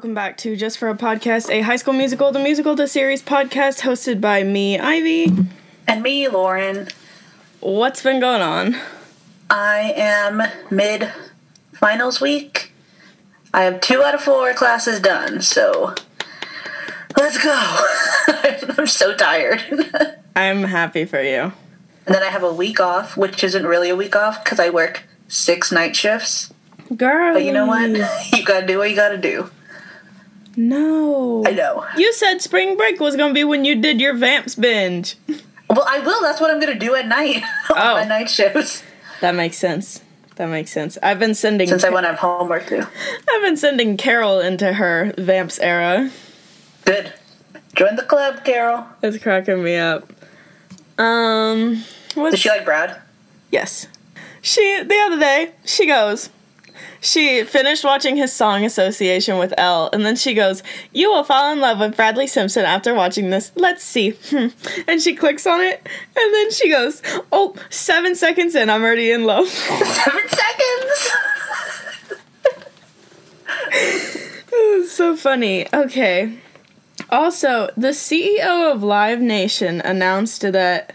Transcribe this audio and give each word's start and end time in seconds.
welcome 0.00 0.14
back 0.14 0.38
to 0.38 0.56
Just 0.56 0.78
for 0.78 0.88
a 0.88 0.94
Podcast, 0.94 1.50
a 1.50 1.60
high 1.60 1.76
school 1.76 1.92
musical, 1.92 2.32
the 2.32 2.38
musical, 2.38 2.74
the 2.74 2.88
series 2.88 3.22
podcast 3.22 3.80
hosted 3.80 4.18
by 4.18 4.42
me, 4.42 4.78
Ivy. 4.78 5.30
And 5.86 6.02
me, 6.02 6.26
Lauren. 6.26 6.88
What's 7.60 8.02
been 8.02 8.18
going 8.18 8.40
on? 8.40 8.76
I 9.50 9.92
am 9.94 10.42
mid 10.70 11.12
finals 11.74 12.18
week. 12.18 12.72
I 13.52 13.64
have 13.64 13.82
two 13.82 14.02
out 14.02 14.14
of 14.14 14.22
four 14.22 14.54
classes 14.54 15.00
done, 15.00 15.42
so 15.42 15.94
let's 17.18 17.36
go. 17.36 18.72
I'm 18.78 18.86
so 18.86 19.14
tired. 19.14 19.60
I'm 20.34 20.62
happy 20.62 21.04
for 21.04 21.20
you. 21.20 21.52
and 22.06 22.14
then 22.14 22.22
I 22.22 22.28
have 22.28 22.42
a 22.42 22.54
week 22.54 22.80
off, 22.80 23.18
which 23.18 23.44
isn't 23.44 23.66
really 23.66 23.90
a 23.90 23.96
week 23.96 24.16
off 24.16 24.42
because 24.42 24.58
I 24.58 24.70
work 24.70 25.02
six 25.28 25.70
night 25.70 25.94
shifts. 25.94 26.54
Girl. 26.96 27.34
But 27.34 27.44
you 27.44 27.52
know 27.52 27.66
what? 27.66 27.90
You 28.32 28.46
gotta 28.46 28.66
do 28.66 28.78
what 28.78 28.88
you 28.88 28.96
gotta 28.96 29.18
do. 29.18 29.50
No. 30.56 31.44
I 31.46 31.52
know. 31.52 31.86
You 31.96 32.12
said 32.12 32.40
spring 32.40 32.76
break 32.76 33.00
was 33.00 33.16
gonna 33.16 33.34
be 33.34 33.44
when 33.44 33.64
you 33.64 33.76
did 33.80 34.00
your 34.00 34.14
Vamps 34.14 34.54
binge. 34.54 35.16
Well, 35.68 35.84
I 35.88 36.00
will. 36.00 36.20
That's 36.22 36.40
what 36.40 36.50
I'm 36.50 36.58
gonna 36.60 36.78
do 36.78 36.94
at 36.94 37.06
night. 37.06 37.36
on 37.70 37.76
Oh. 37.78 37.94
my 37.94 38.04
night 38.04 38.28
shifts. 38.30 38.82
That 39.20 39.34
makes 39.34 39.56
sense. 39.58 40.00
That 40.36 40.46
makes 40.48 40.72
sense. 40.72 40.96
I've 41.02 41.18
been 41.18 41.34
sending 41.34 41.68
Since 41.68 41.84
I 41.84 41.90
won't 41.90 42.06
have 42.06 42.18
homework 42.18 42.66
too. 42.66 42.82
I've 43.30 43.42
been 43.42 43.56
sending 43.56 43.96
Carol 43.96 44.40
into 44.40 44.72
her 44.72 45.12
Vamps 45.18 45.58
era. 45.58 46.10
Good. 46.84 47.12
Join 47.76 47.96
the 47.96 48.02
club, 48.02 48.44
Carol. 48.44 48.86
It's 49.02 49.18
cracking 49.22 49.62
me 49.62 49.76
up. 49.76 50.10
Um 50.98 51.84
what's 52.14 52.32
Does 52.32 52.40
she 52.40 52.48
like 52.48 52.64
Brad? 52.64 53.00
Yes. 53.50 53.86
She 54.42 54.82
the 54.82 54.96
other 55.06 55.18
day, 55.20 55.52
she 55.64 55.86
goes, 55.86 56.30
she 57.00 57.44
finished 57.44 57.84
watching 57.84 58.16
his 58.16 58.32
song 58.32 58.64
Association 58.64 59.38
with 59.38 59.54
Elle, 59.56 59.90
and 59.92 60.04
then 60.04 60.16
she 60.16 60.34
goes, 60.34 60.62
You 60.92 61.10
will 61.10 61.24
fall 61.24 61.52
in 61.52 61.60
love 61.60 61.78
with 61.78 61.96
Bradley 61.96 62.26
Simpson 62.26 62.64
after 62.64 62.94
watching 62.94 63.30
this. 63.30 63.52
Let's 63.54 63.84
see. 63.84 64.18
And 64.86 65.00
she 65.00 65.14
clicks 65.14 65.46
on 65.46 65.60
it, 65.60 65.86
and 66.16 66.34
then 66.34 66.50
she 66.50 66.68
goes, 66.70 67.02
Oh, 67.30 67.54
seven 67.70 68.14
seconds 68.14 68.54
in, 68.54 68.70
I'm 68.70 68.82
already 68.82 69.10
in 69.10 69.24
love. 69.24 69.48
Seven 69.48 70.28
seconds. 70.28 71.10
So 74.88 75.16
funny. 75.16 75.72
Okay. 75.72 76.38
Also, 77.08 77.70
the 77.76 77.88
CEO 77.88 78.72
of 78.72 78.82
Live 78.82 79.20
Nation 79.20 79.80
announced 79.80 80.42
that 80.42 80.94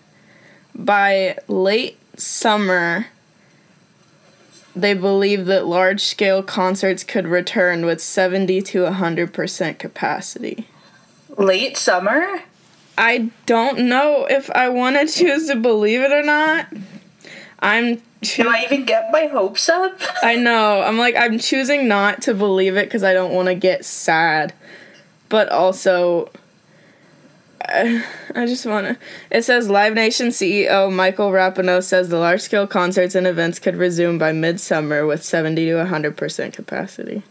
by 0.74 1.38
late 1.48 1.98
summer, 2.18 3.08
they 4.76 4.94
believe 4.94 5.46
that 5.46 5.66
large 5.66 6.02
scale 6.02 6.44
concerts 6.44 7.04
could 7.04 7.28
return 7.28 7.86
with 7.86 8.02
70 8.02 8.62
to 8.64 8.80
100% 8.80 9.80
capacity. 9.80 10.68
Late 11.38 11.78
summer. 11.78 12.44
I 12.98 13.32
don't 13.46 13.80
know 13.80 14.26
if 14.30 14.50
I 14.52 14.70
want 14.70 14.98
to 14.98 15.06
choose 15.08 15.48
to 15.48 15.56
believe 15.56 16.02
it 16.02 16.12
or 16.12 16.24
not. 16.24 16.68
I'm 17.60 18.02
Do 18.22 18.50
I 18.50 18.64
even 18.66 18.86
get 18.86 19.12
my 19.12 19.28
hopes 19.28 19.70
up? 19.70 20.00
I 20.22 20.36
know. 20.36 20.82
I'm 20.82 20.98
like 20.98 21.16
I'm 21.16 21.40
choosing 21.40 21.88
not 21.88 22.22
to 22.24 22.34
believe 22.34 22.76
it 22.78 22.86
because 22.86 23.04
I 23.04 23.14
don't 23.14 23.34
want 23.34 23.48
to 23.48 23.56
get 23.56 23.86
sad, 23.86 24.54
but 25.30 25.50
also 25.50 26.30
I, 27.68 28.06
I 28.36 28.46
just 28.46 28.66
want 28.66 28.88
to. 28.88 28.98
It 29.32 29.44
says 29.44 29.70
Live 29.70 29.94
Nation 29.94 30.28
CEO 30.28 30.92
Michael 30.92 31.32
Rapino 31.32 31.84
says 31.84 32.10
the 32.10 32.18
large 32.18 32.42
scale 32.42 32.68
concerts 32.68 33.16
and 33.16 33.26
events 33.28 33.60
could 33.60 33.76
resume 33.76 34.18
by 34.18 34.32
midsummer 34.32 35.06
with 35.06 35.24
70 35.24 35.66
to 35.66 35.76
100 35.78 36.18
percent 36.18 36.54
capacity. 36.54 37.24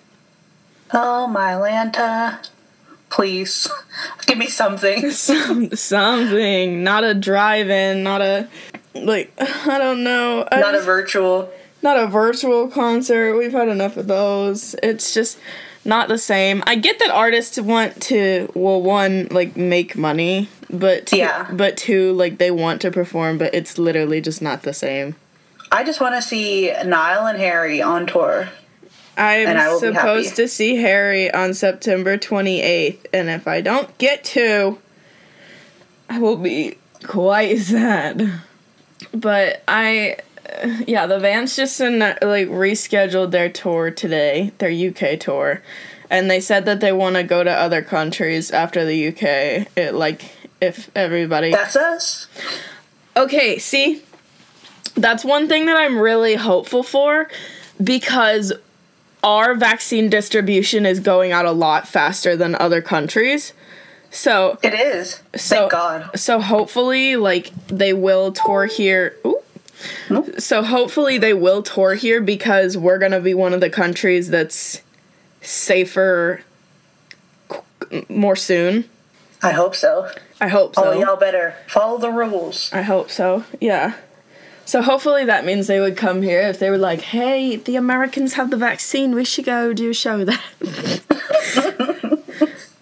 Oh, 0.92 1.26
my 1.26 1.52
Lanta. 1.52 2.46
Please. 3.10 3.68
Give 4.26 4.38
me 4.38 4.46
something. 4.48 5.10
Some, 5.12 5.70
something, 5.76 6.82
not 6.82 7.04
a 7.04 7.14
drive-in, 7.14 8.02
not 8.02 8.20
a 8.22 8.48
like 8.94 9.32
I 9.38 9.78
don't 9.78 10.02
know. 10.04 10.46
I 10.50 10.60
Not 10.60 10.74
a 10.74 10.80
virtual. 10.80 11.50
not 11.82 11.96
a 11.96 12.06
virtual 12.06 12.68
concert. 12.68 13.36
We've 13.36 13.52
had 13.52 13.68
enough 13.68 13.96
of 13.96 14.06
those. 14.08 14.74
It's 14.82 15.14
just 15.14 15.38
not 15.84 16.08
the 16.08 16.18
same. 16.18 16.62
I 16.66 16.76
get 16.76 16.98
that 17.00 17.10
artists 17.10 17.58
want 17.58 18.00
to 18.02 18.50
well 18.54 18.80
one 18.82 19.28
like 19.30 19.56
make 19.56 19.96
money, 19.96 20.48
but 20.70 21.06
two, 21.06 21.16
Yeah. 21.18 21.46
but 21.52 21.76
two 21.76 22.12
like 22.12 22.38
they 22.38 22.50
want 22.50 22.80
to 22.82 22.90
perform, 22.90 23.38
but 23.38 23.54
it's 23.54 23.78
literally 23.78 24.20
just 24.20 24.40
not 24.42 24.62
the 24.62 24.72
same. 24.74 25.16
I 25.72 25.82
just 25.84 26.00
want 26.00 26.14
to 26.14 26.22
see 26.22 26.72
Niall 26.84 27.26
and 27.26 27.38
Harry 27.38 27.82
on 27.82 28.06
tour. 28.06 28.48
I'm 29.16 29.78
supposed 29.78 30.36
to 30.36 30.48
see 30.48 30.76
Harry 30.76 31.32
on 31.32 31.54
September 31.54 32.18
28th, 32.18 33.06
and 33.12 33.28
if 33.28 33.46
I 33.46 33.60
don't 33.60 33.96
get 33.98 34.24
to, 34.24 34.78
I 36.08 36.18
will 36.18 36.36
be 36.36 36.78
quite 37.04 37.58
sad. 37.60 38.40
But 39.12 39.62
I, 39.68 40.16
yeah, 40.86 41.06
the 41.06 41.18
Vamps 41.18 41.56
just 41.56 41.80
in, 41.80 41.98
like 41.98 42.48
rescheduled 42.48 43.30
their 43.30 43.48
tour 43.48 43.90
today, 43.90 44.52
their 44.58 44.70
UK 44.70 45.18
tour, 45.18 45.62
and 46.10 46.30
they 46.30 46.40
said 46.40 46.64
that 46.66 46.80
they 46.80 46.92
want 46.92 47.16
to 47.16 47.22
go 47.22 47.42
to 47.42 47.50
other 47.50 47.82
countries 47.82 48.50
after 48.50 48.84
the 48.84 49.08
UK. 49.08 49.68
It 49.76 49.94
like 49.94 50.30
if 50.60 50.90
everybody 50.94 51.50
That's 51.50 51.76
us. 51.76 52.28
Okay, 53.16 53.58
see? 53.58 54.02
That's 54.94 55.24
one 55.24 55.48
thing 55.48 55.66
that 55.66 55.76
I'm 55.76 55.98
really 55.98 56.34
hopeful 56.36 56.82
for 56.82 57.28
because 57.82 58.52
our 59.22 59.54
vaccine 59.54 60.08
distribution 60.08 60.86
is 60.86 61.00
going 61.00 61.32
out 61.32 61.46
a 61.46 61.52
lot 61.52 61.88
faster 61.88 62.36
than 62.36 62.54
other 62.56 62.82
countries. 62.82 63.52
So, 64.10 64.58
It 64.62 64.74
is. 64.74 65.22
so 65.34 65.56
Thank 65.56 65.72
God. 65.72 66.18
So 66.18 66.40
hopefully 66.40 67.16
like 67.16 67.50
they 67.66 67.92
will 67.92 68.32
tour 68.32 68.66
here. 68.66 69.16
Ooh. 69.26 69.40
Nope. 70.10 70.40
So 70.40 70.62
hopefully 70.62 71.18
they 71.18 71.34
will 71.34 71.62
tour 71.62 71.94
here 71.94 72.20
because 72.20 72.76
we're 72.76 72.98
going 72.98 73.12
to 73.12 73.20
be 73.20 73.34
one 73.34 73.52
of 73.52 73.60
the 73.60 73.70
countries 73.70 74.30
that's 74.30 74.82
safer 75.40 76.42
more 78.08 78.36
soon. 78.36 78.88
I 79.42 79.52
hope 79.52 79.74
so. 79.74 80.10
I 80.40 80.48
hope 80.48 80.74
so. 80.74 80.84
Oh, 80.84 80.98
y'all 80.98 81.16
better 81.16 81.54
follow 81.66 81.98
the 81.98 82.10
rules. 82.10 82.70
I 82.72 82.82
hope 82.82 83.10
so. 83.10 83.44
Yeah. 83.60 83.94
So 84.64 84.80
hopefully 84.80 85.24
that 85.26 85.44
means 85.44 85.66
they 85.66 85.80
would 85.80 85.96
come 85.96 86.22
here 86.22 86.40
if 86.40 86.58
they 86.58 86.70
were 86.70 86.78
like, 86.78 87.02
"Hey, 87.02 87.56
the 87.56 87.76
Americans 87.76 88.34
have 88.34 88.50
the 88.50 88.56
vaccine. 88.56 89.14
We 89.14 89.24
should 89.24 89.44
go 89.44 89.74
do 89.74 89.90
a 89.90 89.94
show 89.94 90.24
there." 90.24 90.40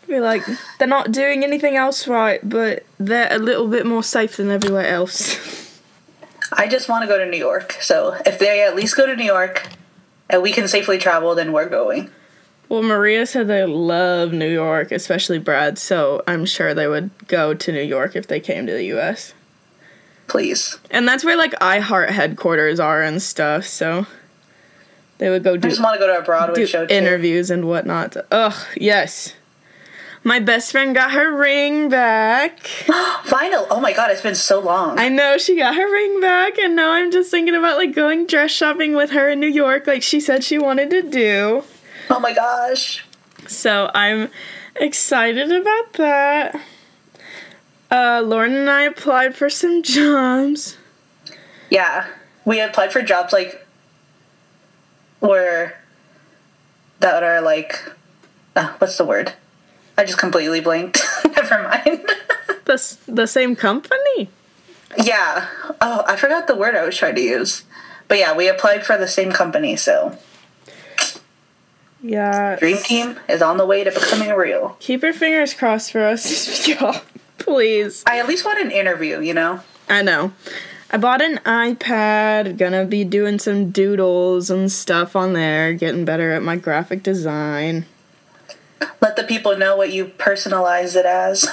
Be 0.07 0.21
like, 0.21 0.43
they're 0.79 0.87
not 0.87 1.11
doing 1.11 1.43
anything 1.43 1.75
else 1.75 2.07
right, 2.07 2.47
but 2.47 2.85
they're 2.99 3.33
a 3.33 3.39
little 3.39 3.67
bit 3.67 3.87
more 3.87 4.03
safe 4.03 4.37
than 4.37 4.51
everywhere 4.51 4.87
else. 4.87 5.39
I 6.55 6.69
just 6.69 6.89
want 6.89 7.03
to 7.03 7.09
go 7.09 7.19
to 7.19 7.27
New 7.27 7.39
York. 7.39 7.77
So 7.81 8.17
if 8.27 8.39
they 8.39 8.63
at 8.63 8.77
least 8.77 8.97
go 8.97 9.07
to 9.07 9.17
New 9.17 9.25
York 9.25 9.69
and 10.31 10.43
we 10.43 10.53
can 10.53 10.69
safely 10.69 10.99
travel, 10.99 11.35
then 11.35 11.53
we're 11.53 11.69
going. 11.69 12.11
well, 12.69 12.83
Maria 12.83 13.27
said 13.27 13.49
they 13.49 13.65
love 13.65 14.33
New 14.33 14.51
York, 14.51 14.93
especially 14.93 15.39
Brad, 15.39 15.79
so 15.79 16.23
I'm 16.27 16.47
sure 16.47 16.73
they 16.75 16.87
would 16.87 17.11
go 17.29 17.55
to 17.55 17.73
New 17.73 17.83
York 17.83 18.17
if 18.17 18.27
they 18.27 18.41
came 18.41 18.67
to 18.67 18.73
the 18.73 18.85
US. 18.97 19.35
Please. 20.29 20.79
And 20.91 21.07
that's 21.07 21.25
where 21.25 21.37
like 21.37 21.53
iHeart 21.61 22.11
headquarters 22.11 22.81
are 22.81 23.03
and 23.03 23.21
stuff, 23.21 23.67
so 23.67 24.07
they 25.19 25.29
would 25.29 25.45
go 25.45 25.57
do 25.57 25.69
I 25.69 25.71
just 25.71 25.83
want 25.83 25.95
to 25.95 25.99
go 25.99 26.07
to 26.07 26.19
a 26.19 26.23
Broadway 26.23 26.65
show 26.65 26.87
too. 26.87 26.95
interviews 26.95 27.51
and 27.51 27.67
whatnot. 27.69 28.17
Ugh, 28.31 28.55
yes. 28.77 29.35
My 30.25 30.39
best 30.39 30.71
friend 30.71 30.95
got 30.95 31.13
her 31.13 31.37
ring 31.37 31.89
back. 31.89 32.61
Final. 33.25 33.67
Oh 33.71 33.81
my 33.81 33.93
God, 33.93 34.11
it's 34.11 34.21
been 34.21 34.37
so 34.37 34.61
long. 34.61 34.99
I 34.99 35.09
know 35.09 35.37
she 35.37 35.57
got 35.57 35.75
her 35.75 35.91
ring 35.91 36.21
back, 36.21 36.59
and 36.59 36.77
now 36.77 36.93
I'm 36.93 37.11
just 37.11 37.31
thinking 37.31 37.57
about 37.57 37.77
like 37.77 37.95
going 37.95 38.27
dress 38.27 38.53
shopping 38.53 38.95
with 38.95 39.11
her 39.11 39.31
in 39.31 39.41
New 39.41 39.49
York, 39.49 39.87
like 39.87 40.03
she 40.03 40.21
said 40.21 40.45
she 40.45 40.59
wanted 40.59 40.91
to 40.91 41.03
do. 41.03 41.65
oh 42.09 42.21
my 42.21 42.33
gosh. 42.33 43.05
So 43.49 43.91
I'm 43.95 44.31
excited 44.77 45.51
about 45.51 45.93
that. 45.95 46.61
Uh, 47.91 48.23
Lauren 48.25 48.55
and 48.55 48.71
I 48.71 48.83
applied 48.83 49.35
for 49.35 49.51
some 49.51 49.83
jobs. 49.83 50.79
Yeah. 51.69 52.07
We 52.45 52.61
applied 52.61 52.93
for 52.93 53.03
jobs 53.03 53.33
like 53.33 53.67
where 55.21 55.83
that 57.01 57.23
are 57.23 57.41
like 57.41 57.93
uh, 58.55 58.73
what's 58.79 58.97
the 58.97 59.05
word? 59.05 59.35
I 59.99 60.05
just 60.05 60.19
completely 60.19 60.61
blanked. 60.61 61.01
Never 61.37 61.63
mind. 61.63 62.09
The 62.65 62.97
the 63.09 63.27
same 63.27 63.57
company. 63.57 64.31
yeah. 64.97 65.49
Oh, 65.81 66.05
I 66.07 66.15
forgot 66.17 66.47
the 66.47 66.55
word 66.55 66.77
I 66.77 66.85
was 66.87 66.97
trying 66.97 67.17
to 67.17 67.21
use. 67.21 67.65
But 68.07 68.19
yeah, 68.19 68.37
we 68.37 68.49
applied 68.49 68.87
for 68.87 68.97
the 68.97 69.09
same 69.09 69.33
company, 69.33 69.75
so 69.75 70.17
Yeah. 72.01 72.57
Dream 72.57 72.77
Team 72.79 73.19
is 73.29 73.43
on 73.43 73.57
the 73.57 73.67
way 73.67 73.85
to 73.85 73.91
becoming 73.91 74.31
real. 74.31 74.77
Keep 74.81 75.03
your 75.03 75.13
fingers 75.13 75.55
crossed 75.55 75.93
for 75.93 76.05
us, 76.05 76.67
y'all. 76.69 77.03
Please. 77.39 78.05
I 78.07 78.19
at 78.21 78.29
least 78.29 78.45
want 78.45 78.61
an 78.61 78.71
interview, 78.71 79.21
you 79.21 79.35
know? 79.35 79.61
I 79.89 80.03
know. 80.03 80.33
I 80.91 80.99
bought 80.99 81.21
an 81.23 81.39
iPad, 81.39 82.59
gonna 82.59 82.85
be 82.85 83.03
doing 83.05 83.39
some 83.41 83.71
doodles 83.71 84.51
and 84.51 84.71
stuff 84.71 85.17
on 85.17 85.33
there, 85.33 85.73
getting 85.75 86.05
better 86.05 86.33
at 86.33 86.43
my 86.43 86.57
graphic 86.57 87.03
design. 87.03 87.87
Let 89.01 89.17
the 89.17 89.25
people 89.25 89.57
know 89.57 89.77
what 89.77 89.93
you 89.93 90.07
personalize 90.07 90.97
it 90.97 91.07
as. 91.07 91.49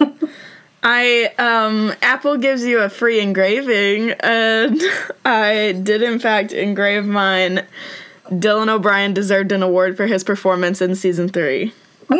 I 0.82 1.32
um 1.38 1.94
Apple 2.02 2.36
gives 2.36 2.64
you 2.64 2.80
a 2.80 2.90
free 2.90 3.20
engraving 3.20 4.10
and 4.20 4.80
I 5.24 5.72
did 5.72 6.02
in 6.02 6.18
fact 6.18 6.52
engrave 6.52 7.06
mine. 7.06 7.66
Dylan 8.28 8.68
O'Brien 8.68 9.12
deserved 9.14 9.52
an 9.52 9.62
award 9.62 9.96
for 9.96 10.06
his 10.06 10.24
performance 10.24 10.80
in 10.80 10.94
season 10.94 11.28
3. 11.28 11.72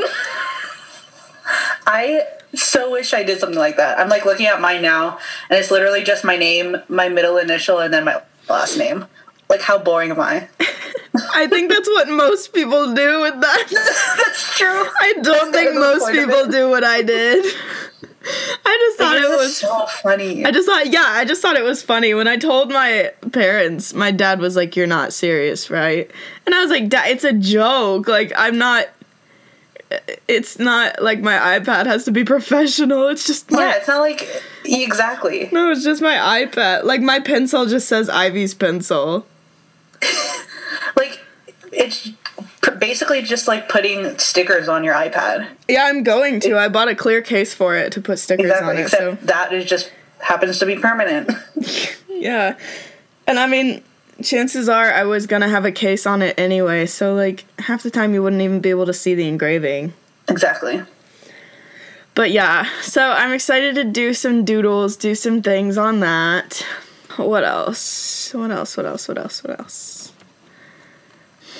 I 1.86 2.26
so 2.54 2.90
wish 2.90 3.12
I 3.12 3.22
did 3.22 3.40
something 3.40 3.58
like 3.58 3.76
that. 3.76 3.98
I'm 3.98 4.08
like 4.08 4.24
looking 4.24 4.46
at 4.46 4.60
mine 4.60 4.82
now, 4.82 5.18
and 5.50 5.58
it's 5.58 5.70
literally 5.70 6.02
just 6.02 6.24
my 6.24 6.36
name, 6.36 6.76
my 6.88 7.08
middle 7.08 7.36
initial, 7.36 7.78
and 7.78 7.92
then 7.92 8.04
my 8.04 8.22
last 8.48 8.78
name. 8.78 9.06
Like, 9.48 9.60
how 9.60 9.78
boring 9.78 10.10
am 10.10 10.20
I? 10.20 10.48
I 11.34 11.46
think 11.46 11.70
that's 11.70 11.88
what 11.88 12.08
most 12.08 12.52
people 12.52 12.92
do 12.94 13.20
with 13.20 13.40
that. 13.40 13.66
That's 14.16 14.58
true. 14.58 14.68
I 14.68 15.14
don't 15.22 15.52
think 15.52 15.74
most 15.74 16.10
people 16.10 16.46
do 16.48 16.68
what 16.68 16.82
I 16.82 17.02
did. 17.02 17.44
I 18.64 18.78
just 18.80 18.98
thought 18.98 19.16
it 19.16 19.28
was 19.28 19.56
so 19.58 19.86
funny. 20.02 20.44
I 20.44 20.50
just 20.50 20.66
thought, 20.66 20.90
yeah, 20.90 21.04
I 21.06 21.24
just 21.24 21.42
thought 21.42 21.56
it 21.56 21.62
was 21.62 21.82
funny 21.82 22.14
when 22.14 22.26
I 22.26 22.36
told 22.36 22.70
my 22.70 23.12
parents. 23.32 23.92
My 23.92 24.10
dad 24.10 24.40
was 24.40 24.56
like, 24.56 24.76
"You're 24.76 24.86
not 24.86 25.12
serious, 25.12 25.70
right?" 25.70 26.10
And 26.46 26.54
I 26.54 26.62
was 26.62 26.70
like, 26.70 26.88
"Dad, 26.88 27.10
it's 27.10 27.24
a 27.24 27.34
joke. 27.34 28.08
Like, 28.08 28.32
I'm 28.34 28.56
not. 28.56 28.86
It's 30.26 30.58
not 30.58 31.02
like 31.02 31.20
my 31.20 31.58
iPad 31.58 31.84
has 31.84 32.06
to 32.06 32.12
be 32.12 32.24
professional. 32.24 33.08
It's 33.08 33.26
just 33.26 33.50
my 33.50 33.60
yeah, 33.60 33.76
it's 33.76 33.88
not 33.88 34.00
like 34.00 34.26
exactly. 34.64 35.50
no, 35.52 35.70
it's 35.70 35.84
just 35.84 36.00
my 36.00 36.46
iPad. 36.46 36.84
Like 36.84 37.02
my 37.02 37.20
pencil 37.20 37.66
just 37.66 37.86
says 37.88 38.08
Ivy's 38.08 38.54
pencil. 38.54 39.26
Like, 40.96 41.20
it's 41.72 42.10
basically 42.78 43.22
just 43.22 43.48
like 43.48 43.68
putting 43.68 44.18
stickers 44.18 44.68
on 44.68 44.84
your 44.84 44.94
iPad. 44.94 45.48
Yeah, 45.68 45.84
I'm 45.84 46.02
going 46.02 46.40
to. 46.40 46.58
I 46.58 46.68
bought 46.68 46.88
a 46.88 46.94
clear 46.94 47.22
case 47.22 47.54
for 47.54 47.76
it 47.76 47.92
to 47.92 48.00
put 48.00 48.18
stickers 48.18 48.50
on 48.50 48.76
it. 48.76 48.82
Except 48.82 49.20
So 49.20 49.26
that 49.26 49.52
is 49.52 49.64
just 49.64 49.92
happens 50.20 50.58
to 50.58 50.66
be 50.66 50.76
permanent. 50.76 51.30
yeah, 52.08 52.56
and 53.26 53.38
I 53.38 53.46
mean, 53.46 53.82
chances 54.22 54.68
are 54.68 54.92
I 54.92 55.04
was 55.04 55.26
gonna 55.26 55.48
have 55.48 55.64
a 55.64 55.72
case 55.72 56.06
on 56.06 56.22
it 56.22 56.38
anyway. 56.38 56.86
So 56.86 57.14
like 57.14 57.44
half 57.60 57.82
the 57.82 57.90
time 57.90 58.14
you 58.14 58.22
wouldn't 58.22 58.42
even 58.42 58.60
be 58.60 58.70
able 58.70 58.86
to 58.86 58.94
see 58.94 59.14
the 59.14 59.28
engraving. 59.28 59.92
exactly. 60.28 60.82
But 62.14 62.30
yeah, 62.30 62.68
so 62.80 63.10
I'm 63.10 63.32
excited 63.32 63.74
to 63.74 63.84
do 63.84 64.14
some 64.14 64.44
doodles, 64.44 64.96
do 64.96 65.16
some 65.16 65.42
things 65.42 65.76
on 65.76 65.98
that. 66.00 66.64
What 67.16 67.42
else? 67.42 68.32
What 68.32 68.52
else? 68.52 68.76
What 68.76 68.86
else? 68.86 69.08
What 69.08 69.18
else? 69.18 69.42
What 69.42 69.58
else? 69.58 69.93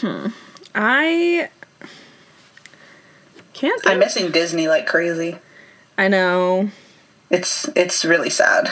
Hmm. 0.00 0.28
I 0.74 1.48
can't. 3.52 3.80
I'm 3.86 3.98
missing 3.98 4.30
Disney 4.30 4.68
like 4.68 4.86
crazy. 4.86 5.38
I 5.96 6.08
know. 6.08 6.70
It's 7.30 7.68
it's 7.76 8.04
really 8.04 8.30
sad. 8.30 8.70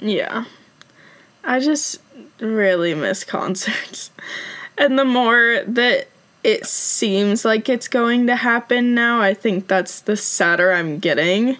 Yeah. 0.00 0.44
I 1.44 1.60
just 1.60 2.00
really 2.40 2.94
miss 2.94 3.24
concerts. 3.24 4.10
And 4.80 4.96
the 4.96 5.04
more 5.04 5.64
that 5.66 6.06
it 6.44 6.64
seems 6.64 7.44
like 7.44 7.68
it's 7.68 7.88
going 7.88 8.28
to 8.28 8.36
happen 8.36 8.94
now, 8.94 9.20
I 9.20 9.34
think 9.34 9.66
that's 9.66 10.00
the 10.00 10.16
sadder 10.16 10.72
I'm 10.72 11.00
getting. 11.00 11.56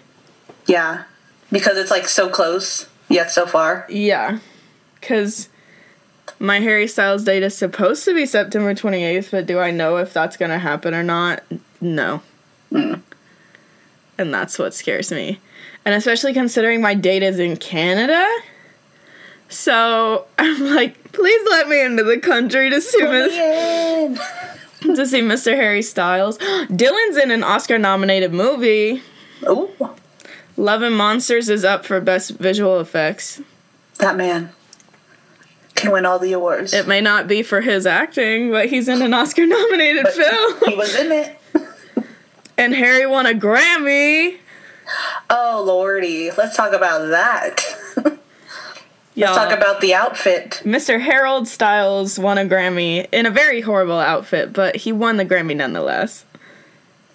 Yeah, 0.67 1.03
because 1.51 1.77
it's 1.77 1.91
like 1.91 2.07
so 2.07 2.29
close 2.29 2.87
yet 3.09 3.29
so 3.29 3.45
far. 3.45 3.85
Yeah. 3.89 4.39
Cuz 5.01 5.49
my 6.39 6.59
Harry 6.59 6.87
Styles 6.87 7.23
date 7.25 7.43
is 7.43 7.55
supposed 7.55 8.05
to 8.05 8.15
be 8.15 8.25
September 8.25 8.73
28th, 8.73 9.31
but 9.31 9.45
do 9.45 9.59
I 9.59 9.71
know 9.71 9.97
if 9.97 10.13
that's 10.13 10.37
going 10.37 10.51
to 10.51 10.57
happen 10.57 10.93
or 10.93 11.03
not? 11.03 11.43
No. 11.81 12.21
Hmm. 12.69 12.95
And 14.17 14.33
that's 14.33 14.57
what 14.57 14.73
scares 14.73 15.11
me. 15.11 15.39
And 15.85 15.93
especially 15.93 16.33
considering 16.33 16.81
my 16.81 16.93
date 16.93 17.23
is 17.23 17.39
in 17.39 17.57
Canada. 17.57 18.25
So 19.49 20.27
I'm 20.39 20.75
like, 20.75 21.11
please 21.11 21.47
let 21.49 21.67
me 21.67 21.83
into 21.83 22.03
the 22.03 22.19
country 22.19 22.69
to 22.69 22.81
see, 22.81 22.99
to 24.81 25.05
see 25.05 25.21
Mr. 25.21 25.55
Harry 25.55 25.81
Styles. 25.81 26.37
Dylan's 26.69 27.17
in 27.17 27.31
an 27.31 27.43
Oscar 27.43 27.77
nominated 27.77 28.33
movie. 28.33 29.03
Oh, 29.45 29.95
Love 30.55 30.81
and 30.81 30.95
Monsters 30.95 31.49
is 31.49 31.63
up 31.63 31.85
for 31.85 31.99
Best 32.01 32.31
Visual 32.31 32.79
Effects. 32.79 33.41
that 33.99 34.17
man 34.17 34.51
can 35.79 35.91
win 35.91 36.05
all 36.05 36.19
the 36.19 36.33
awards. 36.33 36.73
It 36.73 36.87
may 36.87 37.01
not 37.01 37.27
be 37.27 37.41
for 37.43 37.61
his 37.61 37.85
acting, 37.87 38.51
but 38.51 38.69
he's 38.69 38.87
in 38.87 39.01
an 39.01 39.13
Oscar 39.13 39.45
nominated 39.45 40.07
film. 40.09 40.59
he 40.67 40.75
was 40.75 40.95
in 40.95 41.11
it. 41.11 41.35
And 42.57 42.75
Harry 42.75 43.05
won 43.07 43.25
a 43.25 43.29
Grammy. 43.31 44.37
Oh 45.29 45.63
lordy, 45.65 46.29
let's 46.37 46.57
talk 46.57 46.73
about 46.73 47.07
that. 47.09 47.63
Let's 49.15 49.35
talk 49.35 49.51
about 49.57 49.81
the 49.81 49.93
outfit. 49.93 50.61
Mr. 50.63 50.99
Harold 51.01 51.47
Styles 51.47 52.17
won 52.19 52.37
a 52.37 52.45
Grammy 52.45 53.05
in 53.11 53.25
a 53.25 53.29
very 53.31 53.59
horrible 53.61 53.99
outfit, 53.99 54.53
but 54.53 54.75
he 54.77 54.91
won 54.93 55.17
the 55.17 55.25
Grammy 55.25 55.55
nonetheless. 55.55 56.23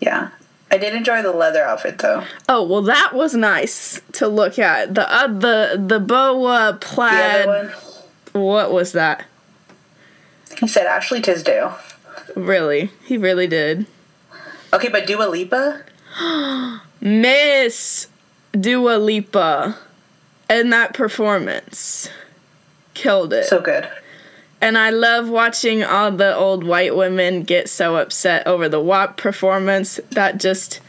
Yeah, 0.00 0.30
I 0.70 0.76
did 0.76 0.94
enjoy 0.94 1.22
the 1.22 1.32
leather 1.32 1.62
outfit 1.62 1.98
though. 1.98 2.24
Oh 2.48 2.62
well, 2.62 2.82
that 2.82 3.12
was 3.14 3.34
nice 3.34 4.00
to 4.12 4.28
look 4.28 4.58
at. 4.58 4.94
The 4.94 5.10
uh, 5.10 5.26
the 5.28 5.82
the 5.86 6.00
boa 6.00 6.72
The 6.78 6.78
plaid. 6.86 7.46
one, 7.46 7.72
What 8.34 8.72
was 8.72 8.92
that? 8.92 9.24
he 10.60 10.68
said 10.68 10.86
Ashley 10.86 11.20
Tisdale. 11.20 11.76
Really, 12.36 12.90
he 13.04 13.16
really 13.16 13.46
did. 13.46 13.86
Okay, 14.72 14.88
but 14.88 15.06
Dua 15.06 15.24
Lipa. 15.28 15.82
Miss 17.00 18.08
Dua 18.52 18.96
Lipa, 18.98 19.76
and 20.48 20.72
that 20.72 20.94
performance 20.94 22.08
killed 22.94 23.32
it. 23.32 23.44
So 23.46 23.60
good. 23.60 23.88
And 24.60 24.78
I 24.78 24.90
love 24.90 25.28
watching 25.28 25.84
all 25.84 26.10
the 26.10 26.34
old 26.34 26.64
white 26.64 26.96
women 26.96 27.42
get 27.42 27.68
so 27.68 27.96
upset 27.96 28.46
over 28.46 28.68
the 28.68 28.80
WAP 28.80 29.16
performance. 29.16 30.00
That 30.12 30.38
just 30.38 30.80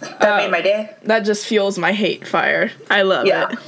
That 0.00 0.36
made 0.36 0.50
my 0.50 0.60
uh, 0.60 0.62
day. 0.62 0.96
that 1.04 1.20
just 1.20 1.46
fuels 1.46 1.78
my 1.78 1.92
hate 1.92 2.26
fire. 2.26 2.70
I 2.90 3.02
love 3.02 3.26
Yeah. 3.26 3.50
it. 3.52 3.58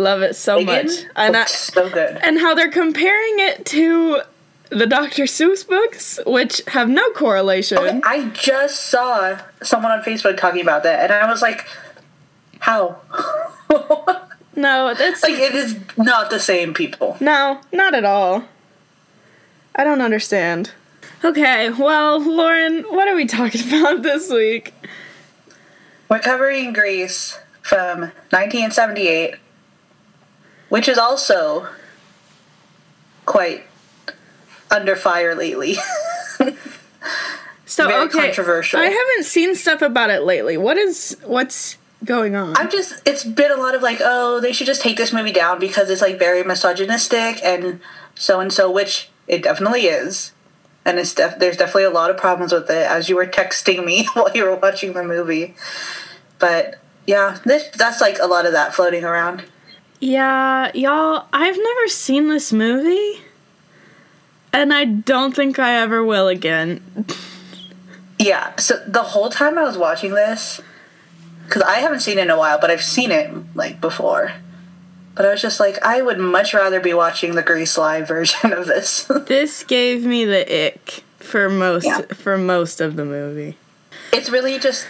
Love 0.00 0.22
it 0.22 0.34
so 0.34 0.56
Megan 0.56 0.86
much. 0.86 1.04
And 1.14 1.36
I, 1.36 1.44
so 1.44 1.90
good. 1.90 2.18
and 2.22 2.38
how 2.38 2.54
they're 2.54 2.70
comparing 2.70 3.38
it 3.38 3.66
to 3.66 4.22
the 4.70 4.86
Dr. 4.86 5.24
Seuss 5.24 5.66
books, 5.66 6.18
which 6.24 6.62
have 6.68 6.88
no 6.88 7.10
correlation. 7.10 7.78
Okay, 7.78 8.00
I 8.04 8.28
just 8.30 8.86
saw 8.86 9.38
someone 9.62 9.92
on 9.92 10.02
Facebook 10.02 10.36
talking 10.38 10.62
about 10.62 10.84
that, 10.84 11.00
and 11.00 11.12
I 11.12 11.30
was 11.30 11.42
like, 11.42 11.66
"How? 12.60 13.00
No, 14.56 14.92
that's 14.94 15.22
like 15.22 15.34
it 15.38 15.54
is 15.54 15.78
not 15.96 16.28
the 16.28 16.40
same 16.40 16.74
people." 16.74 17.16
no, 17.20 17.60
not 17.72 17.94
at 17.94 18.04
all. 18.04 18.44
I 19.74 19.84
don't 19.84 20.00
understand. 20.00 20.72
Okay, 21.24 21.70
well, 21.70 22.20
Lauren, 22.20 22.82
what 22.84 23.06
are 23.06 23.14
we 23.14 23.26
talking 23.26 23.66
about 23.68 24.02
this 24.02 24.30
week? 24.30 24.74
We're 26.08 26.18
covering 26.18 26.72
Grease 26.72 27.38
from 27.62 28.00
1978, 28.30 29.36
which 30.70 30.88
is 30.88 30.96
also 30.96 31.68
quite 33.26 33.64
under 34.70 34.96
fire 34.96 35.34
lately. 35.34 35.76
So 37.70 37.86
Very 37.86 38.06
okay, 38.06 38.26
controversial. 38.26 38.80
I 38.80 38.86
haven't 38.86 39.24
seen 39.26 39.54
stuff 39.54 39.80
about 39.80 40.10
it 40.10 40.24
lately. 40.24 40.56
What 40.56 40.76
is 40.76 41.16
what's 41.24 41.78
going 42.04 42.34
on? 42.34 42.56
I'm 42.56 42.68
just, 42.68 43.00
it's 43.06 43.22
been 43.22 43.52
a 43.52 43.56
lot 43.56 43.76
of 43.76 43.80
like, 43.80 43.98
oh, 44.02 44.40
they 44.40 44.52
should 44.52 44.66
just 44.66 44.82
take 44.82 44.96
this 44.96 45.12
movie 45.12 45.30
down 45.30 45.60
because 45.60 45.88
it's 45.88 46.02
like 46.02 46.18
very 46.18 46.42
misogynistic 46.42 47.40
and 47.44 47.80
so 48.16 48.40
and 48.40 48.52
so, 48.52 48.68
which 48.68 49.08
it 49.28 49.44
definitely 49.44 49.82
is. 49.82 50.32
And 50.84 50.98
it's 50.98 51.14
def- 51.14 51.38
there's 51.38 51.56
definitely 51.56 51.84
a 51.84 51.90
lot 51.90 52.10
of 52.10 52.16
problems 52.16 52.52
with 52.52 52.68
it, 52.70 52.90
as 52.90 53.08
you 53.08 53.14
were 53.14 53.26
texting 53.26 53.84
me 53.84 54.08
while 54.14 54.32
you 54.34 54.42
were 54.42 54.56
watching 54.56 54.92
the 54.92 55.04
movie. 55.04 55.54
But 56.40 56.80
yeah, 57.06 57.38
this 57.44 57.68
that's 57.68 58.00
like 58.00 58.18
a 58.20 58.26
lot 58.26 58.46
of 58.46 58.52
that 58.52 58.74
floating 58.74 59.04
around. 59.04 59.44
Yeah, 60.00 60.70
y'all, 60.74 61.26
I've 61.32 61.56
never 61.58 61.88
seen 61.88 62.28
this 62.28 62.52
movie. 62.52 63.20
And 64.52 64.72
I 64.74 64.84
don't 64.84 65.34
think 65.36 65.58
I 65.58 65.76
ever 65.80 66.02
will 66.04 66.26
again. 66.28 66.80
Yeah, 68.18 68.56
so 68.56 68.82
the 68.86 69.02
whole 69.02 69.28
time 69.30 69.58
I 69.58 69.62
was 69.62 69.78
watching 69.78 70.12
this, 70.14 70.60
because 71.44 71.62
I 71.62 71.76
haven't 71.76 72.00
seen 72.00 72.18
it 72.18 72.22
in 72.22 72.30
a 72.30 72.36
while, 72.38 72.58
but 72.60 72.70
I've 72.70 72.82
seen 72.82 73.10
it 73.10 73.30
like 73.54 73.80
before. 73.80 74.32
But 75.14 75.26
I 75.26 75.30
was 75.32 75.42
just 75.42 75.60
like, 75.60 75.80
I 75.84 76.02
would 76.02 76.18
much 76.18 76.54
rather 76.54 76.80
be 76.80 76.94
watching 76.94 77.34
the 77.34 77.42
Grease 77.42 77.76
Live 77.78 78.08
version 78.08 78.52
of 78.52 78.66
this. 78.66 79.04
This 79.26 79.62
gave 79.64 80.04
me 80.04 80.24
the 80.24 80.66
ick 80.66 81.04
for 81.18 81.48
most 81.50 81.84
Yeah. 81.84 82.00
for 82.14 82.38
most 82.38 82.80
of 82.80 82.96
the 82.96 83.04
movie. 83.04 83.56
it's 84.12 84.30
really 84.30 84.58
just 84.58 84.88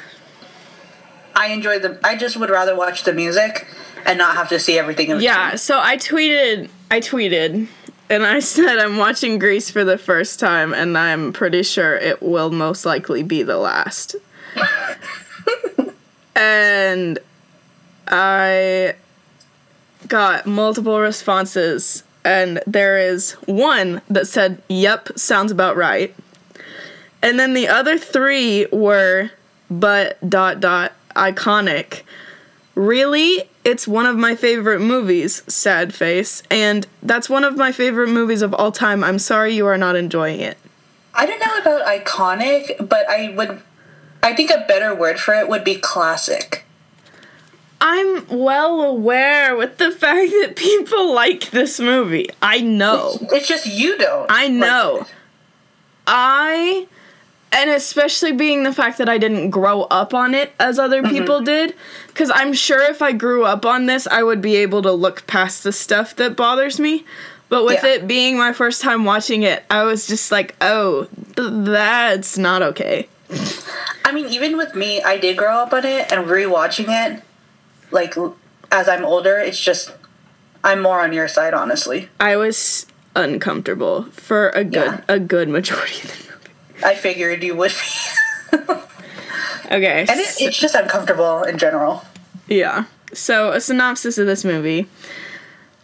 I 1.35 1.49
enjoy 1.49 1.81
the 1.81 1.99
I 2.05 2.17
just 2.17 2.37
would 2.37 2.51
rather 2.51 2.75
watch 2.77 3.03
the 3.03 3.13
music 3.13 3.67
and 4.07 4.19
not 4.19 4.37
have 4.37 4.49
to 4.51 4.59
see 4.59 4.79
everything. 4.79 5.11
In 5.11 5.21
Yeah, 5.21 5.57
so 5.57 5.79
I 5.79 5.97
tweeted, 5.97 6.69
I 6.91 7.01
tweeted, 7.01 7.69
and 8.09 8.27
I 8.27 8.41
said 8.41 8.79
I'm 8.79 8.97
watching 8.97 9.39
Grease 9.39 9.71
for 9.71 9.85
the 9.85 9.99
first 9.99 10.41
time, 10.41 10.73
and 10.75 10.97
I'm 10.97 11.33
pretty 11.33 11.63
sure 11.63 11.97
it 11.97 12.23
will 12.23 12.51
most 12.51 12.85
likely 12.85 13.23
be 13.23 13.43
the 13.43 13.57
last. 13.57 14.17
and 16.37 17.19
I 18.09 18.95
got 20.09 20.47
multiple 20.47 21.01
responses, 21.01 22.03
and 22.25 22.61
there 22.67 22.99
is 22.99 23.33
one 23.47 24.03
that 24.09 24.27
said, 24.27 24.63
Yep, 24.69 25.19
sounds 25.19 25.53
about 25.53 25.77
right. 25.77 26.15
And 27.23 27.39
then 27.39 27.55
the 27.55 27.69
other 27.69 27.99
three 27.99 28.67
were, 28.73 29.31
but 29.71 30.19
dot 30.29 30.61
dot 30.61 30.93
iconic. 31.15 32.03
Really? 32.81 33.43
It's 33.63 33.87
one 33.87 34.07
of 34.07 34.17
my 34.17 34.35
favorite 34.35 34.81
movies, 34.81 35.43
sad 35.47 35.93
face, 35.93 36.43
and 36.51 36.87
that's 37.03 37.29
one 37.29 37.45
of 37.45 37.55
my 37.55 37.73
favorite 37.73 38.09
movies 38.09 38.41
of 38.41 38.55
all 38.55 38.73
time. 38.73 39.05
I'm 39.05 39.19
sorry 39.19 39.55
you 39.55 39.67
are 39.67 39.77
not 39.77 39.97
enjoying 39.97 40.41
it. 40.41 40.57
I 41.13 41.27
don't 41.27 41.41
know 41.41 41.59
about 41.59 41.87
iconic, 41.87 42.89
but 42.89 43.07
I 43.07 43.35
would. 43.37 43.61
I 44.23 44.35
think 44.35 44.51
a 44.51 44.65
better 44.67 44.95
word 44.95 45.21
for 45.21 45.35
it 45.35 45.47
would 45.47 45.63
be 45.63 45.75
classic. 45.75 46.65
I'm 47.83 48.27
well 48.29 48.81
aware 48.81 49.55
with 49.55 49.77
the 49.77 49.91
fact 49.91 50.31
that 50.31 50.55
people 50.57 51.13
like 51.13 51.51
this 51.51 51.81
movie. 51.81 52.31
I 52.41 52.63
know. 52.63 53.19
It's 53.31 53.47
just 53.47 53.67
you 53.67 53.99
don't. 53.99 54.31
I 54.31 54.45
like 54.45 54.53
know. 54.53 54.97
it. 55.03 55.15
I 56.07 56.89
and 57.53 57.71
especially 57.71 58.33
being 58.33 58.63
the 58.63 58.73
fact 58.73 58.99
that 58.99 59.09
I 59.09 59.19
didn't 59.19 59.51
grow 59.51 59.83
up 59.83 60.15
on 60.15 60.35
it 60.35 60.53
as 60.61 60.79
other 60.79 61.03
mm-hmm. 61.03 61.11
people 61.11 61.41
did 61.41 61.75
cuz 62.15 62.31
I'm 62.35 62.53
sure 62.53 62.83
if 62.83 63.03
I 63.03 63.13
grew 63.13 63.45
up 63.45 63.67
on 63.67 63.87
this 63.87 64.07
I 64.07 64.23
would 64.23 64.41
be 64.41 64.57
able 64.57 64.83
to 64.83 64.93
look 64.93 65.27
past 65.27 65.65
the 65.65 65.73
stuff 65.73 66.15
that 66.17 66.37
bothers 66.37 66.79
me. 66.79 67.05
But 67.49 67.65
with 67.65 67.83
Yeah. 67.83 67.91
it 67.95 68.07
being 68.07 68.39
my 68.39 68.53
first 68.53 68.81
time 68.81 69.05
watching 69.05 69.43
it, 69.43 69.65
I 69.69 69.83
was 69.83 70.07
just 70.07 70.31
like, 70.31 70.55
"Oh, 70.61 71.09
th- 71.35 71.49
that's 71.51 72.39
not 72.39 72.63
okay." 72.63 73.09
I 74.05 74.13
mean, 74.13 74.27
even 74.27 74.57
with 74.57 74.77
me, 74.77 75.03
I 75.03 75.17
did 75.19 75.37
grow 75.37 75.57
up 75.59 75.73
on 75.73 75.85
it, 75.85 76.13
and 76.13 76.27
rewatching 76.29 76.87
it, 76.89 77.23
like 77.91 78.15
as 78.71 78.89
I'm 78.89 79.05
older, 79.05 79.37
it's 79.39 79.59
just 79.61 79.91
I'm 80.63 80.81
more 80.81 81.01
on 81.01 81.13
your 81.13 81.27
side, 81.27 81.53
honestly. 81.53 82.09
I 82.21 82.37
was 82.37 82.87
uncomfortable 83.17 84.07
for 84.13 84.51
a 84.51 84.63
good 84.63 84.75
Yeah. 84.75 85.01
a 85.09 85.19
good 85.19 85.49
majority 85.49 86.03
of 86.05 86.27
the. 86.29 86.30
I 86.85 86.95
figured 86.95 87.43
you 87.43 87.55
would 87.57 87.73
be, 88.53 88.59
Okay. 89.71 90.01
and 90.09 90.19
it, 90.21 90.35
it's 90.41 90.59
just 90.59 90.75
uncomfortable 90.75 91.43
in 91.43 91.59
general. 91.59 92.05
Yeah. 92.49 92.85
So, 93.13 93.53
a 93.53 93.61
synopsis 93.61 94.19
of 94.19 94.27
this 94.27 94.45
movie, 94.45 94.87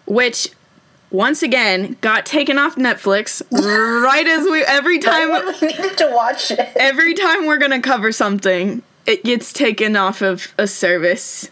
which 0.07 0.49
once 1.11 1.43
again 1.43 1.97
got 2.01 2.27
taken 2.27 2.59
off 2.59 2.75
Netflix 2.77 3.43
right 3.53 4.27
as 4.27 4.45
we 4.45 4.63
every 4.65 4.99
time 5.01 5.31
we 5.31 5.69
needed 5.69 5.97
to 5.99 6.11
watch 6.13 6.51
it. 6.51 6.61
every 6.77 7.15
time 7.15 7.47
we're 7.47 7.59
going 7.59 7.71
to 7.71 7.81
cover 7.81 8.11
something, 8.13 8.83
it 9.07 9.23
gets 9.25 9.53
taken 9.53 9.97
off 9.97 10.21
of 10.23 10.53
a 10.59 10.67
service. 10.67 11.51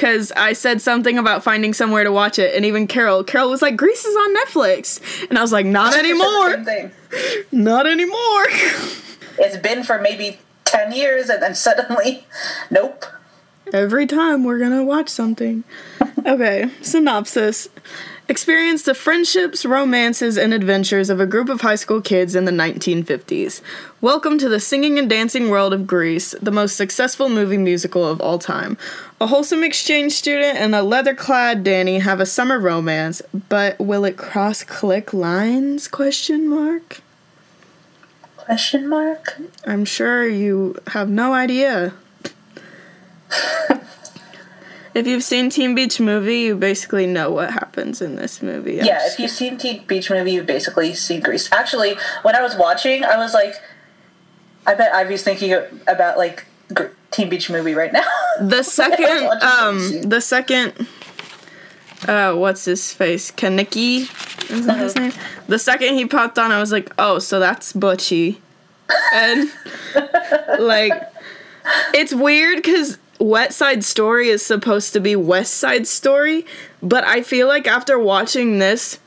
Cause 0.00 0.32
I 0.34 0.54
said 0.54 0.80
something 0.80 1.18
about 1.18 1.44
finding 1.44 1.74
somewhere 1.74 2.04
to 2.04 2.10
watch 2.10 2.38
it, 2.38 2.54
and 2.56 2.64
even 2.64 2.86
Carol, 2.86 3.22
Carol 3.22 3.50
was 3.50 3.60
like, 3.60 3.76
"Grease 3.76 4.02
is 4.02 4.16
on 4.16 4.34
Netflix," 4.34 4.98
and 5.28 5.36
I 5.38 5.42
was 5.42 5.52
like, 5.52 5.66
"Not 5.66 5.94
anymore, 5.94 6.56
not 7.52 7.86
anymore." 7.86 8.46
It's 9.38 9.58
been 9.58 9.82
for 9.84 10.00
maybe 10.00 10.40
ten 10.64 10.92
years, 10.92 11.28
and 11.28 11.42
then 11.42 11.54
suddenly, 11.54 12.26
nope. 12.70 13.04
Every 13.74 14.06
time 14.06 14.42
we're 14.42 14.58
gonna 14.58 14.84
watch 14.84 15.10
something. 15.10 15.64
Okay, 16.24 16.70
synopsis. 16.80 17.68
Experienced 18.30 18.84
the 18.86 18.94
friendships, 18.94 19.64
romances, 19.64 20.38
and 20.38 20.54
adventures 20.54 21.10
of 21.10 21.18
a 21.18 21.26
group 21.26 21.48
of 21.48 21.62
high 21.62 21.74
school 21.74 22.00
kids 22.00 22.36
in 22.36 22.44
the 22.44 22.52
1950s. 22.52 23.60
Welcome 24.00 24.38
to 24.38 24.48
the 24.48 24.60
singing 24.60 25.00
and 25.00 25.10
dancing 25.10 25.50
world 25.50 25.72
of 25.72 25.84
Grease, 25.84 26.30
the 26.40 26.52
most 26.52 26.76
successful 26.76 27.28
movie 27.28 27.58
musical 27.58 28.06
of 28.06 28.20
all 28.20 28.38
time. 28.38 28.78
A 29.20 29.26
wholesome 29.26 29.64
exchange 29.64 30.12
student 30.12 30.56
and 30.56 30.76
a 30.76 30.82
leather-clad 30.84 31.64
Danny 31.64 31.98
have 31.98 32.20
a 32.20 32.24
summer 32.24 32.60
romance, 32.60 33.20
but 33.48 33.76
will 33.80 34.04
it 34.04 34.16
cross 34.16 34.62
clique 34.62 35.12
lines? 35.12 35.88
Question 35.88 36.48
mark. 36.48 37.00
Question 38.36 38.88
mark. 38.88 39.40
I'm 39.66 39.84
sure 39.84 40.24
you 40.24 40.76
have 40.86 41.10
no 41.10 41.34
idea. 41.34 41.94
If 45.00 45.06
you've 45.06 45.22
seen 45.24 45.48
Teen 45.48 45.74
Beach 45.74 45.98
Movie, 45.98 46.40
you 46.40 46.56
basically 46.56 47.06
know 47.06 47.30
what 47.30 47.50
happens 47.54 48.02
in 48.02 48.16
this 48.16 48.42
movie. 48.42 48.80
I'm 48.80 48.84
Yeah, 48.86 48.98
just- 48.98 49.14
if 49.14 49.20
you've 49.20 49.30
seen 49.30 49.56
Teen 49.56 49.86
Beach 49.86 50.10
Movie, 50.10 50.32
you've 50.32 50.44
basically 50.44 50.92
seen 50.92 51.20
Grease. 51.20 51.50
Actually, 51.50 51.96
when 52.20 52.36
I 52.36 52.42
was 52.42 52.54
watching, 52.54 53.02
I 53.02 53.16
was 53.16 53.32
like, 53.32 53.54
I 54.66 54.74
bet 54.74 54.94
Ivy's 54.94 55.22
thinking 55.22 55.54
about 55.88 56.18
like 56.18 56.44
Teen 57.12 57.30
Beach 57.30 57.48
Movie 57.48 57.72
right 57.72 57.94
now. 57.94 58.04
the 58.42 58.62
second, 58.62 59.26
um, 59.42 60.02
the 60.02 60.20
second, 60.20 60.86
uh, 62.06 62.34
what's 62.34 62.66
his 62.66 62.92
face? 62.92 63.30
Kenickie? 63.30 64.02
Is 64.50 64.66
that 64.66 64.80
his 64.80 64.96
name? 64.96 65.12
The 65.48 65.58
second 65.58 65.94
he 65.94 66.04
popped 66.04 66.38
on, 66.38 66.50
I 66.52 66.60
was 66.60 66.72
like, 66.72 66.92
oh, 66.98 67.20
so 67.20 67.40
that's 67.40 67.72
Butchy. 67.72 68.42
And, 69.14 69.50
like, 70.58 70.92
it's 71.94 72.12
weird 72.12 72.56
because 72.56 72.98
West 73.20 73.58
Side 73.58 73.84
Story 73.84 74.28
is 74.28 74.44
supposed 74.44 74.92
to 74.94 75.00
be 75.00 75.14
West 75.14 75.54
Side 75.54 75.86
Story, 75.86 76.46
but 76.82 77.04
I 77.04 77.22
feel 77.22 77.46
like 77.46 77.66
after 77.68 77.98
watching 77.98 78.58
this, 78.58 78.98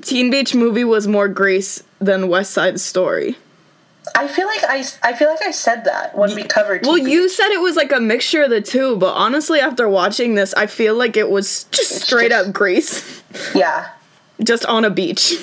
Teen 0.00 0.30
Beach 0.30 0.54
Movie 0.54 0.84
was 0.84 1.06
more 1.06 1.28
Grease 1.28 1.82
than 1.98 2.28
West 2.28 2.52
Side 2.52 2.80
Story. 2.80 3.36
I 4.14 4.28
feel 4.28 4.46
like 4.46 4.62
I, 4.64 4.84
I 5.02 5.14
feel 5.14 5.30
like 5.30 5.42
I 5.42 5.50
said 5.50 5.84
that 5.84 6.16
when 6.16 6.34
we 6.34 6.44
covered. 6.44 6.82
Teen 6.82 6.92
Well, 6.92 7.02
Beach. 7.02 7.10
you 7.12 7.28
said 7.28 7.48
it 7.50 7.60
was 7.60 7.74
like 7.74 7.90
a 7.90 8.00
mixture 8.00 8.42
of 8.44 8.50
the 8.50 8.60
two, 8.60 8.96
but 8.96 9.14
honestly, 9.14 9.60
after 9.60 9.88
watching 9.88 10.34
this, 10.34 10.52
I 10.54 10.66
feel 10.66 10.94
like 10.94 11.16
it 11.16 11.30
was 11.30 11.64
just 11.64 12.02
straight 12.02 12.30
just- 12.30 12.48
up 12.48 12.54
Grease, 12.54 13.22
yeah. 13.54 13.88
just 14.42 14.64
on 14.66 14.84
a 14.84 14.90
beach. 14.90 15.34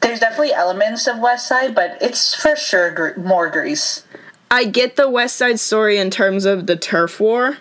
There's 0.00 0.20
definitely 0.20 0.52
elements 0.52 1.06
of 1.08 1.18
West 1.18 1.48
Side, 1.48 1.74
but 1.74 1.98
it's 2.00 2.34
for 2.34 2.56
sure 2.56 3.14
more 3.18 3.50
Grease. 3.50 4.04
I 4.50 4.64
get 4.64 4.96
the 4.96 5.08
West 5.10 5.36
Side 5.36 5.60
Story 5.60 5.98
in 5.98 6.10
terms 6.10 6.44
of 6.44 6.66
the 6.66 6.76
turf 6.76 7.20
war, 7.20 7.58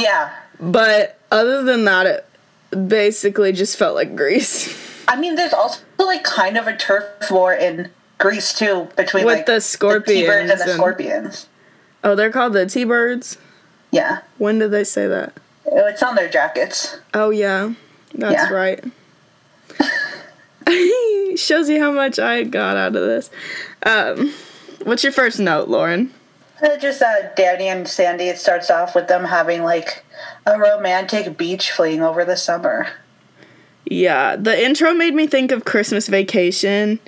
Yeah. 0.00 0.30
but 0.60 1.18
other 1.30 1.62
than 1.62 1.84
that, 1.86 2.06
it 2.06 2.88
basically 2.88 3.52
just 3.52 3.76
felt 3.76 3.94
like 3.94 4.14
Grease. 4.14 4.76
I 5.08 5.16
mean, 5.16 5.34
there's 5.36 5.52
also 5.54 5.80
like 5.98 6.22
kind 6.24 6.56
of 6.56 6.66
a 6.66 6.76
turf 6.76 7.30
war 7.30 7.52
in 7.54 7.90
Grease 8.18 8.52
too 8.52 8.88
between 8.96 9.24
With 9.24 9.36
like 9.38 9.46
the 9.46 9.52
T-Birds 9.54 9.66
Scorpions 9.66 10.28
and 10.50 10.60
the 10.60 10.64
and- 10.64 10.72
Scorpions. 10.72 11.46
Oh, 12.04 12.14
they're 12.14 12.30
called 12.30 12.52
the 12.52 12.66
T 12.66 12.84
Birds. 12.84 13.38
Yeah, 13.90 14.20
When 14.36 14.58
did 14.58 14.70
they 14.70 14.84
say 14.84 15.06
that? 15.08 15.32
it's 15.66 16.02
on 16.02 16.14
their 16.14 16.28
jackets. 16.28 16.98
Oh 17.14 17.30
yeah, 17.30 17.72
that's 18.14 18.50
Yeah. 18.50 18.52
right. 18.52 18.84
Shows 21.38 21.68
you 21.70 21.80
how 21.80 21.90
much 21.90 22.18
I 22.18 22.44
got 22.44 22.76
out 22.76 22.94
of 22.96 23.02
this. 23.02 23.30
Um, 23.84 24.32
what's 24.84 25.02
your 25.02 25.12
first 25.12 25.38
note, 25.40 25.68
Lauren? 25.68 26.12
Uh, 26.62 26.76
Just 26.76 27.02
uh, 27.02 27.32
Danny 27.36 27.68
and 27.68 27.86
Sandy. 27.86 28.24
It 28.24 28.38
starts 28.38 28.70
off 28.70 28.94
with 28.94 29.06
them 29.08 29.24
having 29.24 29.62
like 29.62 30.04
a 30.46 30.58
romantic 30.58 31.36
beach 31.38 31.70
fling 31.70 32.02
over 32.02 32.24
the 32.24 32.36
summer. 32.36 32.88
Yeah, 33.84 34.36
the 34.36 34.60
intro 34.62 34.92
made 34.92 35.14
me 35.14 35.26
think 35.26 35.50
of 35.52 35.64
Christmas 35.64 36.08
Vacation 36.08 36.98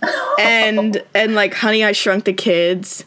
and 0.38 1.02
and 1.14 1.34
like 1.34 1.54
Honey 1.54 1.84
I 1.84 1.92
Shrunk 1.92 2.24
the 2.24 2.32
Kids 2.32 3.04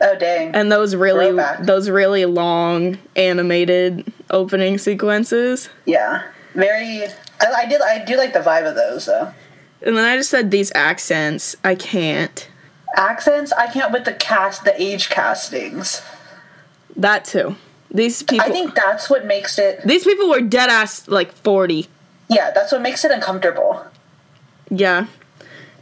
Oh 0.00 0.16
dang! 0.18 0.54
and 0.54 0.72
those 0.72 0.96
really 0.96 1.26
Throwback. 1.26 1.64
those 1.64 1.88
really 1.90 2.24
long 2.24 2.98
animated 3.16 4.10
opening 4.30 4.78
sequences. 4.78 5.68
yeah, 5.86 6.24
very. 6.54 7.04
I, 7.40 7.46
I 7.58 7.66
did. 7.66 7.80
I 7.82 8.04
do 8.04 8.16
like 8.16 8.32
the 8.32 8.40
vibe 8.40 8.66
of 8.68 8.74
those 8.74 9.06
though. 9.06 9.32
And 9.82 9.96
then 9.96 10.04
I 10.04 10.16
just 10.16 10.30
said 10.30 10.50
these 10.50 10.72
accents. 10.74 11.56
I 11.64 11.74
can't. 11.74 12.48
Accents. 12.96 13.52
I 13.52 13.66
can't 13.66 13.92
with 13.92 14.04
the 14.04 14.12
cast, 14.12 14.64
the 14.64 14.80
age 14.80 15.08
castings. 15.10 16.02
That 16.96 17.24
too. 17.24 17.56
These 17.90 18.22
people 18.22 18.46
I 18.46 18.50
think 18.50 18.74
that's 18.74 19.10
what 19.10 19.24
makes 19.24 19.58
it. 19.58 19.80
these 19.84 20.04
people 20.04 20.28
were 20.28 20.40
dead 20.40 20.70
ass 20.70 21.08
like 21.08 21.32
40. 21.32 21.88
Yeah, 22.28 22.52
that's 22.52 22.72
what 22.72 22.82
makes 22.82 23.04
it 23.04 23.10
uncomfortable. 23.10 23.84
Yeah. 24.70 25.06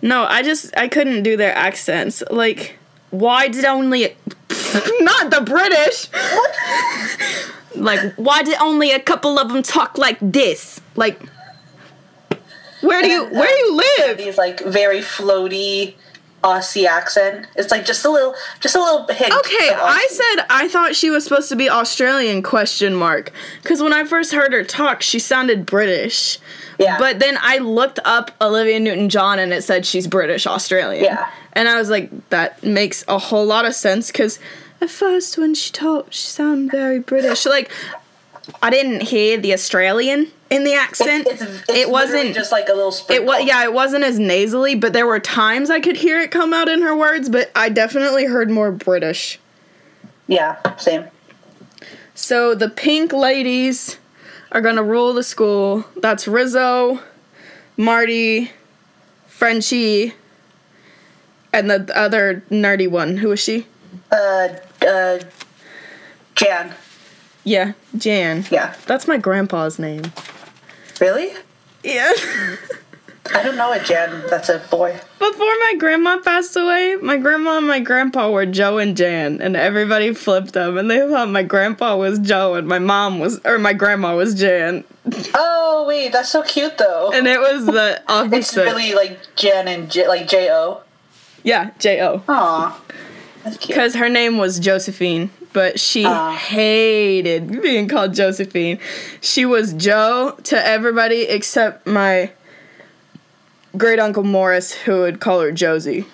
No, 0.00 0.24
I 0.24 0.42
just 0.42 0.74
I 0.76 0.88
couldn't 0.88 1.22
do 1.22 1.36
their 1.36 1.54
accents. 1.54 2.22
Like 2.30 2.78
why 3.10 3.48
did 3.48 3.64
only 3.64 4.02
not 5.00 5.30
the 5.30 5.42
British? 5.44 6.08
like 7.74 8.14
why 8.14 8.42
did 8.42 8.56
only 8.60 8.92
a 8.92 9.00
couple 9.00 9.38
of 9.38 9.52
them 9.52 9.62
talk 9.62 9.98
like 9.98 10.18
this? 10.20 10.80
Like 10.96 11.20
where 12.80 13.02
do 13.02 13.08
you 13.08 13.24
where 13.26 13.48
do 13.48 13.54
you 13.54 13.82
live? 13.98 14.18
These 14.18 14.38
like 14.38 14.60
very 14.60 15.00
floaty, 15.00 15.94
Aussie 16.44 16.86
accent. 16.86 17.46
It's 17.56 17.70
like 17.70 17.84
just 17.84 18.04
a 18.04 18.10
little, 18.10 18.34
just 18.60 18.76
a 18.76 18.78
little 18.78 19.06
hint. 19.08 19.32
Okay, 19.32 19.70
I 19.72 20.06
said 20.08 20.46
I 20.48 20.68
thought 20.68 20.94
she 20.94 21.10
was 21.10 21.24
supposed 21.24 21.48
to 21.48 21.56
be 21.56 21.68
Australian 21.68 22.42
question 22.42 22.94
mark 22.94 23.32
cuz 23.64 23.82
when 23.82 23.92
I 23.92 24.04
first 24.04 24.32
heard 24.32 24.52
her 24.52 24.64
talk, 24.64 25.02
she 25.02 25.18
sounded 25.18 25.66
British. 25.66 26.38
Yeah. 26.78 26.96
But 26.98 27.18
then 27.18 27.38
I 27.40 27.58
looked 27.58 27.98
up 28.04 28.30
Olivia 28.40 28.78
Newton-John 28.78 29.40
and 29.40 29.52
it 29.52 29.64
said 29.64 29.84
she's 29.84 30.06
British 30.06 30.46
Australian. 30.46 31.04
Yeah. 31.04 31.28
And 31.54 31.68
I 31.68 31.76
was 31.76 31.90
like 31.90 32.10
that 32.30 32.62
makes 32.62 33.04
a 33.08 33.18
whole 33.18 33.44
lot 33.44 33.64
of 33.64 33.74
sense 33.74 34.12
cuz 34.12 34.38
at 34.80 34.90
first 34.90 35.36
when 35.38 35.54
she 35.54 35.72
talked, 35.72 36.14
she 36.14 36.28
sounded 36.28 36.70
very 36.70 37.00
British. 37.00 37.46
Like 37.46 37.72
I 38.62 38.70
didn't 38.70 39.02
hear 39.02 39.38
the 39.38 39.52
Australian 39.52 40.30
in 40.50 40.64
the 40.64 40.74
accent. 40.74 41.26
It's, 41.26 41.42
it's, 41.42 41.52
it's 41.68 41.70
it 41.70 41.90
wasn't 41.90 42.34
just 42.34 42.52
like 42.52 42.68
a 42.68 42.74
little. 42.74 42.94
it 43.10 43.24
was 43.24 43.44
yeah, 43.44 43.62
it 43.64 43.72
wasn't 43.72 44.04
as 44.04 44.18
nasally, 44.18 44.74
but 44.74 44.92
there 44.92 45.06
were 45.06 45.20
times 45.20 45.70
I 45.70 45.80
could 45.80 45.96
hear 45.96 46.20
it 46.20 46.30
come 46.30 46.52
out 46.52 46.68
in 46.68 46.82
her 46.82 46.96
words, 46.96 47.28
but 47.28 47.50
I 47.54 47.68
definitely 47.68 48.26
heard 48.26 48.50
more 48.50 48.72
British. 48.72 49.38
Yeah, 50.26 50.76
same. 50.76 51.06
So 52.14 52.54
the 52.54 52.68
pink 52.68 53.12
ladies 53.12 53.98
are 54.50 54.60
gonna 54.60 54.82
rule 54.82 55.12
the 55.12 55.22
school. 55.22 55.84
That's 55.96 56.26
Rizzo, 56.26 57.00
Marty, 57.76 58.52
Frenchie, 59.26 60.14
and 61.52 61.70
the 61.70 61.90
other 61.96 62.42
nerdy 62.50 62.90
one. 62.90 63.18
Who 63.18 63.32
is 63.32 63.40
she? 63.40 63.66
Uh, 64.10 64.48
uh, 64.86 65.20
Jan. 66.34 66.74
Yeah, 67.48 67.72
Jan. 67.96 68.44
Yeah. 68.50 68.74
That's 68.86 69.08
my 69.08 69.16
grandpa's 69.16 69.78
name. 69.78 70.02
Really? 71.00 71.30
Yeah. 71.82 72.12
I 73.34 73.42
don't 73.42 73.56
know 73.56 73.72
a 73.72 73.78
Jan. 73.80 74.22
That's 74.28 74.48
a 74.48 74.58
boy. 74.70 74.92
Before 75.18 75.54
my 75.64 75.74
grandma 75.78 76.18
passed 76.20 76.56
away, 76.56 76.96
my 77.00 77.16
grandma 77.16 77.58
and 77.58 77.66
my 77.66 77.80
grandpa 77.80 78.30
were 78.30 78.44
Joe 78.46 78.78
and 78.78 78.96
Jan, 78.96 79.40
and 79.40 79.54
everybody 79.56 80.12
flipped 80.14 80.52
them, 80.52 80.76
and 80.78 80.90
they 80.90 80.98
thought 80.98 81.28
my 81.30 81.42
grandpa 81.42 81.96
was 81.96 82.18
Joe 82.18 82.54
and 82.54 82.66
my 82.68 82.78
mom 82.78 83.18
was, 83.18 83.40
or 83.44 83.58
my 83.58 83.72
grandma 83.72 84.14
was 84.16 84.34
Jan, 84.34 84.84
Oh 85.34 85.84
wait, 85.88 86.12
that's 86.12 86.28
so 86.30 86.42
cute 86.42 86.76
though. 86.78 87.10
and 87.14 87.26
it 87.26 87.40
was 87.40 87.64
the 87.66 88.02
opposite. 88.08 88.36
it's 88.38 88.56
really 88.56 88.92
like 88.94 89.18
Jan 89.36 89.68
and 89.68 89.90
J- 89.90 90.06
like 90.08 90.26
J 90.28 90.48
O. 90.50 90.82
yeah, 91.44 91.70
J 91.78 92.02
O. 92.02 92.22
Aw, 92.28 92.80
that's 93.44 93.56
cute. 93.58 93.68
Because 93.68 93.94
her 93.94 94.08
name 94.08 94.36
was 94.38 94.58
Josephine, 94.58 95.30
but 95.52 95.80
she 95.80 96.04
Ah. 96.04 96.32
hated 96.32 97.62
being 97.62 97.88
called 97.88 98.14
Josephine. 98.14 98.78
She 99.20 99.44
was 99.46 99.72
Joe 99.72 100.36
to 100.44 100.66
everybody 100.66 101.22
except 101.22 101.86
my 101.86 102.30
great 103.76 103.98
uncle 103.98 104.22
Morris, 104.24 104.72
who 104.72 105.00
would 105.00 105.20
call 105.20 105.40
her 105.40 105.52
Josie. 105.52 106.06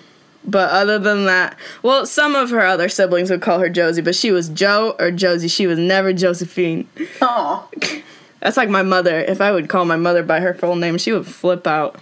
But 0.47 0.69
other 0.69 0.99
than 0.99 1.25
that, 1.25 1.57
well, 1.81 2.05
some 2.05 2.35
of 2.35 2.51
her 2.51 2.63
other 2.65 2.87
siblings 2.87 3.31
would 3.31 3.41
call 3.41 3.59
her 3.59 3.69
Josie, 3.69 4.01
but 4.03 4.13
she 4.15 4.31
was 4.31 4.47
Joe 4.49 4.95
or 4.99 5.09
Josie. 5.09 5.47
She 5.47 5.65
was 5.65 5.79
never 5.79 6.13
Josephine. 6.13 6.87
Oh. 7.21 7.67
That's 8.41 8.57
like 8.57 8.69
my 8.69 8.83
mother. 8.83 9.21
If 9.21 9.41
I 9.41 9.51
would 9.51 9.69
call 9.69 9.85
my 9.85 9.95
mother 9.95 10.21
by 10.21 10.41
her 10.41 10.53
full 10.53 10.75
name, 10.75 10.99
she 10.99 11.11
would 11.11 11.25
flip 11.25 11.65
out. 11.65 11.95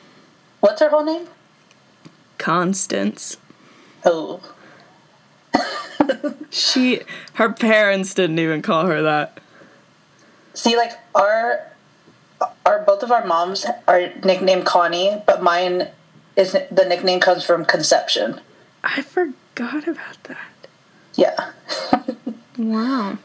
what's 0.60 0.82
her 0.82 0.90
full 0.90 1.06
name? 1.06 1.28
Constance. 2.38 3.38
Oh, 4.06 4.42
She, 6.50 7.02
her 7.34 7.52
parents 7.52 8.14
didn't 8.14 8.40
even 8.40 8.62
call 8.62 8.86
her 8.86 9.02
that. 9.02 9.40
see, 10.54 10.76
like 10.78 10.92
our, 11.16 11.68
our 12.66 12.82
both 12.84 13.04
of 13.04 13.12
our 13.12 13.26
moms 13.26 13.66
are 13.88 14.12
nicknamed 14.24 14.66
Connie, 14.66 15.22
but 15.26 15.42
mine 15.42 15.88
is 16.36 16.52
the 16.54 16.86
nickname 16.88 17.20
comes 17.20 17.44
from 17.44 17.66
conception. 17.66 18.40
I 18.84 19.02
forgot 19.02 19.88
about 19.88 20.24
that. 20.26 20.38
Yeah. 21.16 21.52
Wow. 22.58 23.18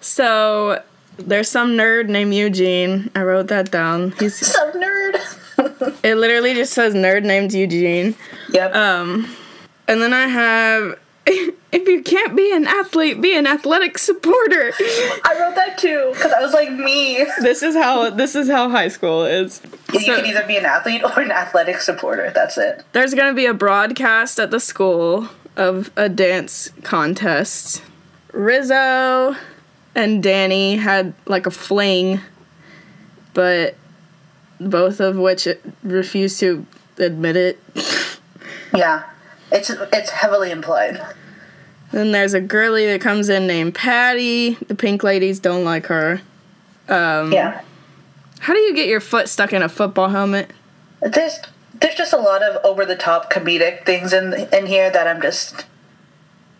So 0.00 0.82
there's 1.16 1.48
some 1.50 1.70
nerd 1.72 2.08
named 2.08 2.34
Eugene. 2.34 3.10
I 3.14 3.22
wrote 3.22 3.48
that 3.48 3.70
down. 3.70 4.12
He's 4.18 4.36
Some 4.46 4.72
nerd. 4.72 5.94
it 6.04 6.16
literally 6.16 6.54
just 6.54 6.72
says 6.72 6.94
nerd 6.94 7.24
named 7.24 7.52
Eugene. 7.54 8.14
yep. 8.50 8.74
Um 8.74 9.28
and 9.88 10.02
then 10.02 10.12
I 10.12 10.26
have 10.26 10.98
if 11.26 11.88
you 11.88 12.02
can't 12.02 12.36
be 12.36 12.52
an 12.54 12.66
athlete, 12.66 13.20
be 13.20 13.36
an 13.36 13.46
athletic 13.46 13.98
supporter. 13.98 14.72
I 15.24 15.36
wrote 15.40 15.54
that 15.56 15.76
too 15.78 16.10
because 16.14 16.32
I 16.32 16.40
was 16.40 16.52
like 16.52 16.70
me. 16.72 17.26
This 17.40 17.62
is 17.62 17.74
how 17.74 18.10
this 18.10 18.34
is 18.34 18.48
how 18.48 18.68
high 18.70 18.88
school 18.88 19.24
is. 19.24 19.60
You 19.92 20.00
So- 20.00 20.16
can 20.16 20.26
either 20.26 20.44
be 20.46 20.56
an 20.56 20.64
athlete 20.64 21.02
or 21.04 21.20
an 21.20 21.30
athletic 21.32 21.80
supporter. 21.80 22.30
That's 22.34 22.56
it. 22.58 22.84
There's 22.92 23.14
gonna 23.14 23.34
be 23.34 23.46
a 23.46 23.54
broadcast 23.54 24.38
at 24.38 24.50
the 24.50 24.60
school 24.60 25.28
of 25.56 25.90
a 25.96 26.08
dance 26.08 26.70
contest. 26.82 27.82
Rizzo 28.32 29.34
and 29.94 30.22
Danny 30.22 30.76
had 30.76 31.14
like 31.26 31.46
a 31.46 31.50
fling, 31.50 32.20
but 33.34 33.74
both 34.60 35.00
of 35.00 35.16
which 35.16 35.48
refused 35.82 36.38
to 36.40 36.66
admit 36.98 37.36
it. 37.36 37.58
Yeah. 38.74 39.02
It's 39.52 39.70
it's 39.70 40.10
heavily 40.10 40.50
implied. 40.50 41.00
Then 41.92 42.12
there's 42.12 42.34
a 42.34 42.40
girly 42.40 42.86
that 42.86 43.00
comes 43.00 43.28
in 43.28 43.46
named 43.46 43.74
Patty. 43.74 44.54
The 44.54 44.74
pink 44.74 45.02
ladies 45.02 45.38
don't 45.38 45.64
like 45.64 45.86
her. 45.86 46.20
Um, 46.88 47.32
Yeah. 47.32 47.60
How 48.40 48.52
do 48.52 48.58
you 48.60 48.74
get 48.74 48.88
your 48.88 49.00
foot 49.00 49.28
stuck 49.28 49.52
in 49.52 49.62
a 49.62 49.68
football 49.68 50.08
helmet? 50.08 50.50
There's 51.00 51.38
there's 51.80 51.94
just 51.94 52.12
a 52.12 52.18
lot 52.18 52.42
of 52.42 52.64
over 52.64 52.84
the 52.84 52.96
top 52.96 53.32
comedic 53.32 53.84
things 53.86 54.12
in 54.12 54.34
in 54.52 54.66
here 54.66 54.90
that 54.90 55.06
I'm 55.06 55.20
just 55.22 55.64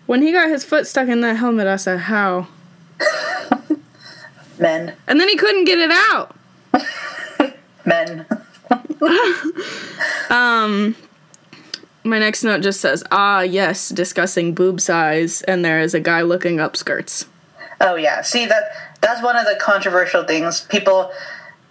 When 0.07 0.23
he 0.23 0.33
got 0.33 0.49
his 0.49 0.65
foot 0.65 0.87
stuck 0.87 1.09
in 1.09 1.21
that 1.23 1.37
helmet, 1.37 1.67
I 1.67 1.77
said, 1.77 2.01
How? 2.01 2.49
men 4.59 4.95
And 5.07 5.21
then 5.21 5.29
he 5.29 5.37
couldn't 5.37 5.65
get 5.65 5.79
it 5.79 5.91
out. 5.91 6.35
men. 7.85 8.27
Um, 10.29 10.97
my 12.07 12.19
next 12.19 12.45
note 12.45 12.63
just 12.63 12.81
says, 12.81 13.05
ah, 13.11 13.41
yes, 13.41 13.89
discussing 13.89 14.55
boob 14.55 14.81
size, 14.81 15.43
and 15.43 15.65
there 15.65 15.81
is 15.81 15.95
a 15.95 16.01
guy 16.01 16.23
looking 16.23 16.61
up 16.61 16.77
skirts. 16.77 17.27
Oh 17.81 17.97
yeah. 17.97 18.23
See 18.23 18.47
that 18.47 18.65
that's 19.01 19.23
one 19.23 19.37
of 19.37 19.45
the 19.45 19.57
controversial 19.61 20.25
things. 20.25 20.63
People 20.63 21.13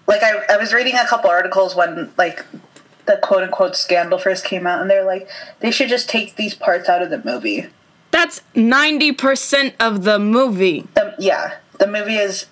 like 0.07 0.21
I 0.23 0.43
I 0.49 0.57
was 0.57 0.73
reading 0.73 0.95
a 0.95 1.05
couple 1.07 1.29
articles 1.29 1.75
when 1.75 2.11
like 2.17 2.45
the 3.05 3.17
quote 3.17 3.43
unquote 3.43 3.75
scandal 3.75 4.17
first 4.17 4.45
came 4.45 4.67
out 4.67 4.81
and 4.81 4.89
they're 4.89 5.05
like 5.05 5.29
they 5.59 5.71
should 5.71 5.89
just 5.89 6.09
take 6.09 6.35
these 6.35 6.53
parts 6.53 6.89
out 6.89 7.01
of 7.01 7.09
the 7.09 7.21
movie. 7.23 7.67
That's 8.11 8.41
90% 8.55 9.73
of 9.77 10.03
the 10.05 10.19
movie. 10.19 10.87
The, 10.93 11.15
yeah, 11.19 11.55
the 11.79 11.87
movie 11.87 12.15
is 12.15 12.45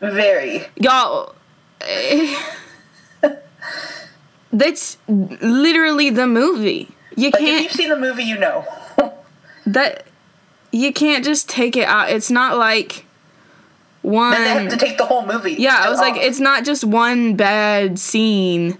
very 0.00 0.66
Y'all. 0.76 1.34
That's 4.52 4.96
literally 5.08 6.10
the 6.10 6.26
movie. 6.26 6.88
You 7.16 7.30
like 7.30 7.40
can't 7.40 7.56
If 7.56 7.62
you've 7.62 7.72
seen 7.72 7.88
the 7.90 7.96
movie 7.98 8.24
you 8.24 8.38
know. 8.38 8.64
that 9.66 10.06
you 10.72 10.92
can't 10.92 11.24
just 11.24 11.48
take 11.48 11.76
it 11.76 11.86
out. 11.86 12.10
It's 12.10 12.30
not 12.30 12.58
like 12.58 13.04
one 14.02 14.32
Then 14.32 14.42
they 14.42 14.62
have 14.62 14.78
to 14.78 14.86
take 14.86 14.98
the 14.98 15.06
whole 15.06 15.26
movie. 15.26 15.54
Yeah, 15.54 15.80
I 15.84 15.90
was 15.90 15.98
like, 15.98 16.16
it's 16.16 16.38
not 16.40 16.64
just 16.64 16.84
one 16.84 17.34
bad 17.36 17.98
scene 17.98 18.78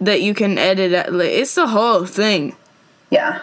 that 0.00 0.20
you 0.22 0.34
can 0.34 0.58
edit. 0.58 0.92
At. 0.92 1.12
like, 1.12 1.30
It's 1.30 1.54
the 1.54 1.68
whole 1.68 2.06
thing. 2.06 2.56
yeah. 3.10 3.42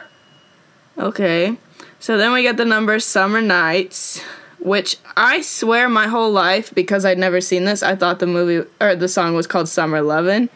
Okay. 0.97 1.55
So 2.01 2.17
then 2.17 2.33
we 2.33 2.41
get 2.41 2.57
the 2.57 2.65
number 2.65 2.99
Summer 2.99 3.41
Nights, 3.41 4.21
which 4.59 4.97
I 5.15 5.41
swear 5.41 5.87
my 5.87 6.07
whole 6.07 6.31
life, 6.31 6.73
because 6.75 7.05
I'd 7.05 7.17
never 7.17 7.39
seen 7.39 7.63
this, 7.65 7.81
I 7.83 7.95
thought 7.95 8.19
the 8.19 8.27
movie 8.27 8.67
or 8.81 8.95
the 8.95 9.07
song 9.07 9.35
was 9.35 9.47
called 9.47 9.69
Summer 9.69 10.01
Lovin'. 10.01 10.49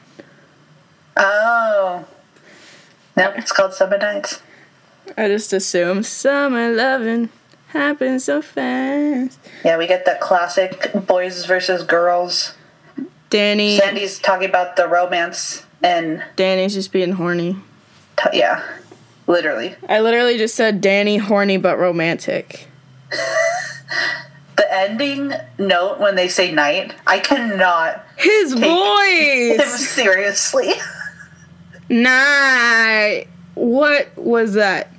Oh. 1.16 2.06
Nope, 3.16 3.34
it's 3.38 3.52
called 3.52 3.74
Summer 3.74 3.98
Nights. 3.98 4.42
I 5.18 5.28
just 5.28 5.54
assume 5.54 6.04
Summer 6.04 6.72
loving 6.72 7.30
happens 7.68 8.24
so 8.26 8.42
fast. 8.42 9.38
Yeah, 9.64 9.78
we 9.78 9.88
get 9.88 10.06
that 10.06 10.20
classic 10.22 10.92
boys 11.08 11.46
versus 11.46 11.84
girls. 11.84 12.56
Danny, 13.30 13.78
Sandy's 13.78 14.20
talking 14.20 14.48
about 14.48 14.76
the 14.76 14.88
romance 14.88 15.66
and 15.82 16.24
Danny's 16.36 16.74
just 16.76 16.92
being 16.92 17.14
horny. 17.14 17.58
t- 18.18 18.30
yeah, 18.38 18.64
literally. 19.28 19.76
I 19.90 20.02
literally 20.02 20.38
just 20.38 20.56
said 20.56 20.82
Danny 20.82 21.18
horny 21.18 21.58
but 21.58 21.78
romantic. 21.78 22.68
The 24.56 24.72
ending 24.72 25.34
note 25.58 26.00
when 26.00 26.14
they 26.14 26.28
say 26.28 26.52
night, 26.52 26.94
I 27.08 27.18
cannot 27.18 28.06
His 28.18 28.54
take 28.54 28.64
him 28.64 29.58
voice. 29.58 29.90
seriously. 29.90 30.74
Night. 31.90 33.28
What 33.56 34.16
was 34.18 34.54
that? 34.54 34.90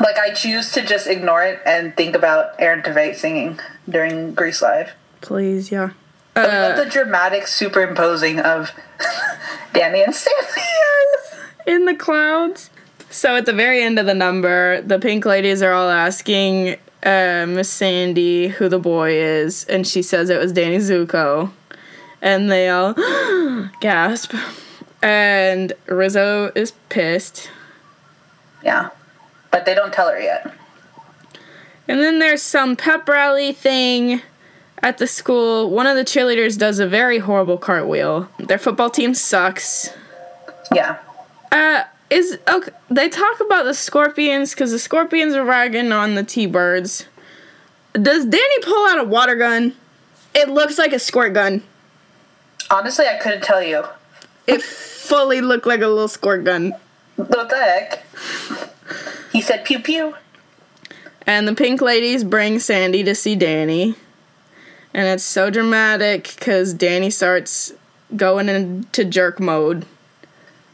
like 0.00 0.18
I 0.18 0.32
choose 0.34 0.72
to 0.72 0.82
just 0.84 1.06
ignore 1.06 1.44
it 1.44 1.60
and 1.64 1.96
think 1.96 2.16
about 2.16 2.54
Aaron 2.58 2.82
Tveit 2.82 3.14
singing 3.14 3.60
during 3.88 4.34
Grease 4.34 4.60
Live. 4.60 4.90
Please, 5.20 5.70
yeah. 5.70 5.90
But 6.34 6.50
Uh, 6.50 6.84
the 6.84 6.90
dramatic 6.90 7.46
superimposing 7.46 8.40
of 8.40 8.72
Danny 9.72 10.02
and 10.02 10.12
Sandy. 10.14 10.60
in 11.66 11.84
the 11.84 11.94
clouds. 11.94 12.70
So 13.08 13.36
at 13.36 13.46
the 13.46 13.52
very 13.52 13.82
end 13.84 14.00
of 14.00 14.06
the 14.06 14.14
number, 14.14 14.80
the 14.82 14.98
pink 14.98 15.24
ladies 15.24 15.62
are 15.62 15.72
all 15.72 15.88
asking 15.90 16.76
uh, 17.04 17.46
Miss 17.48 17.70
Sandy 17.70 18.48
who 18.48 18.68
the 18.68 18.80
boy 18.80 19.12
is, 19.12 19.64
and 19.66 19.86
she 19.86 20.02
says 20.02 20.28
it 20.28 20.40
was 20.40 20.52
Danny 20.52 20.78
Zuko. 20.78 21.52
And 22.20 22.50
they 22.50 22.68
all 22.68 22.94
gasp. 23.80 24.34
And 25.04 25.74
Rizzo 25.86 26.50
is 26.54 26.72
pissed. 26.88 27.50
Yeah. 28.62 28.88
But 29.50 29.66
they 29.66 29.74
don't 29.74 29.92
tell 29.92 30.08
her 30.08 30.18
yet. 30.18 30.50
And 31.86 32.00
then 32.00 32.20
there's 32.20 32.40
some 32.40 32.74
pep 32.74 33.06
rally 33.06 33.52
thing 33.52 34.22
at 34.78 34.96
the 34.96 35.06
school. 35.06 35.68
One 35.68 35.86
of 35.86 35.96
the 35.96 36.04
cheerleaders 36.04 36.58
does 36.58 36.78
a 36.78 36.86
very 36.86 37.18
horrible 37.18 37.58
cartwheel. 37.58 38.30
Their 38.38 38.56
football 38.56 38.88
team 38.88 39.12
sucks. 39.12 39.90
Yeah. 40.72 40.96
Uh, 41.52 41.82
is 42.08 42.38
okay. 42.48 42.72
They 42.90 43.10
talk 43.10 43.40
about 43.40 43.64
the 43.64 43.74
scorpions 43.74 44.54
because 44.54 44.70
the 44.70 44.78
scorpions 44.78 45.34
are 45.34 45.44
ragging 45.44 45.92
on 45.92 46.14
the 46.14 46.24
T-birds. 46.24 47.04
Does 47.92 48.24
Danny 48.24 48.58
pull 48.62 48.88
out 48.88 48.98
a 48.98 49.04
water 49.04 49.36
gun? 49.36 49.74
It 50.34 50.48
looks 50.48 50.78
like 50.78 50.94
a 50.94 50.98
squirt 50.98 51.34
gun. 51.34 51.62
Honestly, 52.70 53.06
I 53.06 53.18
couldn't 53.18 53.42
tell 53.44 53.62
you. 53.62 53.84
It 54.46 54.62
fully 55.04 55.40
looked 55.40 55.66
like 55.66 55.80
a 55.80 55.88
little 55.88 56.08
squirt 56.08 56.44
gun. 56.44 56.72
What 57.16 57.48
the 57.48 57.56
heck? 57.56 58.04
He 59.32 59.40
said 59.40 59.64
pew 59.64 59.78
pew. 59.78 60.14
And 61.26 61.48
the 61.48 61.54
pink 61.54 61.80
ladies 61.80 62.24
bring 62.24 62.58
Sandy 62.58 63.02
to 63.04 63.14
see 63.14 63.36
Danny. 63.36 63.94
And 64.92 65.06
it's 65.08 65.24
so 65.24 65.50
dramatic 65.50 66.34
because 66.36 66.74
Danny 66.74 67.10
starts 67.10 67.72
going 68.14 68.48
into 68.48 69.04
jerk 69.04 69.40
mode. 69.40 69.86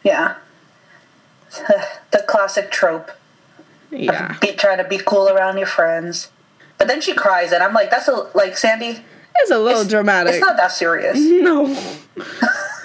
Yeah. 0.03 0.37
the 2.11 2.25
classic 2.27 2.71
trope. 2.71 3.11
Yeah. 3.91 4.37
Be 4.41 4.53
trying 4.53 4.79
to 4.79 4.85
be 4.85 4.99
cool 4.99 5.29
around 5.29 5.59
your 5.59 5.67
friends. 5.67 6.31
But 6.79 6.89
then 6.89 7.01
she 7.01 7.13
cries, 7.13 7.53
and 7.53 7.63
I'm 7.63 7.75
like, 7.75 7.91
that's 7.91 8.09
a 8.09 8.31
like 8.35 8.57
Sandy. 8.57 9.03
It's 9.41 9.51
a 9.51 9.59
little 9.59 9.85
dramatic. 9.85 10.35
It's 10.35 10.41
not 10.41 10.57
that 10.57 10.73
serious. 10.73 11.19
No. 11.41 11.67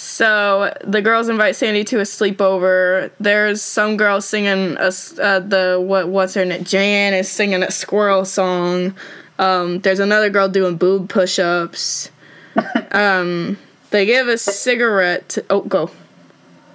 so 0.00 0.72
the 0.82 1.02
girls 1.02 1.28
invite 1.28 1.56
Sandy 1.56 1.84
to 1.84 1.98
a 1.98 2.04
sleepover. 2.04 3.10
There's 3.20 3.60
some 3.60 3.98
girl 3.98 4.22
singing 4.22 4.78
a 4.78 4.86
uh, 5.20 5.40
the 5.40 5.78
what 5.78 6.08
what's 6.08 6.32
her 6.32 6.44
name? 6.46 6.64
Jan 6.64 7.12
is 7.12 7.30
singing 7.30 7.62
a 7.62 7.70
squirrel 7.70 8.24
song. 8.24 8.94
Um, 9.38 9.80
there's 9.80 9.98
another 9.98 10.30
girl 10.30 10.48
doing 10.48 10.78
boob 10.78 11.10
push-ups. 11.10 12.10
um, 12.92 13.58
they 13.90 14.06
give 14.06 14.26
a 14.26 14.38
cigarette. 14.38 15.28
To, 15.30 15.44
oh, 15.50 15.60
go. 15.60 15.90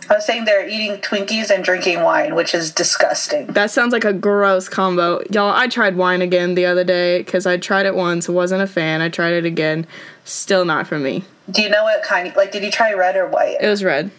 I 0.10 0.16
was 0.16 0.26
saying 0.26 0.46
they're 0.46 0.68
eating 0.68 0.98
Twinkies 0.98 1.50
and 1.50 1.64
drinking 1.64 2.02
wine, 2.02 2.36
which 2.36 2.54
is 2.54 2.72
disgusting. 2.72 3.48
That 3.48 3.72
sounds 3.72 3.94
like 3.94 4.06
a 4.06 4.14
gross 4.14 4.70
combo. 4.70 5.22
Y'all, 5.32 5.54
I 5.54 5.68
tried 5.68 5.96
wine 5.96 6.22
again 6.22 6.56
the 6.56 6.66
other 6.66 6.84
day 6.84 7.20
because 7.20 7.46
I 7.46 7.58
tried 7.58 7.86
it 7.86 7.96
once, 7.96 8.30
wasn't 8.30 8.62
a 8.62 8.68
fan. 8.68 9.02
I 9.02 9.10
tried 9.10 9.34
it 9.34 9.46
again, 9.46 9.88
still 10.24 10.66
not 10.66 10.88
for 10.88 11.00
me. 11.00 11.24
Do 11.50 11.62
you 11.62 11.70
know 11.70 11.84
what 11.84 12.04
kind? 12.04 12.36
Like, 12.36 12.52
did 12.52 12.64
you 12.64 12.72
try 12.72 12.94
red 12.94 13.16
or 13.16 13.28
white? 13.28 13.58
It 13.60 13.68
was 13.68 13.84
red. 13.84 14.12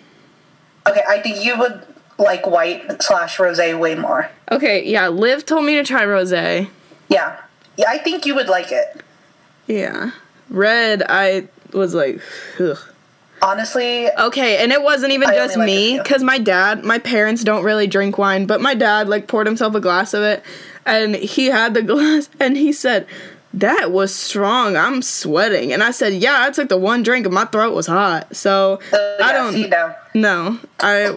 Okay, 0.88 1.03
I 1.09 1.20
think 1.20 1.44
you 1.44 1.59
would 1.59 1.87
like 2.18 2.46
white 2.46 3.03
slash 3.03 3.37
rosé 3.38 3.79
way 3.79 3.94
more. 3.94 4.31
Okay, 4.51 4.85
yeah, 4.85 5.09
Liv 5.09 5.44
told 5.44 5.64
me 5.64 5.75
to 5.75 5.85
try 5.85 6.05
rosé. 6.05 6.68
Yeah, 7.09 7.40
yeah, 7.77 7.87
I 7.88 7.99
think 7.99 8.27
you 8.27 8.35
would 8.35 8.49
like 8.49 8.72
it. 8.72 9.03
Yeah. 9.66 10.12
Red, 10.49 11.03
I 11.09 11.49
was 11.72 11.94
like, 11.94 12.20
ugh. 12.61 12.79
Honestly, 13.42 14.09
Okay, 14.11 14.59
and 14.62 14.72
it 14.72 14.83
wasn't 14.83 15.12
even 15.12 15.29
I 15.29 15.35
just 15.35 15.57
only 15.57 15.66
like 15.66 15.77
a 15.77 15.96
me, 15.96 15.99
because 15.99 16.22
my 16.22 16.38
dad, 16.38 16.85
my 16.85 16.99
parents 16.99 17.44
don't 17.44 17.64
really 17.64 17.87
drink 17.87 18.18
wine, 18.18 18.46
but 18.46 18.61
my 18.61 18.75
dad, 18.75 19.09
like, 19.09 19.29
poured 19.29 19.46
himself 19.46 19.75
a 19.75 19.81
glass 19.81 20.14
of 20.14 20.22
it, 20.22 20.42
and 20.85 21.14
he 21.14 21.46
had 21.46 21.75
the 21.75 21.83
glass, 21.92 22.29
and 22.40 22.57
he 22.57 22.72
said, 22.72 23.07
that 23.55 23.90
was 23.90 24.14
strong. 24.14 24.77
I'm 24.77 25.01
sweating. 25.01 25.72
And 25.72 25.83
I 25.83 25.90
said, 25.90 26.12
yeah, 26.14 26.44
I 26.46 26.51
took 26.51 26.68
the 26.68 26.77
one 26.77 27.03
drink 27.03 27.25
and 27.25 27.35
my 27.35 27.46
throat 27.46 27.75
was 27.75 27.87
hot. 27.87 28.37
So, 28.37 28.81
uh, 28.92 28.96
I 28.96 29.16
yeah, 29.18 29.33
don't, 29.33 29.53
see, 29.55 29.66
no. 29.68 29.94
no, 30.14 30.61
I, 30.79 31.16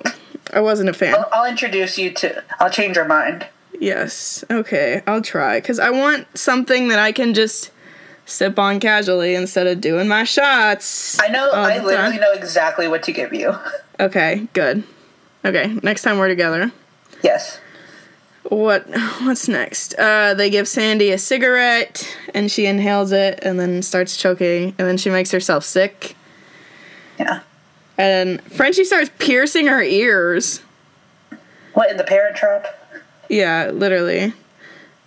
I 0.53 0.61
wasn't 0.61 0.89
a 0.89 0.93
fan. 0.93 1.15
I'll, 1.15 1.27
I'll 1.33 1.49
introduce 1.49 1.97
you 1.97 2.11
to. 2.13 2.41
I'll 2.61 2.69
change 2.69 2.95
your 2.95 3.05
mind. 3.05 3.45
Yes. 3.77 4.45
Okay, 4.49 5.01
I'll 5.05 5.21
try 5.21 5.59
cuz 5.59 5.79
I 5.79 5.89
want 5.89 6.27
something 6.37 6.89
that 6.89 6.99
I 6.99 7.11
can 7.11 7.33
just 7.33 7.71
sip 8.29 8.57
on 8.59 8.79
casually 8.79 9.35
instead 9.35 9.67
of 9.67 9.81
doing 9.81 10.07
my 10.07 10.23
shots. 10.23 11.19
I 11.19 11.27
know. 11.27 11.49
I 11.51 11.79
literally 11.83 12.11
time. 12.13 12.21
know 12.21 12.33
exactly 12.33 12.87
what 12.87 13.03
to 13.03 13.11
give 13.11 13.33
you. 13.33 13.55
Okay, 14.01 14.47
good. 14.53 14.83
Okay, 15.43 15.67
next 15.83 16.03
time 16.03 16.19
we're 16.19 16.29
together. 16.29 16.71
yes. 17.21 17.59
What 18.43 18.87
what's 19.23 19.49
next? 19.49 19.93
Uh 19.95 20.33
they 20.33 20.49
give 20.49 20.69
Sandy 20.69 21.11
a 21.11 21.17
cigarette 21.17 22.07
and 22.33 22.49
she 22.49 22.65
inhales 22.65 23.11
it 23.11 23.39
and 23.41 23.59
then 23.59 23.81
starts 23.81 24.15
choking 24.15 24.73
and 24.77 24.87
then 24.87 24.95
she 24.97 25.09
makes 25.09 25.31
herself 25.31 25.65
sick. 25.65 26.15
Yeah. 27.19 27.41
And 27.97 28.41
Frenchie 28.43 28.85
starts 28.85 29.11
piercing 29.19 29.67
her 29.67 29.83
ears. 29.83 30.61
What 31.73 31.91
in 31.91 31.97
the 31.97 32.05
Parent 32.05 32.37
Trap? 32.37 32.67
Yeah, 33.27 33.71
literally. 33.71 34.33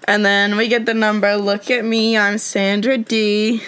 And 0.04 0.24
then 0.24 0.56
we 0.56 0.68
get 0.68 0.86
the 0.86 0.94
number, 0.94 1.36
look 1.36 1.70
at 1.70 1.84
me, 1.84 2.16
I'm 2.16 2.38
Sandra 2.38 2.98
Dee. 2.98 3.62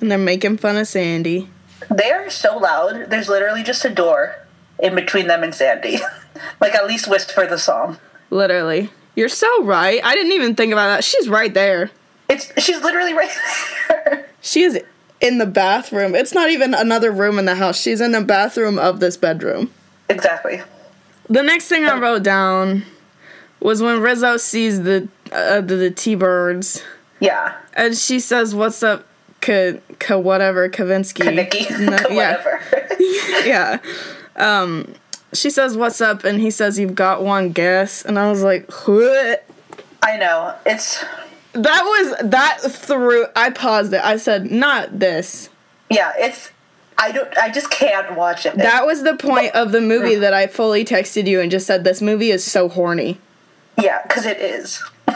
And 0.00 0.10
they're 0.10 0.18
making 0.18 0.58
fun 0.58 0.76
of 0.76 0.86
Sandy. 0.86 1.48
They 1.90 2.10
are 2.10 2.30
so 2.30 2.58
loud. 2.58 3.10
There's 3.10 3.28
literally 3.28 3.62
just 3.62 3.84
a 3.84 3.90
door 3.90 4.36
in 4.78 4.94
between 4.94 5.26
them 5.26 5.42
and 5.42 5.54
Sandy. 5.54 5.98
like 6.60 6.74
at 6.74 6.86
least 6.86 7.08
whisper 7.08 7.46
the 7.46 7.58
song. 7.58 7.98
Literally. 8.30 8.90
You're 9.14 9.28
so 9.28 9.64
right. 9.64 10.00
I 10.04 10.14
didn't 10.14 10.32
even 10.32 10.54
think 10.54 10.72
about 10.72 10.88
that. 10.88 11.04
She's 11.04 11.28
right 11.28 11.52
there. 11.52 11.90
It's 12.28 12.52
she's 12.62 12.82
literally 12.82 13.14
right 13.14 13.30
there. 13.88 14.24
She 14.40 14.62
is 14.62 14.80
in 15.20 15.38
the 15.38 15.46
bathroom. 15.46 16.14
It's 16.14 16.32
not 16.32 16.48
even 16.48 16.72
another 16.72 17.10
room 17.10 17.40
in 17.40 17.44
the 17.44 17.56
house. 17.56 17.80
She's 17.80 18.00
in 18.00 18.12
the 18.12 18.20
bathroom 18.22 18.78
of 18.78 19.00
this 19.00 19.16
bedroom. 19.16 19.72
exactly. 20.08 20.62
The 21.28 21.42
next 21.42 21.66
thing 21.66 21.84
I 21.84 21.98
wrote 21.98 22.22
down 22.22 22.84
was 23.60 23.82
when 23.82 24.00
Rizzo 24.00 24.36
sees 24.36 24.82
the 24.82 25.08
uh, 25.32 25.60
the, 25.60 25.76
the 25.76 25.90
T-birds 25.90 26.82
Yeah. 27.20 27.54
and 27.74 27.96
she 27.96 28.20
says, 28.20 28.54
"What's 28.54 28.82
up, 28.82 29.06
Ka, 29.40 29.72
Ka 29.98 30.18
whatever 30.18 30.68
Kavinsky?" 30.68 31.34
Nikki. 31.34 31.66
No, 31.84 31.96
yeah. 32.10 32.36
Whatever. 32.36 32.60
yeah. 33.44 33.78
Um, 34.36 34.94
she 35.32 35.50
says, 35.50 35.76
"What's 35.76 36.00
up?" 36.00 36.24
and 36.24 36.40
he 36.40 36.50
says, 36.50 36.78
"You've 36.78 36.94
got 36.94 37.22
one 37.22 37.50
guess." 37.52 38.04
And 38.04 38.18
I 38.18 38.30
was 38.30 38.42
like, 38.42 38.70
"What?" 38.86 39.44
I 40.02 40.16
know. 40.16 40.54
It's 40.64 41.04
That 41.52 41.82
was 41.82 42.30
that 42.30 42.60
through. 42.62 43.26
I 43.36 43.50
paused 43.50 43.92
it. 43.92 44.00
I 44.04 44.16
said, 44.16 44.50
"Not 44.50 44.98
this." 44.98 45.50
yeah, 45.90 46.12
it's 46.18 46.50
I 46.98 47.12
don't 47.12 47.36
I 47.38 47.50
just 47.50 47.70
can't 47.70 48.14
watch 48.16 48.44
it. 48.46 48.56
That 48.56 48.86
was 48.86 49.02
the 49.02 49.16
point 49.16 49.54
of 49.54 49.72
the 49.72 49.80
movie 49.80 50.14
that 50.16 50.32
I 50.34 50.46
fully 50.46 50.84
texted 50.84 51.26
you 51.26 51.40
and 51.40 51.50
just 51.50 51.66
said, 51.66 51.84
"This 51.84 52.00
movie 52.00 52.30
is 52.30 52.44
so 52.44 52.68
horny." 52.68 53.18
Yeah, 53.80 54.02
cuz 54.08 54.26
it 54.26 54.38
is. 54.40 54.82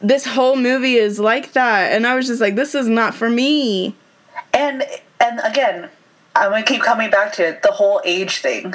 This 0.00 0.26
whole 0.26 0.54
movie 0.54 0.94
is 0.94 1.18
like 1.18 1.54
that, 1.54 1.92
and 1.92 2.06
I 2.06 2.14
was 2.14 2.28
just 2.28 2.40
like, 2.40 2.54
"This 2.54 2.72
is 2.76 2.86
not 2.86 3.16
for 3.16 3.28
me." 3.28 3.96
And 4.54 4.84
and 5.20 5.40
again, 5.42 5.88
I'm 6.36 6.50
going 6.52 6.62
to 6.64 6.72
keep 6.72 6.82
coming 6.82 7.10
back 7.10 7.32
to 7.32 7.44
it. 7.48 7.62
The 7.62 7.72
whole 7.72 8.00
age 8.04 8.36
thing 8.38 8.74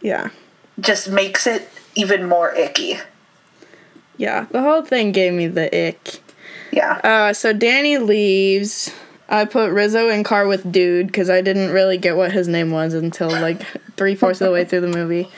Yeah, 0.00 0.28
just 0.78 1.08
makes 1.10 1.48
it 1.48 1.68
even 1.96 2.28
more 2.28 2.54
icky. 2.54 3.00
yeah. 4.16 4.46
The 4.52 4.62
whole 4.62 4.82
thing 4.82 5.10
gave 5.10 5.32
me 5.32 5.48
the 5.48 5.66
ick. 5.88 6.20
Yeah. 6.70 7.00
Uh, 7.02 7.32
so 7.32 7.52
Danny 7.52 7.98
leaves. 7.98 8.92
I 9.28 9.46
put 9.46 9.72
Rizzo 9.72 10.08
in 10.08 10.22
car 10.22 10.46
with 10.46 10.70
dude 10.70 11.08
because 11.08 11.30
I 11.30 11.40
didn't 11.40 11.70
really 11.72 11.98
get 11.98 12.16
what 12.16 12.30
his 12.30 12.46
name 12.46 12.70
was 12.70 12.94
until 12.94 13.28
like 13.28 13.60
three 13.96 14.14
fourths 14.14 14.40
of 14.40 14.46
the 14.46 14.52
way 14.52 14.64
through 14.64 14.82
the 14.82 14.86
movie. 14.96 15.28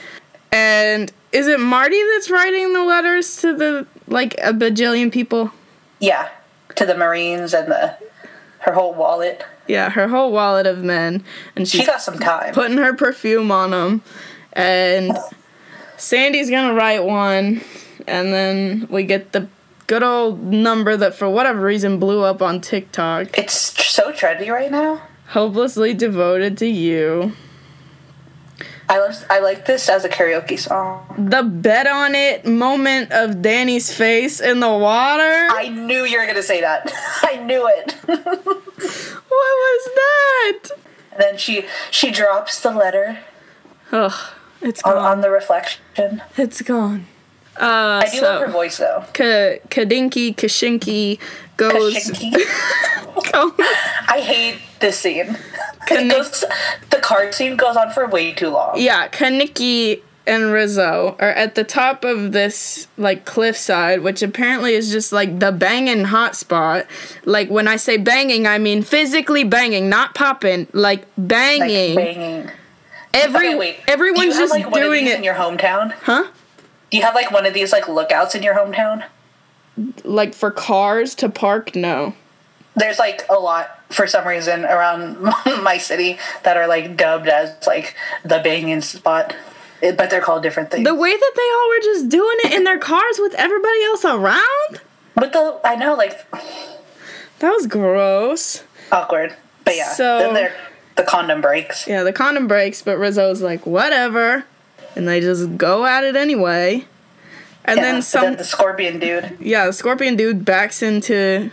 And 0.52 1.10
is 1.36 1.46
it 1.46 1.60
Marty 1.60 2.00
that's 2.14 2.30
writing 2.30 2.72
the 2.72 2.82
letters 2.82 3.36
to 3.42 3.54
the 3.54 3.86
like 4.08 4.34
a 4.42 4.52
bajillion 4.52 5.12
people? 5.12 5.50
Yeah. 6.00 6.28
To 6.76 6.86
the 6.86 6.96
Marines 6.96 7.52
and 7.54 7.70
the 7.70 7.96
her 8.60 8.72
whole 8.72 8.94
wallet. 8.94 9.44
Yeah, 9.68 9.90
her 9.90 10.08
whole 10.08 10.32
wallet 10.32 10.66
of 10.66 10.82
men, 10.84 11.24
and 11.56 11.68
She 11.68 11.78
she's 11.78 11.86
got 11.86 12.00
some 12.00 12.18
time. 12.18 12.54
putting 12.54 12.78
her 12.78 12.94
perfume 12.94 13.50
on 13.50 13.70
them. 13.72 14.02
And 14.52 15.16
Sandy's 15.96 16.50
gonna 16.50 16.74
write 16.74 17.04
one, 17.04 17.60
and 18.06 18.32
then 18.32 18.86
we 18.90 19.02
get 19.04 19.32
the 19.32 19.48
good 19.86 20.02
old 20.02 20.42
number 20.42 20.96
that 20.96 21.14
for 21.14 21.28
whatever 21.28 21.60
reason 21.60 21.98
blew 21.98 22.22
up 22.22 22.42
on 22.42 22.60
TikTok. 22.60 23.36
It's 23.38 23.54
so 23.84 24.12
trendy 24.12 24.48
right 24.50 24.70
now. 24.70 25.02
Hopelessly 25.28 25.94
devoted 25.94 26.56
to 26.58 26.66
you. 26.66 27.32
I 28.88 28.98
love 28.98 29.24
I 29.28 29.40
like 29.40 29.66
this 29.66 29.88
as 29.88 30.04
a 30.04 30.08
karaoke 30.08 30.58
song. 30.58 31.06
The 31.18 31.42
bet 31.42 31.86
on 31.86 32.14
it 32.14 32.46
moment 32.46 33.10
of 33.12 33.42
Danny's 33.42 33.92
face 33.92 34.40
in 34.40 34.60
the 34.60 34.70
water. 34.70 35.48
I 35.50 35.68
knew 35.68 36.04
you 36.04 36.18
were 36.18 36.24
going 36.24 36.36
to 36.36 36.42
say 36.42 36.60
that. 36.60 36.92
I 37.22 37.36
knew 37.44 37.66
it. 37.68 37.96
What 39.28 39.54
was 39.64 39.90
that? 39.94 40.70
And 41.12 41.20
then 41.20 41.38
she 41.38 41.64
she 41.90 42.10
drops 42.10 42.60
the 42.60 42.70
letter. 42.70 43.18
Ugh. 43.92 44.12
It's 44.62 44.82
on, 44.82 44.94
gone. 44.94 45.04
on 45.04 45.20
the 45.20 45.30
reflection. 45.30 46.22
It's 46.36 46.62
gone. 46.62 47.06
Uh, 47.58 48.02
I 48.04 48.08
do 48.12 48.20
love 48.20 48.40
her 48.42 48.50
voice 48.50 48.78
though. 48.78 49.04
Ka- 49.12 49.60
Kadinky 49.68 50.34
Kashinky 50.34 51.18
goes. 51.56 51.94
Shinky. 51.94 52.32
goes 53.32 53.52
I 54.08 54.20
hate 54.20 54.58
this 54.80 54.98
scene. 54.98 55.36
It 55.88 56.10
goes, 56.10 56.44
card 57.06 57.34
scene 57.34 57.56
goes 57.56 57.76
on 57.76 57.90
for 57.92 58.06
way 58.06 58.32
too 58.32 58.48
long. 58.50 58.74
yeah, 58.78 59.08
Kenickie 59.08 60.02
and 60.26 60.50
Rizzo 60.52 61.14
are 61.20 61.30
at 61.30 61.54
the 61.54 61.62
top 61.62 62.04
of 62.04 62.32
this 62.32 62.88
like 62.98 63.24
cliffside, 63.24 64.00
which 64.02 64.22
apparently 64.22 64.74
is 64.74 64.90
just 64.90 65.12
like 65.12 65.38
the 65.38 65.52
banging 65.52 66.04
hot 66.06 66.34
spot. 66.34 66.86
Like 67.24 67.48
when 67.48 67.68
I 67.68 67.76
say 67.76 67.96
banging, 67.96 68.46
I 68.46 68.58
mean 68.58 68.82
physically 68.82 69.44
banging, 69.44 69.88
not 69.88 70.14
popping. 70.16 70.66
Like 70.72 71.00
Like 71.16 71.28
banging. 71.28 71.94
banging. 71.94 72.50
Every 73.14 73.48
Okay, 73.50 73.54
wait. 73.56 73.76
everyone's 73.86 74.20
do 74.20 74.26
you 74.26 74.32
have, 74.32 74.40
just 74.40 74.52
like, 74.52 74.64
one 74.70 74.82
of 74.82 74.86
doing 74.86 75.04
these 75.04 75.14
it, 75.14 75.18
in 75.18 75.24
your 75.24 75.34
hometown. 75.36 75.92
huh? 76.02 76.26
Do 76.90 76.96
you 76.96 77.02
have 77.04 77.14
like 77.14 77.30
one 77.30 77.46
of 77.46 77.54
these 77.54 77.70
like 77.72 77.88
lookouts 77.88 78.34
in 78.34 78.42
your 78.42 78.54
hometown? 78.54 79.04
Like 80.04 80.34
for 80.34 80.50
cars 80.50 81.14
to 81.16 81.28
park, 81.28 81.76
no. 81.76 82.14
There's 82.76 82.98
like 82.98 83.22
a 83.28 83.34
lot 83.34 83.70
for 83.92 84.06
some 84.06 84.26
reason 84.26 84.64
around 84.64 85.20
my 85.62 85.78
city 85.78 86.18
that 86.44 86.56
are 86.56 86.66
like 86.66 86.96
dubbed 86.96 87.26
as 87.28 87.54
like 87.66 87.96
the 88.24 88.38
banging 88.44 88.80
spot, 88.82 89.34
but 89.80 90.10
they're 90.10 90.20
called 90.20 90.42
different 90.42 90.70
things. 90.70 90.84
The 90.84 90.94
way 90.94 91.12
that 91.12 91.32
they 91.34 91.50
all 91.54 91.68
were 91.70 91.80
just 91.82 92.08
doing 92.08 92.36
it 92.44 92.52
in 92.54 92.64
their 92.64 92.78
cars 92.78 93.16
with 93.18 93.34
everybody 93.34 93.82
else 93.84 94.04
around, 94.04 94.80
but 95.14 95.32
the 95.32 95.58
I 95.64 95.76
know 95.76 95.94
like 95.94 96.30
that 97.38 97.50
was 97.50 97.66
gross. 97.66 98.62
awkward. 98.92 99.34
But 99.64 99.76
yeah, 99.76 99.92
So- 99.92 100.32
then 100.32 100.50
the 100.96 101.02
condom 101.02 101.40
breaks. 101.40 101.86
Yeah, 101.86 102.02
the 102.02 102.12
condom 102.12 102.46
breaks, 102.46 102.82
but 102.82 102.98
Rizzo's 102.98 103.42
like, 103.42 103.66
whatever. 103.66 104.44
And 104.94 105.06
they 105.06 105.20
just 105.20 105.58
go 105.58 105.84
at 105.84 106.04
it 106.04 106.16
anyway. 106.16 106.86
And 107.66 107.76
Yeah, 107.76 107.82
then 107.82 108.02
some, 108.02 108.36
the 108.36 108.44
scorpion 108.44 108.98
dude. 108.98 109.36
yeah, 109.40 109.66
the 109.66 109.72
scorpion 109.74 110.16
dude 110.16 110.44
backs 110.44 110.82
into 110.82 111.50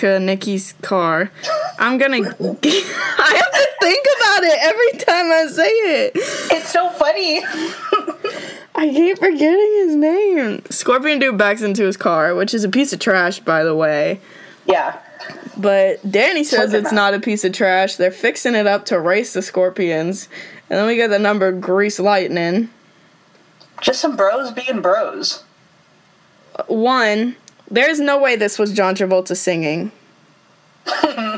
Nikki's 0.00 0.74
car. 0.82 1.30
I'm 1.78 1.98
gonna, 1.98 2.16
I 2.18 2.22
have 2.22 3.52
to 3.52 3.68
think 3.80 4.06
about 4.16 4.42
it 4.42 4.58
every 4.62 4.98
time 4.98 5.30
I 5.30 5.46
say 5.50 5.68
it. 5.68 6.12
It's 6.14 6.72
so 6.72 6.90
funny. 6.90 7.42
I 8.74 8.88
keep 8.88 9.18
forgetting 9.18 9.72
his 9.84 9.94
name. 9.94 10.62
Scorpion 10.70 11.18
dude 11.18 11.38
backs 11.38 11.62
into 11.62 11.84
his 11.84 11.96
car, 11.96 12.34
which 12.34 12.54
is 12.54 12.64
a 12.64 12.68
piece 12.68 12.92
of 12.92 12.98
trash, 12.98 13.38
by 13.40 13.64
the 13.64 13.74
way. 13.74 14.20
Yeah. 14.66 14.98
But 15.56 16.10
Danny 16.10 16.44
says 16.44 16.72
it's 16.72 16.92
not 16.92 17.14
a 17.14 17.20
piece 17.20 17.44
of 17.44 17.52
trash. 17.52 17.96
They're 17.96 18.10
fixing 18.10 18.54
it 18.54 18.66
up 18.66 18.86
to 18.86 18.98
race 18.98 19.34
the 19.34 19.42
scorpions. 19.42 20.28
And 20.70 20.78
then 20.78 20.86
we 20.86 20.96
get 20.96 21.08
the 21.08 21.18
number 21.18 21.52
Grease 21.52 22.00
Lightning. 22.00 22.70
Just 23.80 24.00
some 24.00 24.16
bros 24.16 24.50
being 24.50 24.80
bros. 24.80 25.44
One, 26.66 27.36
there's 27.72 27.98
no 28.00 28.18
way 28.18 28.36
this 28.36 28.58
was 28.58 28.72
John 28.72 28.94
Travolta 28.94 29.36
singing. 29.36 29.90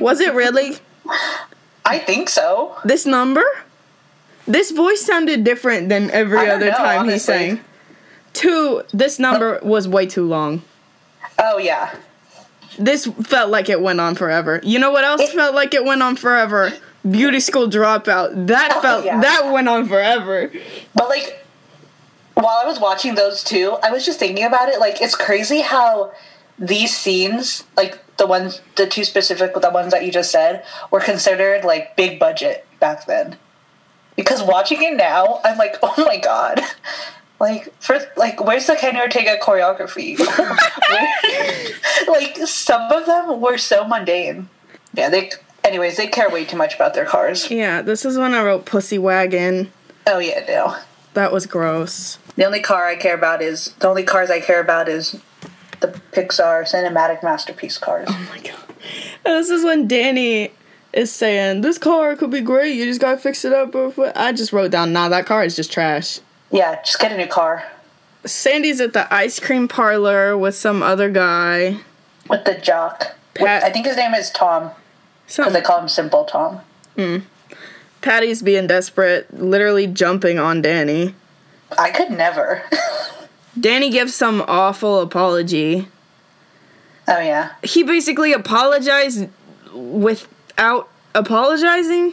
was 0.01 0.21
it 0.21 0.35
really? 0.35 0.77
I 1.85 1.99
think 1.99 2.29
so. 2.29 2.77
This 2.85 3.07
number? 3.07 3.45
This 4.47 4.71
voice 4.71 5.01
sounded 5.03 5.45
different 5.45 5.89
than 5.89 6.11
every 6.11 6.51
other 6.51 6.67
know, 6.71 6.77
time 6.77 7.09
he 7.09 7.19
sang. 7.19 7.61
Two, 8.33 8.83
this 8.93 9.19
number 9.19 9.59
was 9.63 9.87
way 9.89 10.07
too 10.07 10.27
long. 10.27 10.63
Oh 11.39 11.59
yeah. 11.59 11.95
This 12.79 13.07
felt 13.07 13.51
like 13.51 13.69
it 13.69 13.81
went 13.81 14.01
on 14.01 14.15
forever. 14.17 14.61
You 14.63 14.79
know 14.79 14.91
what 14.91 15.05
else 15.05 15.21
It- 15.23 15.31
felt 15.31 15.55
like 15.55 15.73
it 15.75 15.85
went 15.85 16.03
on 16.03 16.17
forever? 16.17 16.73
Beauty 17.09 17.39
School 17.41 17.69
Dropout. 17.69 18.47
That 18.47 18.73
Oh, 18.77 18.81
felt 18.81 19.05
yeah. 19.05 19.21
that 19.21 19.53
went 19.53 19.69
on 19.69 19.87
forever. 19.87 20.51
But 20.95 21.09
like 21.11 21.44
while 22.35 22.59
I 22.63 22.67
was 22.67 22.81
watching 22.81 23.15
those 23.15 23.45
two, 23.45 23.77
I 23.83 23.91
was 23.91 24.05
just 24.05 24.19
thinking 24.19 24.45
about 24.45 24.69
it. 24.69 24.81
Like 24.81 25.01
it's 25.01 25.15
crazy 25.15 25.61
how 25.63 26.13
these 26.59 26.97
scenes, 26.97 27.65
like 27.77 28.01
the 28.17 28.27
ones 28.27 28.61
the 28.77 28.87
two 28.87 29.05
specific 29.05 29.55
the 29.55 29.71
ones 29.71 29.93
that 29.93 30.05
you 30.05 30.13
just 30.13 30.31
said, 30.31 30.65
were 30.91 31.01
considered 31.01 31.65
like 31.65 31.97
big 31.97 32.19
budget 32.19 32.67
back 32.81 33.07
then. 33.07 33.37
Because 34.17 34.43
watching 34.43 34.83
it 34.83 34.97
now, 34.97 35.41
I'm 35.45 35.59
like, 35.59 35.77
oh 35.83 35.95
my 36.05 36.19
god. 36.19 36.61
Like 37.41 37.75
for 37.81 37.99
like 38.17 38.43
where's 38.43 38.69
the 38.69 38.77
Kenny 38.77 39.01
Ortega 39.01 39.37
choreography? 39.43 40.17
Like 42.09 42.37
some 42.47 42.93
of 42.93 43.07
them 43.07 43.41
were 43.41 43.59
so 43.59 43.87
mundane. 43.87 44.49
Yeah, 44.95 45.09
they 45.09 45.33
anyways, 45.65 45.97
they 45.97 46.07
care 46.07 46.31
way 46.31 46.45
too 46.45 46.57
much 46.57 46.77
about 46.77 46.95
their 46.95 47.05
cars. 47.05 47.51
Yeah, 47.51 47.83
this 47.83 48.05
is 48.05 48.17
when 48.17 48.35
I 48.35 48.43
wrote 48.45 48.65
Pussy 48.67 48.99
Wagon. 48.99 49.73
Oh 50.07 50.21
yeah, 50.21 50.45
no. 50.47 50.77
That 51.15 51.33
was 51.33 51.47
gross. 51.47 52.19
The 52.37 52.45
only 52.45 52.61
car 52.61 52.87
I 52.87 52.97
care 52.97 53.15
about 53.15 53.43
is 53.43 53.75
the 53.79 53.89
only 53.89 54.03
cars 54.03 54.31
I 54.31 54.41
care 54.41 54.61
about 54.61 54.89
is 54.89 55.21
the 55.81 55.89
Pixar 56.13 56.63
cinematic 56.69 57.23
masterpiece 57.23 57.79
cars. 57.79 58.07
Oh 58.11 58.29
my 58.31 58.41
god. 58.41 58.61
And 59.25 59.35
this 59.39 59.51
is 59.51 59.65
when 59.65 59.87
Danny 59.89 60.51
is 60.93 61.13
saying, 61.13 61.61
This 61.61 61.79
car 61.79 62.17
could 62.17 62.31
be 62.31 62.41
great, 62.41 62.75
you 62.75 62.85
just 62.87 63.01
gotta 63.01 63.19
fix 63.19 63.45
it 63.45 63.53
up. 63.53 63.75
I 64.17 64.33
just 64.33 64.53
wrote 64.53 64.71
down, 64.71 64.93
Nah, 64.93 65.09
that 65.09 65.27
car 65.27 65.45
is 65.45 65.57
just 65.57 65.73
trash. 65.73 66.21
Yeah, 66.51 66.81
just 66.83 66.99
get 67.01 67.13
a 67.13 67.17
new 67.17 67.27
car 67.27 67.65
Sandy's 68.27 68.81
at 68.81 68.95
the 68.95 69.13
ice 69.13 69.39
cream 69.39 69.69
parlor 69.69 70.37
with 70.39 70.55
some 70.55 70.83
other 70.83 71.11
guy. 71.11 71.79
with 72.29 72.45
the 72.45 72.55
jock. 72.55 73.15
With- 73.39 73.49
I 73.49 73.71
think 73.71 73.87
his 73.87 73.97
name 73.97 74.15
is 74.15 74.31
Tom 74.31 74.71
because 75.27 75.53
they 75.53 75.61
call 75.61 75.81
him 75.81 75.89
Simple 75.89 76.25
Tom. 76.25 76.61
Hmm. 76.97 77.19
Patty's 78.01 78.43
being 78.43 78.67
desperate, 78.67 79.33
literally 79.39 79.87
jumping 79.87 80.39
on 80.39 80.63
Danny. 80.63 81.15
I 81.79 81.91
could 81.91 82.11
never. 82.11 82.63
Danny 83.59 83.91
gives 83.91 84.15
some 84.15 84.43
awful 84.49 85.01
apology. 85.01 85.89
oh 87.09 87.19
yeah, 87.21 87.53
He 87.63 87.83
basically 87.83 88.33
apologized 88.33 89.29
without 89.73 90.89
apologizing. 91.15 92.13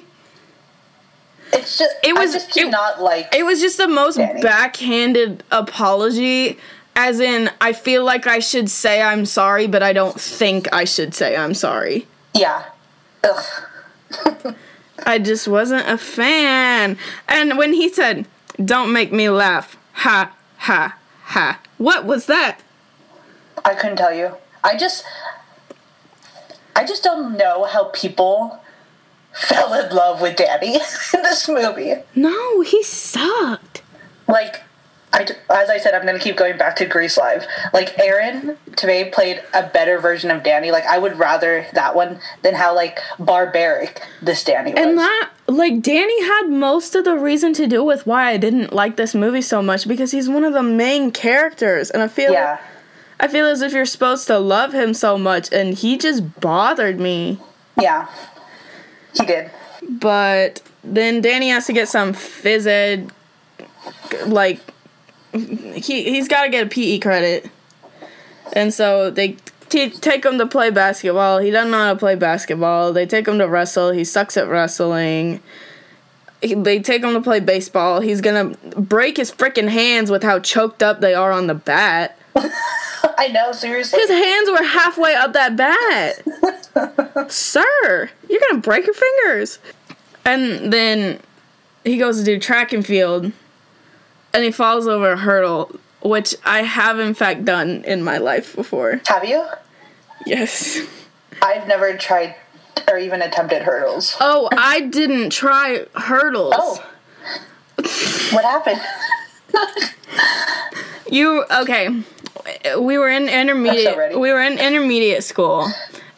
it's 1.54 1.78
just 1.78 1.96
It 2.04 2.14
was- 2.16 2.34
just 2.34 2.56
it- 2.58 2.70
not 2.70 3.02
like. 3.02 3.34
It 3.36 3.44
was 3.46 3.60
just 3.62 3.78
the 3.78 3.88
most 3.88 4.18
Danny. 4.18 4.42
backhanded 4.42 5.44
apology. 5.52 6.58
As 6.96 7.20
in, 7.22 7.50
I 7.62 7.72
feel 7.74 8.04
like 8.04 8.28
I 8.28 8.40
should 8.40 8.70
say 8.70 9.02
I'm 9.02 9.26
sorry, 9.26 9.66
but 9.66 9.82
I 9.82 9.94
don't 9.94 10.20
think 10.20 10.68
I 10.74 10.84
should 10.84 11.16
say 11.16 11.36
I'm 11.38 11.54
sorry. 11.54 12.06
yeah, 12.34 12.66
ugh. 13.24 14.56
I 15.06 15.18
just 15.18 15.48
wasn't 15.48 15.88
a 15.88 15.98
fan. 15.98 16.98
And 17.30 17.58
when 17.58 17.74
he 17.74 17.90
said, 17.90 18.26
Don't 18.64 18.92
make 18.94 19.12
me 19.12 19.30
laugh, 19.30 19.78
ha, 19.94 20.34
ha, 20.58 20.98
ha, 21.24 21.60
what 21.78 22.06
was 22.06 22.26
that? 22.28 22.60
I 23.64 23.74
couldn't 23.76 23.98
tell 23.98 24.14
you. 24.14 24.36
I 24.64 24.78
just, 24.78 25.04
I 26.76 26.86
just 26.86 27.04
don't 27.04 27.38
know 27.38 27.66
how 27.66 27.86
people 27.86 28.60
fell 29.34 29.74
in 29.74 29.96
love 29.96 30.22
with 30.22 30.36
Danny 30.38 30.76
in 31.14 31.22
this 31.24 31.48
movie. 31.48 31.94
No, 32.16 32.62
he 32.62 32.84
sucked. 32.84 33.82
like 34.28 34.62
I, 35.14 35.28
as 35.50 35.70
I 35.70 35.78
said, 35.78 35.94
I'm 35.94 36.06
gonna 36.06 36.20
keep 36.20 36.38
going 36.38 36.58
back 36.58 36.76
to 36.78 36.86
Grease 36.86 37.18
Live. 37.18 37.46
Like 37.74 37.98
Aaron 38.00 38.58
Tveit 38.72 39.12
played 39.12 39.42
a 39.54 39.68
better 39.68 40.00
version 40.00 40.32
of 40.32 40.44
Danny. 40.44 40.72
Like 40.72 40.86
I 40.86 40.98
would 40.98 41.20
rather 41.20 41.66
that 41.74 41.96
one 41.96 42.20
than 42.44 42.56
how 42.56 42.74
like 42.74 43.00
barbaric 43.20 44.02
this 44.22 44.44
Danny 44.44 44.74
was. 44.74 44.82
And 44.82 44.98
that, 44.98 45.32
like, 45.48 45.82
Danny 45.82 46.24
had 46.24 46.48
most 46.48 46.96
of 46.96 47.04
the 47.04 47.18
reason 47.18 47.52
to 47.54 47.68
do 47.68 47.84
with 47.84 48.08
why 48.08 48.30
I 48.30 48.38
didn't 48.38 48.72
like 48.72 48.96
this 48.96 49.14
movie 49.14 49.42
so 49.42 49.62
much 49.62 49.86
because 49.88 50.12
he's 50.12 50.30
one 50.30 50.46
of 50.46 50.54
the 50.54 50.64
main 50.64 51.12
characters. 51.12 51.90
And 51.92 52.02
I 52.02 52.08
feel 52.08 52.32
yeah, 52.32 52.60
I 53.20 53.28
feel 53.28 53.46
as 53.48 53.62
if 53.62 53.74
you're 53.74 53.86
supposed 53.86 54.28
to 54.28 54.40
love 54.40 54.74
him 54.74 54.94
so 54.94 55.18
much, 55.18 55.52
and 55.52 55.74
he 55.74 55.98
just 55.98 56.40
bothered 56.40 57.00
me. 57.00 57.38
yeah, 57.80 58.08
he 59.14 59.26
did. 59.26 59.52
But 59.90 60.62
then 60.84 61.22
Danny 61.22 61.50
has 61.50 61.66
to 61.68 61.74
get 61.74 61.90
some 61.90 62.14
fizzed, 62.14 63.12
like 64.26 64.62
he 65.34 66.04
he's 66.04 66.28
got 66.28 66.44
to 66.44 66.50
get 66.50 66.66
a 66.68 66.70
PE 66.70 67.00
credit, 67.00 67.50
and 68.54 68.74
so 68.74 69.10
they 69.10 69.38
t- 69.70 69.90
take 69.90 70.26
him 70.26 70.38
to 70.38 70.46
play 70.46 70.70
basketball. 70.70 71.40
He 71.40 71.52
doesn't 71.52 71.72
know 71.72 71.78
how 71.78 71.94
to 71.94 72.00
play 72.00 72.16
basketball. 72.16 72.92
They 72.94 73.06
take 73.06 73.28
him 73.28 73.38
to 73.40 73.48
wrestle. 73.48 73.92
He 73.92 74.04
sucks 74.04 74.36
at 74.38 74.48
wrestling. 74.48 75.42
He- 76.42 76.56
They 76.56 76.80
take 76.80 77.04
him 77.04 77.14
to 77.14 77.22
play 77.22 77.40
baseball. 77.40 78.02
He's 78.02 78.20
gonna 78.22 78.56
break 78.76 79.18
his 79.18 79.32
freaking 79.32 79.70
hands 79.70 80.10
with 80.12 80.24
how 80.24 80.40
choked 80.40 80.82
up 80.84 81.00
they 81.02 81.14
are 81.14 81.32
on 81.32 81.48
the 81.48 81.54
bat. 81.56 82.18
I 83.18 83.28
know, 83.28 83.52
seriously. 83.52 84.00
His 84.00 84.10
hands 84.10 84.50
were 84.50 84.64
halfway 84.64 85.14
up 85.16 85.34
that 85.34 85.56
bat. 85.56 86.22
Sir, 87.32 88.10
you're 88.30 88.42
gonna 88.50 88.62
break 88.62 88.86
your 88.86 88.94
fingers. 88.96 89.60
And 90.26 90.72
then 90.72 91.20
he 91.84 91.98
goes 91.98 92.20
to 92.20 92.24
do 92.24 92.40
track 92.40 92.74
and 92.74 92.86
field 92.86 93.32
and 94.34 94.44
he 94.44 94.52
falls 94.52 94.88
over 94.88 95.12
a 95.14 95.18
hurdle, 95.18 95.72
which 96.02 96.36
I 96.46 96.64
have 96.64 97.00
in 97.00 97.14
fact 97.14 97.46
done 97.46 97.84
in 97.86 98.04
my 98.04 98.18
life 98.18 98.56
before. 98.56 99.02
Have 99.08 99.26
you? 99.26 99.46
Yes. 100.26 100.80
I've 101.42 101.68
never 101.68 101.96
tried 101.98 102.36
or 102.90 102.98
even 102.98 103.22
attempted 103.22 103.64
hurdles. 103.64 104.16
Oh, 104.20 104.50
I 104.58 104.82
didn't 104.82 105.32
try 105.32 105.86
hurdles. 105.96 106.54
Oh, 106.58 106.84
What 108.32 108.44
happened? 108.46 108.82
You 111.10 111.44
okay? 111.52 111.90
We 112.80 112.98
were 112.98 113.10
in 113.10 113.28
intermediate. 113.28 113.98
ready. 113.98 114.16
we 114.16 114.32
were 114.32 114.42
in 114.42 114.58
intermediate 114.58 115.24
school, 115.24 115.68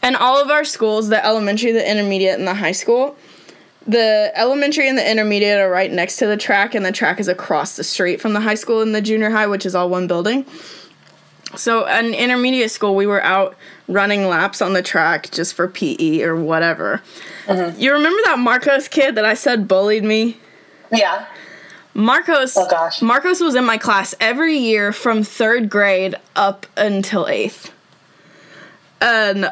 and 0.01 0.15
all 0.15 0.41
of 0.41 0.49
our 0.51 0.63
schools, 0.63 1.09
the 1.09 1.23
elementary, 1.25 1.71
the 1.71 1.89
intermediate, 1.89 2.37
and 2.37 2.47
the 2.47 2.53
high 2.53 2.71
school, 2.73 3.15
the 3.85 4.31
elementary 4.35 4.87
and 4.87 4.97
the 4.97 5.09
intermediate 5.09 5.59
are 5.59 5.69
right 5.69 5.91
next 5.91 6.17
to 6.17 6.27
the 6.27 6.37
track, 6.37 6.73
and 6.75 6.85
the 6.85 6.91
track 6.91 7.19
is 7.19 7.27
across 7.27 7.75
the 7.75 7.83
street 7.83 8.21
from 8.21 8.33
the 8.33 8.41
high 8.41 8.55
school 8.55 8.81
and 8.81 8.95
the 8.95 9.01
junior 9.01 9.29
high, 9.29 9.47
which 9.47 9.65
is 9.65 9.75
all 9.75 9.89
one 9.89 10.07
building. 10.07 10.45
So, 11.55 11.85
in 11.85 12.13
intermediate 12.13 12.71
school, 12.71 12.95
we 12.95 13.05
were 13.05 13.21
out 13.21 13.55
running 13.87 14.25
laps 14.25 14.61
on 14.61 14.73
the 14.73 14.81
track 14.81 15.29
just 15.31 15.53
for 15.53 15.67
PE 15.67 16.21
or 16.21 16.35
whatever. 16.35 17.01
Mm-hmm. 17.45 17.79
You 17.79 17.93
remember 17.93 18.21
that 18.25 18.39
Marcos 18.39 18.87
kid 18.87 19.15
that 19.15 19.25
I 19.25 19.33
said 19.33 19.67
bullied 19.67 20.03
me? 20.03 20.37
Yeah. 20.91 21.27
Marcos. 21.93 22.57
Oh, 22.57 22.67
gosh. 22.67 23.01
Marcos 23.01 23.39
was 23.39 23.53
in 23.53 23.65
my 23.65 23.77
class 23.77 24.15
every 24.19 24.57
year 24.57 24.91
from 24.91 25.23
third 25.23 25.69
grade 25.69 26.15
up 26.35 26.65
until 26.75 27.27
eighth. 27.27 27.71
And 28.99 29.51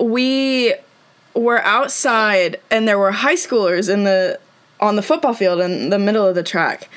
we 0.00 0.74
were 1.36 1.62
outside, 1.62 2.58
and 2.70 2.88
there 2.88 2.98
were 2.98 3.12
high 3.12 3.34
schoolers 3.34 3.92
in 3.92 4.04
the 4.04 4.40
on 4.80 4.96
the 4.96 5.02
football 5.02 5.32
field 5.32 5.60
in 5.60 5.90
the 5.90 5.98
middle 5.98 6.26
of 6.26 6.34
the 6.34 6.42
track, 6.42 6.88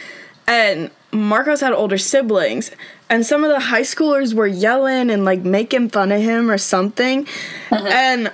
and 0.47 0.89
Marcos 1.11 1.61
had 1.61 1.73
older 1.73 1.97
siblings, 1.97 2.71
and 3.09 3.25
some 3.25 3.43
of 3.43 3.49
the 3.49 3.59
high 3.59 3.81
schoolers 3.81 4.33
were 4.33 4.47
yelling 4.47 5.09
and 5.09 5.25
like 5.25 5.41
making 5.41 5.89
fun 5.89 6.11
of 6.11 6.21
him 6.21 6.49
or 6.49 6.57
something, 6.57 7.25
mm-hmm. 7.25 7.87
and 7.87 8.31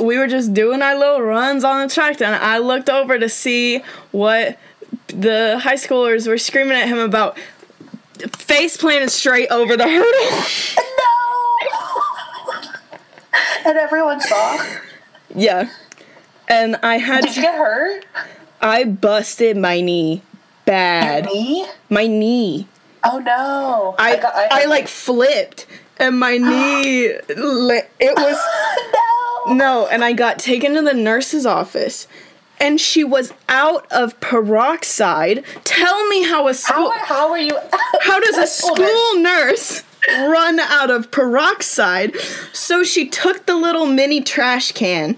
we 0.00 0.18
were 0.18 0.26
just 0.26 0.52
doing 0.52 0.82
our 0.82 0.98
little 0.98 1.22
runs 1.22 1.64
on 1.64 1.86
the 1.86 1.92
track, 1.92 2.20
and 2.20 2.34
I 2.34 2.58
looked 2.58 2.90
over 2.90 3.18
to 3.18 3.28
see 3.28 3.82
what 4.12 4.58
the 5.08 5.58
high 5.62 5.74
schoolers 5.74 6.26
were 6.26 6.38
screaming 6.38 6.76
at 6.76 6.88
him 6.88 6.98
about 6.98 7.38
face 8.36 8.76
planted 8.76 9.10
straight 9.10 9.48
over 9.50 9.76
the 9.76 9.88
hurdle. 9.88 10.82
No. 10.96 12.62
and 13.66 13.76
everyone 13.76 14.20
saw. 14.20 14.64
Yeah. 15.34 15.70
And 16.48 16.76
I 16.82 16.98
had 16.98 17.24
Did 17.24 17.36
you 17.36 17.42
get 17.42 17.56
hurt? 17.56 18.04
I 18.60 18.84
busted 18.84 19.56
my 19.56 19.80
knee 19.80 20.22
bad. 20.64 21.26
Me? 21.26 21.66
My 21.90 22.06
knee. 22.06 22.68
Oh 23.04 23.18
no. 23.18 23.94
I 23.98 24.16
got- 24.16 24.34
I, 24.52 24.64
like 24.66 24.88
flipped 24.88 25.66
and 25.98 26.18
my 26.18 26.38
knee 26.38 27.12
li- 27.36 27.82
it 28.00 28.14
was 28.16 28.38
no. 29.48 29.54
no 29.54 29.86
and 29.86 30.04
I 30.04 30.12
got 30.12 30.38
taken 30.38 30.74
to 30.74 30.82
the 30.82 30.94
nurse's 30.94 31.46
office 31.46 32.06
and 32.58 32.80
she 32.80 33.04
was 33.04 33.32
out 33.48 33.86
of 33.92 34.18
peroxide. 34.20 35.44
Tell 35.64 36.08
me 36.08 36.24
how 36.24 36.48
a 36.48 36.54
school 36.54 36.90
How, 36.90 37.04
how 37.04 37.30
are 37.30 37.38
you? 37.38 37.56
How 38.00 38.18
does 38.18 38.38
a 38.38 38.46
school 38.62 39.20
nurse 39.20 39.82
run 40.08 40.60
out 40.60 40.90
of 40.90 41.10
peroxide? 41.10 42.16
So 42.52 42.82
she 42.82 43.08
took 43.08 43.46
the 43.46 43.56
little 43.56 43.86
mini 43.86 44.20
trash 44.20 44.72
can, 44.72 45.16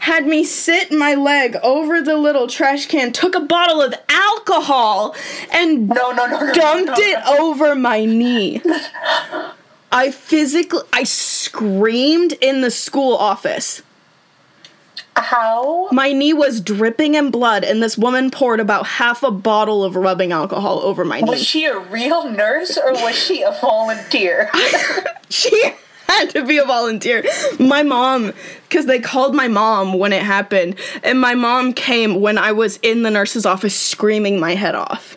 had 0.00 0.26
me 0.26 0.44
sit 0.44 0.92
my 0.92 1.14
leg 1.14 1.56
over 1.62 2.02
the 2.02 2.16
little 2.16 2.46
trash 2.46 2.86
can, 2.86 3.12
took 3.12 3.34
a 3.34 3.40
bottle 3.40 3.80
of 3.80 3.94
alcohol, 4.08 5.14
and 5.50 5.88
No, 5.88 6.12
no, 6.12 6.26
no, 6.26 6.40
no. 6.40 6.52
dumped 6.52 6.98
it 6.98 7.18
over 7.26 7.74
my 7.74 8.04
knee. 8.04 8.60
I 9.90 10.10
physically 10.10 10.82
I 10.92 11.04
screamed 11.04 12.32
in 12.40 12.60
the 12.60 12.70
school 12.70 13.16
office. 13.16 13.82
How? 15.16 15.88
My 15.92 16.12
knee 16.12 16.32
was 16.32 16.60
dripping 16.60 17.14
in 17.14 17.30
blood, 17.30 17.64
and 17.64 17.82
this 17.82 17.96
woman 17.96 18.30
poured 18.30 18.60
about 18.60 18.86
half 18.86 19.22
a 19.22 19.30
bottle 19.30 19.84
of 19.84 19.96
rubbing 19.96 20.32
alcohol 20.32 20.80
over 20.80 21.04
my 21.04 21.20
knee. 21.20 21.30
Was 21.30 21.44
she 21.44 21.64
a 21.66 21.78
real 21.78 22.28
nurse 22.30 22.76
or 22.76 22.92
was 22.92 23.14
she 23.14 23.42
a 23.42 23.52
volunteer? 23.52 24.50
she 25.28 25.74
had 26.08 26.30
to 26.30 26.44
be 26.46 26.58
a 26.58 26.64
volunteer. 26.64 27.24
My 27.58 27.82
mom, 27.82 28.32
because 28.68 28.86
they 28.86 29.00
called 29.00 29.34
my 29.34 29.48
mom 29.48 29.98
when 29.98 30.12
it 30.12 30.22
happened, 30.22 30.76
and 31.02 31.20
my 31.20 31.34
mom 31.34 31.72
came 31.72 32.20
when 32.20 32.38
I 32.38 32.52
was 32.52 32.78
in 32.82 33.02
the 33.02 33.10
nurse's 33.10 33.46
office 33.46 33.74
screaming 33.74 34.38
my 34.38 34.54
head 34.54 34.74
off. 34.74 35.16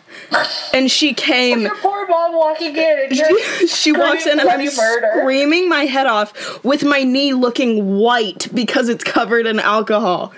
And 0.74 0.90
she 0.90 1.14
came. 1.14 1.58
Oh, 1.58 1.62
your 1.62 1.76
poor 1.76 2.06
mom 2.08 2.34
walking 2.34 2.76
in 2.76 2.98
and 3.04 3.16
you're 3.16 3.66
she 3.68 3.92
walks 3.92 4.26
in 4.26 4.40
and 4.40 4.48
I'm 4.48 4.64
murder. 4.64 5.12
screaming 5.20 5.68
my 5.68 5.84
head 5.84 6.06
off 6.06 6.64
with 6.64 6.84
my 6.84 7.02
knee 7.02 7.32
looking 7.32 7.98
white 7.98 8.48
because 8.54 8.88
it's 8.88 9.04
covered 9.04 9.46
in 9.46 9.60
alcohol. 9.60 10.32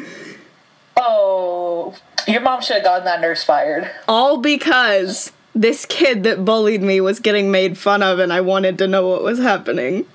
Oh, 0.96 1.94
your 2.28 2.40
mom 2.40 2.60
should 2.60 2.76
have 2.76 2.84
gotten 2.84 3.04
that 3.04 3.20
nurse 3.20 3.42
fired. 3.42 3.90
All 4.06 4.36
because 4.36 5.32
this 5.54 5.86
kid 5.86 6.22
that 6.24 6.44
bullied 6.44 6.82
me 6.82 7.00
was 7.00 7.20
getting 7.20 7.50
made 7.50 7.78
fun 7.78 8.02
of 8.02 8.18
and 8.18 8.32
I 8.32 8.40
wanted 8.40 8.78
to 8.78 8.86
know 8.86 9.08
what 9.08 9.22
was 9.22 9.38
happening. 9.38 10.06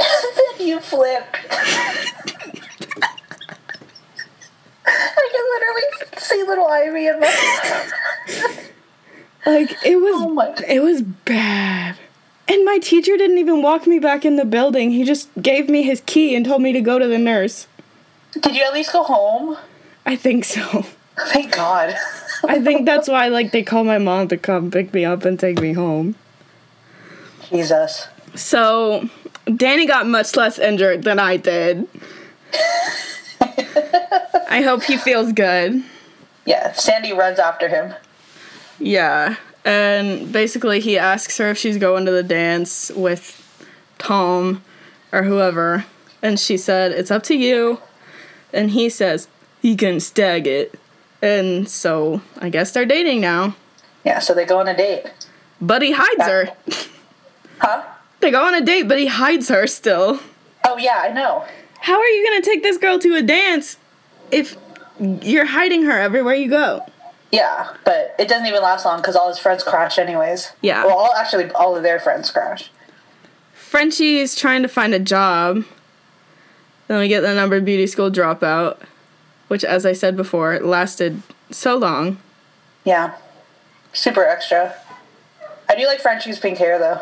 you 0.60 0.80
flipped. 0.80 1.36
I 4.86 5.28
can 5.32 5.44
literally 5.54 6.18
see 6.18 6.42
little 6.42 6.66
Ivy 6.66 7.06
in 7.06 7.20
my. 7.20 7.90
Like 9.46 9.74
it 9.86 9.96
was 9.96 10.12
Oh 10.16 10.28
my- 10.28 10.54
it 10.68 10.82
was 10.82 11.00
bad. 11.00 11.96
And 12.46 12.64
my 12.64 12.78
teacher 12.78 13.16
didn't 13.16 13.38
even 13.38 13.62
walk 13.62 13.86
me 13.86 13.98
back 13.98 14.24
in 14.26 14.36
the 14.36 14.44
building. 14.44 14.90
He 14.90 15.02
just 15.02 15.30
gave 15.40 15.68
me 15.70 15.82
his 15.82 16.02
key 16.04 16.34
and 16.36 16.44
told 16.44 16.60
me 16.60 16.72
to 16.72 16.80
go 16.82 16.98
to 16.98 17.06
the 17.06 17.16
nurse. 17.18 17.66
Did 18.38 18.54
you 18.54 18.62
at 18.62 18.74
least 18.74 18.92
go 18.92 19.02
home? 19.02 19.56
I 20.04 20.14
think 20.16 20.44
so. 20.44 20.84
Thank 21.28 21.54
God. 21.56 21.94
I 22.46 22.60
think 22.60 22.84
that's 22.84 23.08
why 23.08 23.28
like 23.28 23.50
they 23.52 23.62
call 23.62 23.82
my 23.84 23.96
mom 23.98 24.28
to 24.28 24.36
come 24.36 24.70
pick 24.70 24.92
me 24.92 25.06
up 25.06 25.24
and 25.24 25.40
take 25.40 25.58
me 25.58 25.72
home. 25.72 26.16
Jesus. 27.48 28.08
So 28.34 29.08
Danny 29.56 29.86
got 29.86 30.06
much 30.06 30.36
less 30.36 30.58
injured 30.58 31.04
than 31.04 31.18
I 31.18 31.36
did. 31.36 31.86
I 34.48 34.62
hope 34.64 34.82
he 34.84 34.96
feels 34.96 35.32
good. 35.32 35.82
Yeah, 36.44 36.72
Sandy 36.72 37.12
runs 37.12 37.38
after 37.38 37.68
him. 37.68 37.94
Yeah. 38.78 39.36
And 39.64 40.32
basically 40.32 40.80
he 40.80 40.98
asks 40.98 41.38
her 41.38 41.50
if 41.50 41.58
she's 41.58 41.76
going 41.78 42.06
to 42.06 42.12
the 42.12 42.22
dance 42.22 42.90
with 42.90 43.36
Tom 43.98 44.62
or 45.12 45.22
whoever. 45.22 45.84
And 46.22 46.38
she 46.38 46.56
said, 46.56 46.92
It's 46.92 47.10
up 47.10 47.22
to 47.24 47.36
you. 47.36 47.80
And 48.52 48.70
he 48.70 48.88
says, 48.88 49.28
He 49.62 49.76
can 49.76 50.00
stag 50.00 50.46
it. 50.46 50.78
And 51.22 51.68
so 51.68 52.22
I 52.40 52.48
guess 52.48 52.72
they're 52.72 52.86
dating 52.86 53.20
now. 53.20 53.54
Yeah, 54.04 54.18
so 54.18 54.34
they 54.34 54.46
go 54.46 54.58
on 54.58 54.68
a 54.68 54.76
date. 54.76 55.06
But 55.60 55.82
he 55.82 55.92
hides 55.92 56.24
her. 56.24 56.52
Huh? 57.58 57.82
They 58.20 58.30
go 58.30 58.44
on 58.44 58.54
a 58.54 58.60
date, 58.60 58.84
but 58.84 58.98
he 58.98 59.06
hides 59.06 59.48
her 59.48 59.66
still. 59.66 60.20
Oh, 60.66 60.76
yeah, 60.76 61.00
I 61.02 61.12
know. 61.12 61.44
How 61.80 61.98
are 61.98 62.06
you 62.06 62.28
gonna 62.28 62.42
take 62.42 62.62
this 62.62 62.76
girl 62.76 62.98
to 62.98 63.14
a 63.16 63.22
dance 63.22 63.78
if 64.30 64.56
you're 64.98 65.46
hiding 65.46 65.84
her 65.84 65.98
everywhere 65.98 66.34
you 66.34 66.50
go? 66.50 66.84
Yeah, 67.32 67.74
but 67.84 68.14
it 68.18 68.28
doesn't 68.28 68.46
even 68.46 68.62
last 68.62 68.84
long 68.84 69.00
because 69.00 69.16
all 69.16 69.28
his 69.28 69.38
friends 69.38 69.62
crash, 69.62 69.98
anyways. 69.98 70.52
Yeah. 70.60 70.84
Well, 70.84 70.98
all, 70.98 71.14
actually, 71.14 71.50
all 71.52 71.76
of 71.76 71.82
their 71.82 71.98
friends 71.98 72.30
crash. 72.30 72.70
Frenchie's 73.54 74.34
trying 74.34 74.62
to 74.62 74.68
find 74.68 74.92
a 74.92 74.98
job. 74.98 75.64
Then 76.88 76.98
we 76.98 77.06
get 77.06 77.20
the 77.20 77.34
number 77.34 77.60
beauty 77.60 77.86
school 77.86 78.10
dropout, 78.10 78.78
which, 79.46 79.64
as 79.64 79.86
I 79.86 79.92
said 79.92 80.16
before, 80.16 80.58
lasted 80.58 81.22
so 81.50 81.76
long. 81.76 82.18
Yeah. 82.84 83.14
Super 83.92 84.24
extra. 84.24 84.74
I 85.68 85.76
do 85.76 85.86
like 85.86 86.00
Frenchie's 86.00 86.40
pink 86.40 86.58
hair, 86.58 86.80
though. 86.80 87.00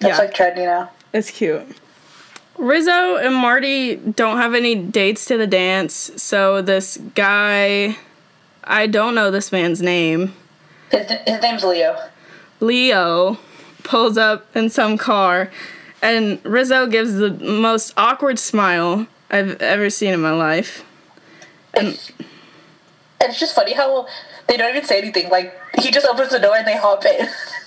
That's 0.00 0.18
Yeah. 0.18 0.24
like 0.24 0.34
trendy 0.34 0.64
now. 0.64 0.90
It's 1.12 1.30
cute. 1.30 1.76
Rizzo 2.58 3.16
and 3.16 3.34
Marty 3.34 3.96
don't 3.96 4.36
have 4.36 4.54
any 4.54 4.74
dates 4.74 5.24
to 5.26 5.36
the 5.38 5.46
dance, 5.46 6.10
so 6.16 6.60
this 6.60 6.98
guy, 7.14 7.96
I 8.64 8.86
don't 8.86 9.14
know 9.14 9.30
this 9.30 9.50
man's 9.50 9.80
name, 9.80 10.34
His, 10.90 11.10
his 11.26 11.40
name's 11.40 11.64
Leo. 11.64 11.96
Leo, 12.60 13.38
pulls 13.82 14.18
up 14.18 14.54
in 14.54 14.68
some 14.68 14.98
car, 14.98 15.50
and 16.02 16.38
Rizzo 16.44 16.86
gives 16.86 17.14
the 17.14 17.30
most 17.30 17.94
awkward 17.96 18.38
smile 18.38 19.06
I've 19.30 19.60
ever 19.62 19.88
seen 19.88 20.12
in 20.12 20.20
my 20.20 20.32
life. 20.32 20.84
And 21.72 21.98
it's 23.22 23.38
just 23.40 23.54
funny 23.54 23.72
how 23.72 24.06
they 24.48 24.56
don't 24.58 24.70
even 24.74 24.84
say 24.86 24.98
anything. 24.98 25.30
Like, 25.30 25.54
he 25.78 25.90
just 25.90 26.06
opens 26.06 26.30
the 26.30 26.38
door 26.40 26.56
and 26.56 26.66
they 26.66 26.76
hop 26.76 27.04
in. 27.06 27.26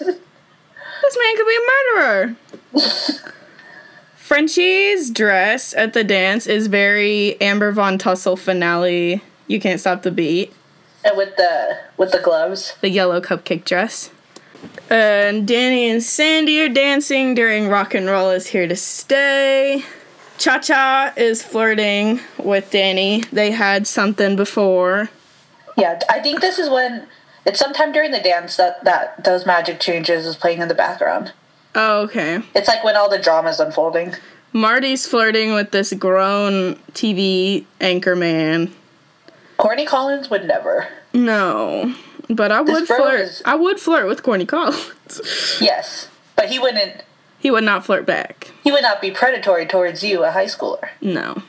This 1.04 1.18
man 1.18 1.36
could 1.38 1.48
be 1.48 1.58
a 1.58 1.68
murderer. 2.00 2.36
Frenchie's 4.16 5.12
dress 5.12 5.74
at 5.76 5.94
the 5.94 6.04
dance 6.04 6.48
is 6.48 6.68
very 6.68 7.40
Amber 7.42 7.72
Von 7.72 7.98
Tussle 7.98 8.38
finale. 8.38 9.22
You 9.48 9.60
can't 9.60 9.80
stop 9.80 10.04
the 10.04 10.12
beat. 10.12 10.54
and 11.04 11.18
with 11.18 11.36
the 11.36 11.78
with 11.98 12.12
the 12.12 12.20
gloves. 12.20 12.74
The 12.82 12.90
yellow 12.90 13.20
cupcake 13.22 13.66
dress. 13.66 14.10
And 14.90 15.46
Danny 15.46 15.90
and 15.90 16.02
Sandy 16.02 16.62
are 16.62 16.70
dancing 16.70 17.36
during 17.36 17.68
Rock 17.68 17.94
and 17.94 18.06
Roll 18.08 18.30
is 18.30 18.48
Here 18.48 18.66
to 18.68 18.76
Stay. 18.78 19.84
Cha 20.38 20.60
Cha 20.60 21.14
is 21.18 21.44
flirting 21.44 22.22
with 22.38 22.72
Danny. 22.72 23.24
They 23.32 23.52
had 23.52 23.86
something 23.88 24.38
before. 24.38 25.10
Yeah, 25.78 26.00
I 26.10 26.22
think 26.22 26.40
this 26.40 26.58
is 26.60 26.70
when 26.70 27.08
It's 27.46 27.60
sometime 27.60 27.92
during 27.92 28.12
the 28.12 28.20
dance 28.22 28.56
that 28.58 28.84
that 28.86 29.24
those 29.24 29.46
magic 29.46 29.80
changes 29.80 30.26
is 30.26 30.36
playing 30.36 30.62
in 30.62 30.68
the 30.68 30.74
background. 30.76 31.34
Oh, 31.76 32.02
okay. 32.04 32.42
It's 32.56 32.68
like 32.68 32.84
when 32.84 32.96
all 32.96 33.10
the 33.10 33.18
drama's 33.20 33.60
unfolding. 33.60 34.16
Marty's 34.54 35.08
flirting 35.08 35.54
with 35.54 35.72
this 35.72 35.92
grown 35.94 36.76
TV 36.94 37.66
anchor 37.82 38.16
man. 38.16 38.72
Corny 39.58 39.86
Collins 39.86 40.30
would 40.30 40.46
never. 40.46 40.88
No, 41.14 41.96
but 42.30 42.52
I 42.52 42.62
would 42.62 42.86
flirt. 42.88 43.20
is- 43.22 43.42
I 43.46 43.56
would 43.56 43.80
flirt 43.80 44.08
with 44.08 44.24
Corny 44.24 44.46
Collins. 44.46 45.58
Yes, 45.62 46.08
but 46.36 46.50
he 46.50 46.60
wouldn't. 46.60 47.04
he 47.40 47.50
would 47.52 47.64
not 47.64 47.86
flirt 47.86 48.06
back. 48.06 48.52
He 48.64 48.72
would 48.72 48.82
not 48.84 49.02
be 49.02 49.12
predatory 49.12 49.66
towards 49.66 50.04
you, 50.04 50.24
a 50.24 50.32
high 50.32 50.46
schooler. 50.46 50.90
No. 51.02 51.44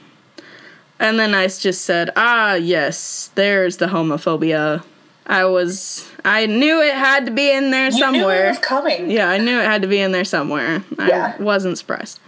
And 0.98 1.18
then 1.18 1.34
I 1.34 1.46
just 1.48 1.82
said, 1.82 2.10
ah, 2.16 2.54
yes, 2.54 3.30
there's 3.34 3.76
the 3.78 3.86
homophobia. 3.86 4.82
I 5.26 5.44
was, 5.46 6.10
I 6.24 6.46
knew 6.46 6.82
it 6.82 6.94
had 6.94 7.24
to 7.26 7.32
be 7.32 7.50
in 7.50 7.70
there 7.70 7.90
somewhere. 7.90 8.10
You 8.10 8.12
knew 8.12 8.28
it 8.28 8.32
somewhere. 8.32 8.48
was 8.50 8.58
coming. 8.58 9.10
Yeah, 9.10 9.28
I 9.30 9.38
knew 9.38 9.58
it 9.58 9.64
had 9.64 9.82
to 9.82 9.88
be 9.88 9.98
in 10.00 10.12
there 10.12 10.24
somewhere. 10.24 10.84
I 10.98 11.08
Yeah. 11.08 11.42
wasn't 11.42 11.78
surprised. 11.78 12.20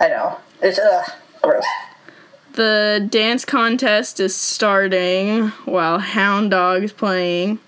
I 0.00 0.08
know. 0.08 0.38
It's 0.60 0.78
uh 0.78 1.04
gross. 1.42 1.64
The 2.52 3.04
dance 3.10 3.44
contest 3.44 4.20
is 4.20 4.36
starting 4.36 5.48
while 5.64 5.98
Hound 5.98 6.50
Dog 6.52 6.84
is 6.84 6.92
playing. 6.92 7.58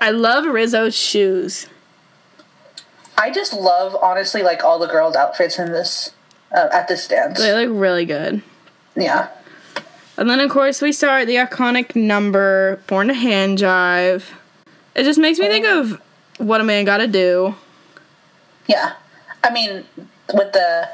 I 0.00 0.10
love 0.10 0.44
Rizzo's 0.44 0.94
shoes. 0.94 1.66
I 3.16 3.30
just 3.30 3.52
love, 3.54 3.96
honestly, 4.02 4.42
like 4.42 4.62
all 4.62 4.78
the 4.78 4.86
girls' 4.88 5.16
outfits 5.16 5.58
in 5.58 5.72
this 5.72 6.10
uh, 6.54 6.68
at 6.72 6.86
this 6.88 7.08
dance. 7.08 7.38
They 7.38 7.66
look 7.66 7.80
really 7.80 8.04
good. 8.04 8.42
Yeah. 8.96 9.28
And 10.16 10.30
then, 10.30 10.40
of 10.40 10.50
course, 10.50 10.80
we 10.80 10.92
start 10.92 11.26
the 11.26 11.36
iconic 11.36 11.96
number, 11.96 12.80
Born 12.86 13.08
to 13.08 13.14
Hand 13.14 13.58
Jive. 13.58 14.24
It 14.94 15.02
just 15.04 15.18
makes 15.18 15.38
me 15.40 15.48
think 15.48 15.66
of 15.66 16.00
What 16.38 16.60
a 16.60 16.64
Man 16.64 16.84
Gotta 16.84 17.08
Do. 17.08 17.56
Yeah. 18.66 18.92
I 19.42 19.52
mean, 19.52 19.84
with 20.32 20.52
the 20.52 20.88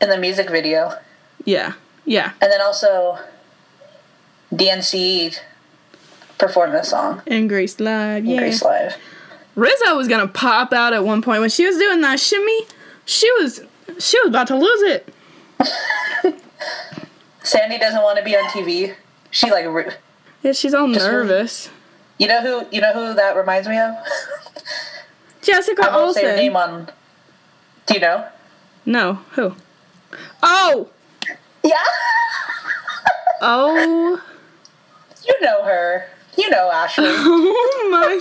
in 0.00 0.08
the 0.08 0.18
music 0.18 0.50
video, 0.50 0.92
Yeah, 1.44 1.74
yeah. 2.04 2.32
and 2.40 2.50
then 2.50 2.60
also 2.60 3.18
DNCE 4.52 5.38
performed 6.38 6.74
this 6.74 6.90
song 6.90 7.22
And 7.28 7.48
Grease 7.48 7.78
Live, 7.78 8.24
in 8.24 8.30
yeah. 8.30 8.38
Grease 8.40 8.62
Live. 8.62 8.96
Rizzo 9.54 9.96
was 9.96 10.08
gonna 10.08 10.26
pop 10.26 10.72
out 10.72 10.92
at 10.92 11.04
one 11.04 11.22
point 11.22 11.40
when 11.40 11.50
she 11.50 11.64
was 11.64 11.76
doing 11.78 12.00
that 12.00 12.18
shimmy. 12.18 12.62
She 13.04 13.30
was, 13.40 13.60
she 14.00 14.18
was 14.20 14.28
about 14.28 14.48
to 14.48 14.56
lose 14.56 14.82
it. 14.82 15.14
Sandy 17.44 17.78
doesn't 17.78 18.02
want 18.02 18.18
to 18.18 18.24
be 18.24 18.36
on 18.36 18.44
TV. 18.50 18.94
She 19.30 19.50
like, 19.50 19.66
re- 19.66 19.94
Yeah, 20.42 20.52
she's 20.52 20.74
all 20.74 20.86
nervous. 20.86 21.70
you 22.18 22.28
know 22.28 22.40
who 22.40 22.66
you 22.74 22.80
know 22.80 22.92
who 22.92 23.14
that 23.14 23.36
reminds 23.36 23.68
me 23.68 23.78
of. 23.78 23.94
Jessica 25.42 25.90
I 25.90 25.96
won't 25.96 26.14
say 26.14 26.22
her 26.22 26.28
Olsen. 26.30 26.36
name 26.44 26.56
on. 26.56 26.88
Do 27.86 27.94
you 27.94 28.00
know? 28.00 28.26
No, 28.86 29.14
who? 29.32 29.54
Oh, 30.42 30.88
Yeah. 31.64 31.74
oh, 33.42 34.20
You 35.26 35.40
know 35.40 35.64
her. 35.64 36.06
You 36.36 36.48
know 36.50 36.70
Ashley. 36.70 37.04
oh 37.08 37.88
my. 37.90 38.20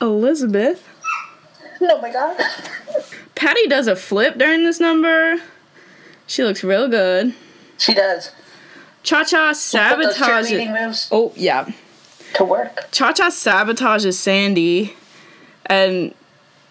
Elizabeth. 0.00 0.86
oh 1.80 2.00
my 2.00 2.12
god. 2.12 2.36
Patty 3.40 3.66
does 3.68 3.86
a 3.86 3.96
flip 3.96 4.36
during 4.36 4.64
this 4.64 4.80
number. 4.80 5.36
She 6.26 6.44
looks 6.44 6.62
real 6.62 6.88
good. 6.88 7.32
She 7.78 7.94
does. 7.94 8.32
Cha 9.02 9.24
Cha 9.24 9.52
sabotages. 9.52 11.08
Oh 11.10 11.32
yeah, 11.34 11.70
to 12.34 12.44
work. 12.44 12.90
Cha 12.92 13.14
Cha 13.14 13.30
sabotages 13.30 14.12
Sandy, 14.12 14.94
and 15.64 16.14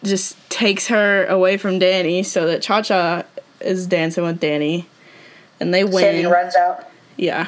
just 0.03 0.37
takes 0.51 0.89
her 0.89 1.25
away 1.25 1.57
from 1.57 1.79
Danny, 1.79 2.21
so 2.21 2.45
that 2.45 2.61
Cha 2.61 2.83
Cha 2.83 3.23
is 3.59 3.87
dancing 3.87 4.23
with 4.23 4.39
Danny, 4.39 4.87
and 5.59 5.73
they 5.73 5.83
win. 5.83 6.03
Sandy 6.03 6.25
runs 6.27 6.55
out. 6.55 6.87
Yeah. 7.17 7.47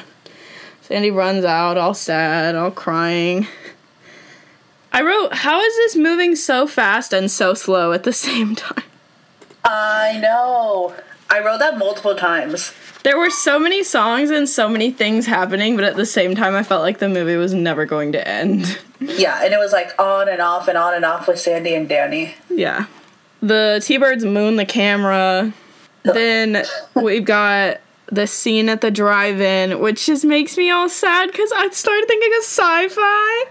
Sandy 0.80 1.12
runs 1.12 1.44
out, 1.44 1.78
all 1.78 1.94
sad, 1.94 2.56
all 2.56 2.72
crying. 2.72 3.46
I 4.92 5.00
wrote, 5.02 5.32
How 5.32 5.60
is 5.60 5.76
this 5.76 5.94
moving 5.94 6.34
so 6.34 6.66
fast 6.66 7.12
and 7.12 7.30
so 7.30 7.54
slow 7.54 7.92
at 7.92 8.02
the 8.02 8.12
same 8.12 8.56
time? 8.56 8.82
I 9.64 10.18
know. 10.20 10.94
I 11.30 11.40
wrote 11.40 11.58
that 11.60 11.78
multiple 11.78 12.14
times. 12.14 12.72
There 13.04 13.18
were 13.18 13.30
so 13.30 13.58
many 13.58 13.82
songs 13.82 14.30
and 14.30 14.48
so 14.48 14.68
many 14.68 14.90
things 14.90 15.26
happening, 15.26 15.74
but 15.76 15.84
at 15.84 15.96
the 15.96 16.06
same 16.06 16.34
time, 16.34 16.54
I 16.54 16.62
felt 16.62 16.82
like 16.82 16.98
the 16.98 17.08
movie 17.08 17.36
was 17.36 17.52
never 17.54 17.84
going 17.86 18.12
to 18.12 18.26
end. 18.28 18.78
Yeah, 19.04 19.42
and 19.42 19.52
it 19.52 19.58
was 19.58 19.72
like 19.72 19.90
on 19.98 20.28
and 20.28 20.40
off 20.40 20.68
and 20.68 20.78
on 20.78 20.94
and 20.94 21.04
off 21.04 21.26
with 21.26 21.40
Sandy 21.40 21.74
and 21.74 21.88
Danny. 21.88 22.36
yeah. 22.48 22.86
The 23.42 23.82
T 23.84 23.96
Birds 23.96 24.24
moon 24.24 24.54
the 24.54 24.64
camera. 24.64 25.52
Then 26.04 26.64
we've 26.94 27.24
got 27.24 27.80
the 28.06 28.28
scene 28.28 28.68
at 28.68 28.80
the 28.80 28.92
drive 28.92 29.40
in, 29.40 29.80
which 29.80 30.06
just 30.06 30.24
makes 30.24 30.56
me 30.56 30.70
all 30.70 30.88
sad 30.88 31.32
because 31.32 31.50
I 31.50 31.68
started 31.70 32.06
thinking 32.06 32.30
of 32.38 32.44
sci 32.44 32.88
fi. 32.90 33.44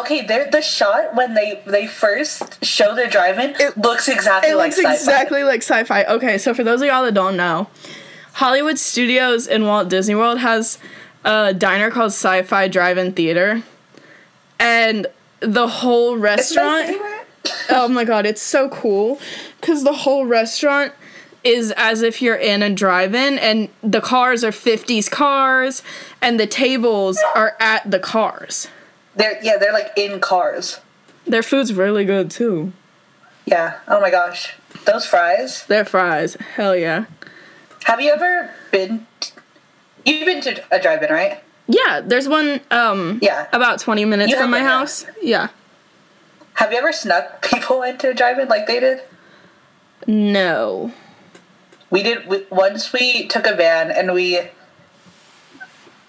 Okay, 0.00 0.24
there 0.24 0.50
the 0.50 0.60
shot 0.62 1.14
when 1.14 1.34
they 1.34 1.62
they 1.66 1.86
first 1.86 2.64
show 2.64 2.94
the 2.94 3.06
drive-in 3.06 3.54
it 3.60 3.76
looks 3.76 4.08
exactly 4.08 4.50
It 4.50 4.56
like 4.56 4.66
looks 4.68 4.76
sci-fi. 4.76 4.94
exactly 4.94 5.44
like 5.44 5.62
sci-fi. 5.62 6.04
Okay, 6.04 6.38
so 6.38 6.54
for 6.54 6.64
those 6.64 6.80
of 6.80 6.86
y'all 6.88 7.04
that 7.04 7.14
don't 7.14 7.36
know, 7.36 7.68
Hollywood 8.34 8.78
Studios 8.78 9.46
in 9.46 9.64
Walt 9.66 9.88
Disney 9.88 10.14
World 10.14 10.38
has 10.38 10.78
a 11.24 11.52
diner 11.52 11.90
called 11.90 12.12
Sci-Fi 12.12 12.68
Drive-In 12.68 13.12
Theater, 13.12 13.62
and 14.58 15.06
the 15.40 15.68
whole 15.68 16.16
my 16.16 16.22
restaurant. 16.22 16.96
oh 17.70 17.88
my 17.88 18.04
god, 18.04 18.26
it's 18.26 18.42
so 18.42 18.68
cool 18.68 19.20
because 19.60 19.84
the 19.84 19.92
whole 19.92 20.24
restaurant 20.26 20.92
is 21.42 21.72
as 21.76 22.02
if 22.02 22.20
you're 22.20 22.36
in 22.36 22.62
a 22.62 22.72
drive-in, 22.72 23.38
and 23.38 23.68
the 23.82 24.00
cars 24.00 24.44
are 24.44 24.50
'50s 24.50 25.10
cars, 25.10 25.82
and 26.22 26.38
the 26.38 26.46
tables 26.46 27.18
are 27.34 27.56
at 27.60 27.90
the 27.90 27.98
cars. 27.98 28.68
They're 29.20 29.38
yeah, 29.42 29.58
they're 29.58 29.72
like 29.74 29.92
in 29.96 30.18
cars. 30.18 30.80
Their 31.26 31.42
food's 31.42 31.74
really 31.74 32.06
good 32.06 32.30
too. 32.30 32.72
Yeah. 33.44 33.78
Oh 33.86 34.00
my 34.00 34.10
gosh, 34.10 34.54
those 34.86 35.04
fries. 35.04 35.66
Their 35.66 35.84
fries, 35.84 36.34
hell 36.54 36.74
yeah. 36.74 37.04
Have 37.84 38.00
you 38.00 38.10
ever 38.12 38.50
been? 38.72 39.06
t- 39.20 39.32
You've 40.06 40.24
been 40.24 40.40
to 40.40 40.64
a 40.74 40.80
drive-in, 40.80 41.12
right? 41.12 41.42
Yeah, 41.68 42.00
there's 42.00 42.28
one 42.28 42.62
um 42.70 43.18
Yeah. 43.20 43.46
about 43.52 43.78
20 43.80 44.06
minutes 44.06 44.30
You 44.32 44.38
from 44.38 44.50
my 44.50 44.60
house. 44.60 45.04
Yeah. 45.20 45.48
Have 46.54 46.72
you 46.72 46.78
ever 46.78 46.90
snuck 46.92 47.42
people 47.50 47.82
into 47.82 48.08
a 48.08 48.14
drive-in 48.14 48.48
like 48.48 48.66
they 48.66 48.80
did? 48.80 49.02
No. 50.06 50.92
We 51.90 52.02
did. 52.02 52.26
We, 52.26 52.46
once 52.50 52.92
we 52.92 53.26
took 53.28 53.46
a 53.46 53.54
van 53.54 53.90
and 53.90 54.14
we 54.14 54.40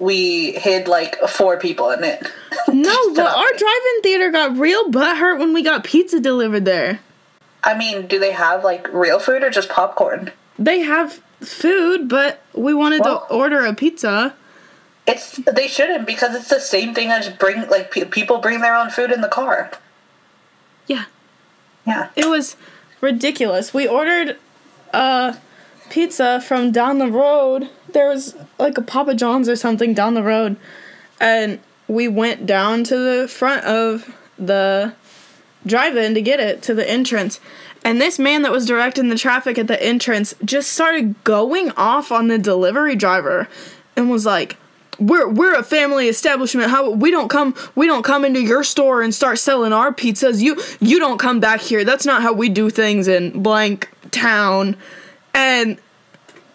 we 0.01 0.53
hid 0.53 0.87
like 0.87 1.15
four 1.29 1.57
people 1.57 1.91
in 1.91 2.03
it. 2.03 2.25
No, 2.67 3.13
but 3.13 3.27
our 3.27 3.53
drive-in 3.57 4.01
theater 4.01 4.31
got 4.31 4.57
real 4.57 4.89
butthurt 4.89 5.39
when 5.39 5.53
we 5.53 5.63
got 5.63 5.83
pizza 5.83 6.19
delivered 6.19 6.65
there. 6.65 6.99
I 7.63 7.77
mean, 7.77 8.07
do 8.07 8.17
they 8.17 8.31
have 8.31 8.63
like 8.63 8.91
real 8.91 9.19
food 9.19 9.43
or 9.43 9.51
just 9.51 9.69
popcorn? 9.69 10.31
They 10.57 10.79
have 10.79 11.21
food, 11.39 12.09
but 12.09 12.41
we 12.53 12.73
wanted 12.73 13.01
Well- 13.01 13.27
to 13.27 13.33
order 13.33 13.63
a 13.65 13.73
pizza. 13.73 14.33
It's 15.07 15.39
they 15.51 15.67
shouldn't 15.67 16.05
because 16.05 16.35
it's 16.35 16.49
the 16.49 16.59
same 16.59 16.93
thing 16.93 17.09
as 17.09 17.27
bring 17.29 17.67
like 17.69 17.89
pe- 17.91 18.05
people 18.05 18.37
bring 18.37 18.61
their 18.61 18.75
own 18.75 18.91
food 18.91 19.11
in 19.11 19.21
the 19.21 19.27
car. 19.27 19.71
Yeah. 20.85 21.05
Yeah. 21.87 22.09
It 22.15 22.27
was 22.27 22.55
ridiculous. 23.01 23.73
We 23.73 23.87
ordered 23.87 24.37
a 24.93 25.37
pizza 25.89 26.39
from 26.39 26.71
down 26.71 26.99
the 26.99 27.07
road. 27.07 27.69
There 27.93 28.07
was 28.07 28.35
like 28.59 28.77
a 28.77 28.81
Papa 28.81 29.15
John's 29.15 29.49
or 29.49 29.55
something 29.55 29.93
down 29.93 30.13
the 30.13 30.23
road. 30.23 30.55
And 31.19 31.59
we 31.87 32.07
went 32.07 32.45
down 32.45 32.83
to 32.85 32.95
the 32.97 33.27
front 33.27 33.65
of 33.65 34.15
the 34.37 34.93
drive 35.65 35.95
in 35.95 36.13
to 36.15 36.21
get 36.21 36.39
it 36.39 36.61
to 36.63 36.73
the 36.73 36.89
entrance. 36.89 37.39
And 37.83 37.99
this 37.99 38.19
man 38.19 38.43
that 38.43 38.51
was 38.51 38.65
directing 38.65 39.09
the 39.09 39.17
traffic 39.17 39.57
at 39.57 39.67
the 39.67 39.81
entrance 39.81 40.33
just 40.43 40.71
started 40.71 41.21
going 41.23 41.71
off 41.71 42.11
on 42.11 42.27
the 42.27 42.37
delivery 42.37 42.95
driver 42.95 43.47
and 43.95 44.09
was 44.09 44.25
like, 44.25 44.57
we're 44.99 45.27
we're 45.27 45.55
a 45.55 45.63
family 45.63 46.07
establishment. 46.07 46.69
How 46.69 46.91
we 46.91 47.09
don't 47.09 47.27
come 47.27 47.55
we 47.75 47.87
don't 47.87 48.03
come 48.03 48.23
into 48.23 48.39
your 48.39 48.63
store 48.63 49.01
and 49.01 49.13
start 49.13 49.39
selling 49.39 49.73
our 49.73 49.91
pizzas. 49.91 50.41
You 50.41 50.61
you 50.79 50.99
don't 50.99 51.17
come 51.17 51.39
back 51.39 51.61
here. 51.61 51.83
That's 51.83 52.05
not 52.05 52.21
how 52.21 52.33
we 52.33 52.49
do 52.49 52.69
things 52.69 53.07
in 53.07 53.41
blank 53.41 53.89
town. 54.11 54.77
And 55.33 55.79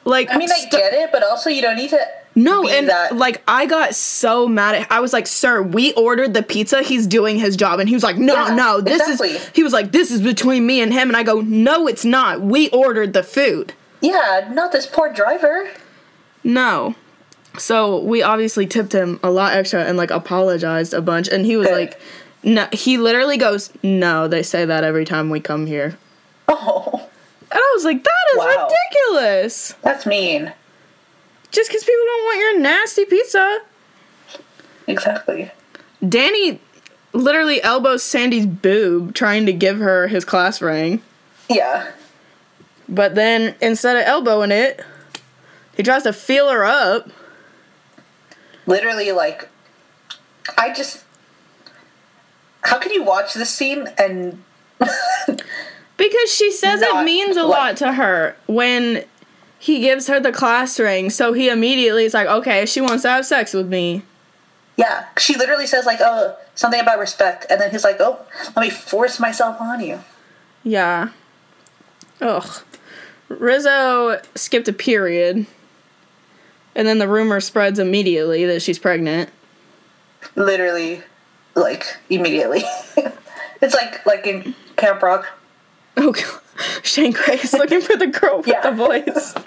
like 0.06 0.30
I 0.30 0.38
mean, 0.38 0.50
I 0.50 0.64
get 0.70 0.94
it, 0.94 1.10
but 1.12 1.22
also 1.22 1.50
you 1.50 1.60
don't 1.60 1.76
need 1.76 1.90
to. 1.90 2.00
no, 2.34 2.66
and 2.66 2.88
that- 2.88 3.14
like 3.16 3.42
I 3.46 3.66
got 3.66 3.94
so 3.94 4.48
mad 4.48 4.74
at 4.76 4.90
I 4.90 5.00
was 5.00 5.12
like, 5.12 5.26
"Sir, 5.26 5.60
we 5.62 5.92
ordered 5.92 6.32
the 6.32 6.42
pizza. 6.42 6.82
He's 6.82 7.06
doing 7.06 7.38
his 7.38 7.56
job." 7.56 7.80
And 7.80 7.88
he 7.88 7.94
was 7.94 8.02
like, 8.04 8.16
"No, 8.16 8.34
Yeah, 8.34 8.54
no, 8.54 8.80
this 8.80 9.00
exactly. 9.02 9.30
is." 9.30 9.50
He 9.54 9.62
was 9.62 9.72
like, 9.74 9.92
"This 9.92 10.10
is 10.10 10.22
between 10.22 10.66
me 10.66 10.80
and 10.80 10.92
him." 10.92 11.08
And 11.08 11.16
I 11.16 11.22
go, 11.22 11.40
"No, 11.42 11.86
it's 11.86 12.04
not. 12.04 12.40
We 12.40 12.70
ordered 12.70 13.12
the 13.12 13.22
food." 13.22 13.74
Yeah, 14.00 14.48
not 14.52 14.72
this 14.72 14.86
poor 14.86 15.12
driver. 15.12 15.68
No. 16.44 16.94
So 17.58 17.98
we 18.00 18.22
obviously 18.22 18.66
tipped 18.66 18.92
him 18.92 19.18
a 19.22 19.30
lot 19.30 19.54
extra 19.54 19.82
and 19.84 19.96
like 19.96 20.10
apologized 20.10 20.92
a 20.92 21.00
bunch. 21.00 21.28
And 21.28 21.46
he 21.46 21.56
was 21.56 21.68
like, 21.70 21.98
no, 22.42 22.68
he 22.72 22.98
literally 22.98 23.38
goes, 23.38 23.72
no, 23.82 24.28
they 24.28 24.42
say 24.42 24.66
that 24.66 24.84
every 24.84 25.06
time 25.06 25.30
we 25.30 25.40
come 25.40 25.66
here. 25.66 25.96
Oh, 26.48 27.08
And 27.56 27.62
I 27.64 27.72
was 27.74 27.84
like, 27.86 28.04
that 28.04 28.10
is 28.34 28.38
Wow. 28.38 28.68
ridiculous. 28.68 29.74
that's 29.80 30.04
mean. 30.04 30.52
Just 31.50 31.70
because 31.70 31.84
people 31.84 32.04
don't 32.04 32.24
want 32.24 32.38
your 32.38 32.58
nasty 32.60 33.06
pizza. 33.06 33.60
Exactly. 34.86 35.50
Danny 36.06 36.60
literally 37.14 37.62
elbows 37.62 38.02
Sandy's 38.02 38.44
boob 38.44 39.14
trying 39.14 39.46
to 39.46 39.54
give 39.54 39.78
her 39.78 40.06
his 40.08 40.22
class 40.22 40.60
ring. 40.60 41.00
Yeah. 41.48 41.92
But 42.90 43.14
then 43.14 43.54
instead 43.62 43.96
of 43.96 44.02
elbowing 44.04 44.50
it, 44.50 44.84
he 45.78 45.82
tries 45.82 46.02
to 46.02 46.12
feel 46.12 46.50
her 46.50 46.62
up. 46.62 47.08
Literally, 48.66 49.12
like, 49.12 49.48
I 50.58 50.74
just. 50.74 51.04
How 52.64 52.78
can 52.78 52.92
you 52.92 53.02
watch 53.02 53.32
this 53.32 53.48
scene 53.48 53.88
and. 53.96 54.42
Because 55.96 56.32
she 56.32 56.50
says 56.50 56.82
it 56.82 57.04
means 57.04 57.36
a 57.36 57.44
like- 57.44 57.58
lot 57.58 57.76
to 57.78 57.92
her 57.94 58.36
when 58.46 59.04
he 59.58 59.80
gives 59.80 60.06
her 60.08 60.20
the 60.20 60.32
class 60.32 60.78
ring. 60.78 61.10
So 61.10 61.32
he 61.32 61.48
immediately 61.48 62.04
is 62.04 62.14
like, 62.14 62.28
okay, 62.28 62.66
she 62.66 62.80
wants 62.80 63.02
to 63.02 63.10
have 63.10 63.26
sex 63.26 63.54
with 63.54 63.68
me. 63.68 64.02
Yeah, 64.76 65.06
she 65.16 65.34
literally 65.36 65.66
says, 65.66 65.86
like, 65.86 66.00
oh, 66.02 66.36
something 66.54 66.78
about 66.78 66.98
respect. 66.98 67.46
And 67.48 67.58
then 67.60 67.70
he's 67.70 67.82
like, 67.82 67.96
oh, 67.98 68.20
let 68.54 68.62
me 68.62 68.70
force 68.70 69.18
myself 69.18 69.58
on 69.60 69.80
you. 69.80 70.00
Yeah. 70.62 71.10
Ugh. 72.20 72.62
Rizzo 73.28 74.20
skipped 74.34 74.68
a 74.68 74.72
period. 74.72 75.46
And 76.74 76.86
then 76.86 76.98
the 76.98 77.08
rumor 77.08 77.40
spreads 77.40 77.78
immediately 77.78 78.44
that 78.44 78.60
she's 78.60 78.78
pregnant. 78.78 79.30
Literally, 80.34 81.02
like, 81.54 81.96
immediately. 82.10 82.62
it's 83.62 83.74
like 83.74 84.04
like 84.04 84.26
in 84.26 84.54
Camp 84.76 85.02
Rock. 85.02 85.26
Oh. 85.96 86.14
Shane 86.82 87.14
is 87.32 87.52
looking 87.52 87.80
for 87.80 87.96
the 87.96 88.06
girl 88.06 88.38
with 88.38 88.46
Yeah. 88.48 88.62
the 88.62 88.72
voice. 88.72 89.34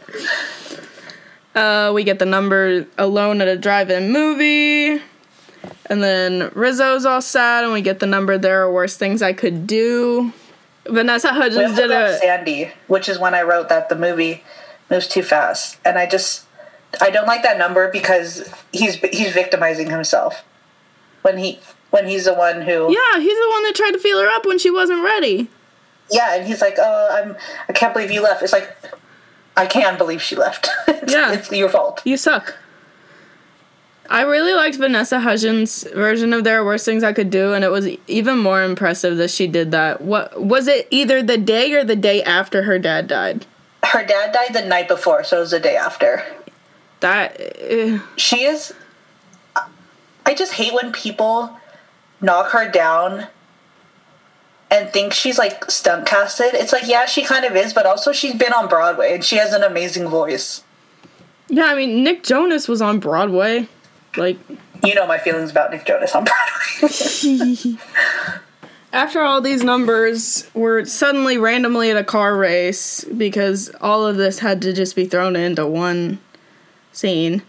Uh, 1.55 1.91
we 1.93 2.03
get 2.03 2.19
the 2.19 2.25
number 2.25 2.85
alone 2.97 3.41
at 3.41 3.47
a 3.47 3.57
drive-in 3.57 4.11
movie. 4.11 5.01
And 5.87 6.01
then 6.03 6.51
Rizzo's 6.53 7.05
all 7.05 7.21
sad, 7.21 7.63
and 7.63 7.73
we 7.73 7.81
get 7.81 7.99
the 7.99 8.05
number 8.05 8.37
there 8.37 8.61
are 8.63 8.71
worse 8.71 8.95
things 8.95 9.21
I 9.21 9.33
could 9.33 9.65
do. 9.65 10.31
Vanessa 10.85 11.29
Hudgens 11.33 11.75
did 11.75 11.91
a 11.91 12.17
Sandy, 12.19 12.71
which 12.87 13.09
is 13.09 13.19
when 13.19 13.33
I 13.33 13.41
wrote 13.41 13.67
that 13.69 13.89
the 13.89 13.95
movie 13.95 14.43
moves 14.89 15.07
too 15.07 15.23
fast, 15.23 15.77
and 15.83 15.97
I 15.97 16.05
just 16.05 16.45
I 17.01 17.09
don't 17.09 17.27
like 17.27 17.43
that 17.43 17.57
number 17.57 17.91
because 17.91 18.51
he's 18.71 18.95
he's 19.11 19.33
victimizing 19.33 19.89
himself 19.89 20.43
when 21.23 21.37
he 21.39 21.59
when 21.89 22.07
he's 22.07 22.25
the 22.25 22.33
one 22.35 22.61
who 22.61 22.91
yeah. 22.93 23.19
He's 23.19 23.37
the 23.37 23.49
one 23.51 23.63
that 23.63 23.73
tried 23.75 23.91
to 23.91 23.99
feel 23.99 24.19
her 24.21 24.27
up 24.29 24.45
when 24.45 24.59
she 24.59 24.69
wasn't 24.71 25.03
ready. 25.03 25.49
Yeah, 26.11 26.35
and 26.35 26.47
he's 26.47 26.61
like, 26.61 26.75
oh, 26.77 27.09
I'm 27.11 27.35
I 27.67 27.73
can't 27.73 27.93
believe 27.93 28.11
you 28.11 28.21
left. 28.21 28.41
It's 28.43 28.53
like 28.53 28.75
I 29.57 29.65
can 29.65 29.97
believe 29.97 30.21
she 30.21 30.35
left. 30.35 30.69
it's, 30.87 31.11
Yeah. 31.11 31.33
it's 31.33 31.51
your 31.51 31.69
fault. 31.69 32.01
You 32.05 32.17
suck. 32.17 32.55
I 34.11 34.21
really 34.21 34.53
liked 34.55 34.77
Vanessa 34.77 35.19
Hudgens' 35.19 35.83
version 35.93 36.33
of 36.33 36.43
There 36.43 36.59
Are 36.59 36.65
Worse 36.65 36.83
Things 36.83 37.03
I 37.03 37.13
Could 37.13 37.29
Do, 37.29 37.53
and 37.53 37.63
it 37.63 37.69
was 37.69 37.87
even 38.07 38.39
more 38.39 38.63
impressive 38.63 39.17
that 39.17 39.29
she 39.29 39.45
did 39.45 39.69
that. 39.71 40.01
What 40.01 40.41
was 40.41 40.67
it? 40.67 40.87
Either 40.89 41.21
the 41.21 41.37
day 41.37 41.71
or 41.73 41.83
the 41.83 41.95
day 41.95 42.23
after 42.23 42.63
her 42.63 42.79
dad 42.79 43.07
died. 43.07 43.45
Her 43.83 44.03
dad 44.03 44.31
died 44.33 44.53
the 44.53 44.67
night 44.67 44.87
before, 44.87 45.23
so 45.23 45.37
it 45.37 45.41
was 45.41 45.51
the 45.51 45.59
day 45.59 45.75
after. 45.75 46.23
That 47.01 47.39
eh, 47.39 47.99
She 48.17 48.43
is. 48.45 48.73
I 50.25 50.33
just 50.33 50.53
hate 50.53 50.73
when 50.73 50.91
people 50.91 51.59
knock 52.19 52.51
her 52.51 52.69
down 52.69 53.27
and 54.71 54.89
think 54.91 55.13
she's 55.13 55.37
like 55.37 55.69
stunt 55.69 56.05
casted. 56.05 56.53
It's 56.53 56.71
like, 56.71 56.87
yeah, 56.87 57.05
she 57.05 57.23
kind 57.23 57.45
of 57.45 57.55
is, 57.55 57.73
but 57.73 57.85
also 57.85 58.11
she's 58.11 58.35
been 58.35 58.53
on 58.53 58.67
Broadway 58.67 59.15
and 59.15 59.23
she 59.23 59.37
has 59.37 59.53
an 59.53 59.63
amazing 59.63 60.07
voice. 60.07 60.63
yeah. 61.47 61.65
I 61.65 61.75
mean, 61.75 62.03
Nick 62.03 62.23
Jonas 62.23 62.67
was 62.67 62.81
on 62.81 62.99
Broadway. 62.99 63.67
Like 64.17 64.37
You 64.83 64.95
know 64.95 65.05
my 65.07 65.17
feelings 65.17 65.51
about 65.51 65.71
Nick 65.71 65.85
Jonas 65.85 66.15
on 66.15 66.25
Broadway. 66.25 67.77
after 68.93 69.21
all 69.21 69.41
these 69.41 69.63
numbers, 69.63 70.49
we're 70.53 70.85
suddenly 70.85 71.37
randomly 71.37 71.91
at 71.91 71.97
a 71.97 72.03
car 72.03 72.35
race 72.35 73.03
because 73.05 73.69
all 73.81 74.05
of 74.05 74.17
this 74.17 74.39
had 74.39 74.61
to 74.63 74.73
just 74.73 74.95
be 74.95 75.05
thrown 75.05 75.35
into 75.35 75.65
one 75.65 76.19
scene. 76.91 77.43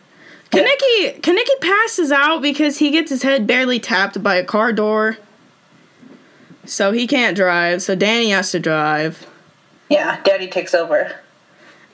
Kenickie 0.51 1.21
Kenickie 1.21 1.61
passes 1.61 2.11
out 2.11 2.43
because 2.43 2.79
he 2.79 2.91
gets 2.91 3.11
his 3.11 3.23
head 3.23 3.47
barely 3.47 3.79
tapped 3.79 4.23
by 4.23 4.35
a 4.35 4.45
car 4.45 4.73
door. 4.73 5.17
So 6.65 6.93
he 6.93 7.07
can't 7.07 7.37
drive, 7.37 7.83
so 7.83 7.95
Danny 7.95 8.31
has 8.31 8.51
to 8.53 8.61
drive. 8.61 9.27
yeah, 9.89 10.21
Daddy 10.23 10.47
takes 10.49 10.75
over 10.75 11.17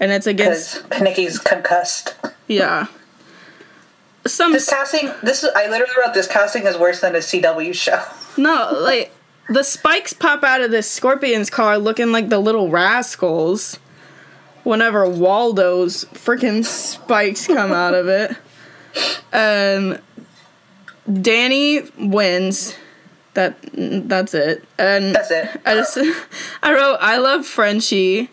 And 0.01 0.11
it's 0.13 0.27
against 0.27 0.83
because 0.89 1.01
Kenickie's 1.01 1.39
concussed. 1.39 2.15
yeah. 2.47 2.87
Some 4.27 4.53
This 4.53 4.69
casting, 4.69 5.13
this 5.23 5.45
is, 5.45 5.51
I 5.55 5.69
literally 5.69 5.93
wrote 6.05 6.13
this 6.13 6.27
casting 6.27 6.67
is 6.67 6.77
worse 6.77 7.01
than 7.01 7.15
a 7.15 7.19
CW 7.19 7.73
show. 7.75 8.03
No, 8.39 8.71
like 8.81 9.13
the 9.49 9.63
spikes 9.63 10.13
pop 10.13 10.45
out 10.45 10.61
of 10.61 10.71
this 10.71 10.91
scorpion's 10.91 11.49
car 11.49 11.79
looking 11.79 12.13
like 12.13 12.29
the 12.29 12.39
little 12.39 12.69
rascals. 12.69 13.79
Whenever 14.63 15.09
Waldo's 15.09 16.05
freaking 16.07 16.63
spikes 16.65 17.47
come 17.47 17.73
out 17.73 17.95
of 17.95 18.09
it. 18.09 18.37
Um 19.33 19.99
Danny 21.23 21.83
wins. 21.99 22.75
That 23.37 23.57
that's 23.73 24.33
it. 24.35 24.65
And 24.79 25.15
That's 25.15 25.31
it. 25.31 25.49
I 25.65 25.75
just 25.75 25.97
I 26.63 26.73
wrote 26.73 26.97
I 27.01 27.19
love 27.19 27.47
Frenchie. 27.47 28.31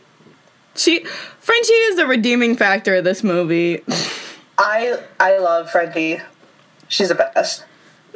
She 0.75 1.03
Frenchie 1.39 1.73
is 1.73 1.97
the 1.97 2.07
redeeming 2.07 2.55
factor 2.55 2.95
of 2.95 3.03
this 3.03 3.21
movie. 3.23 3.83
I 4.57 4.97
I 5.19 5.37
love 5.39 5.69
Frenchie. 5.69 6.21
She's 6.87 7.09
the 7.09 7.15
best. 7.15 7.65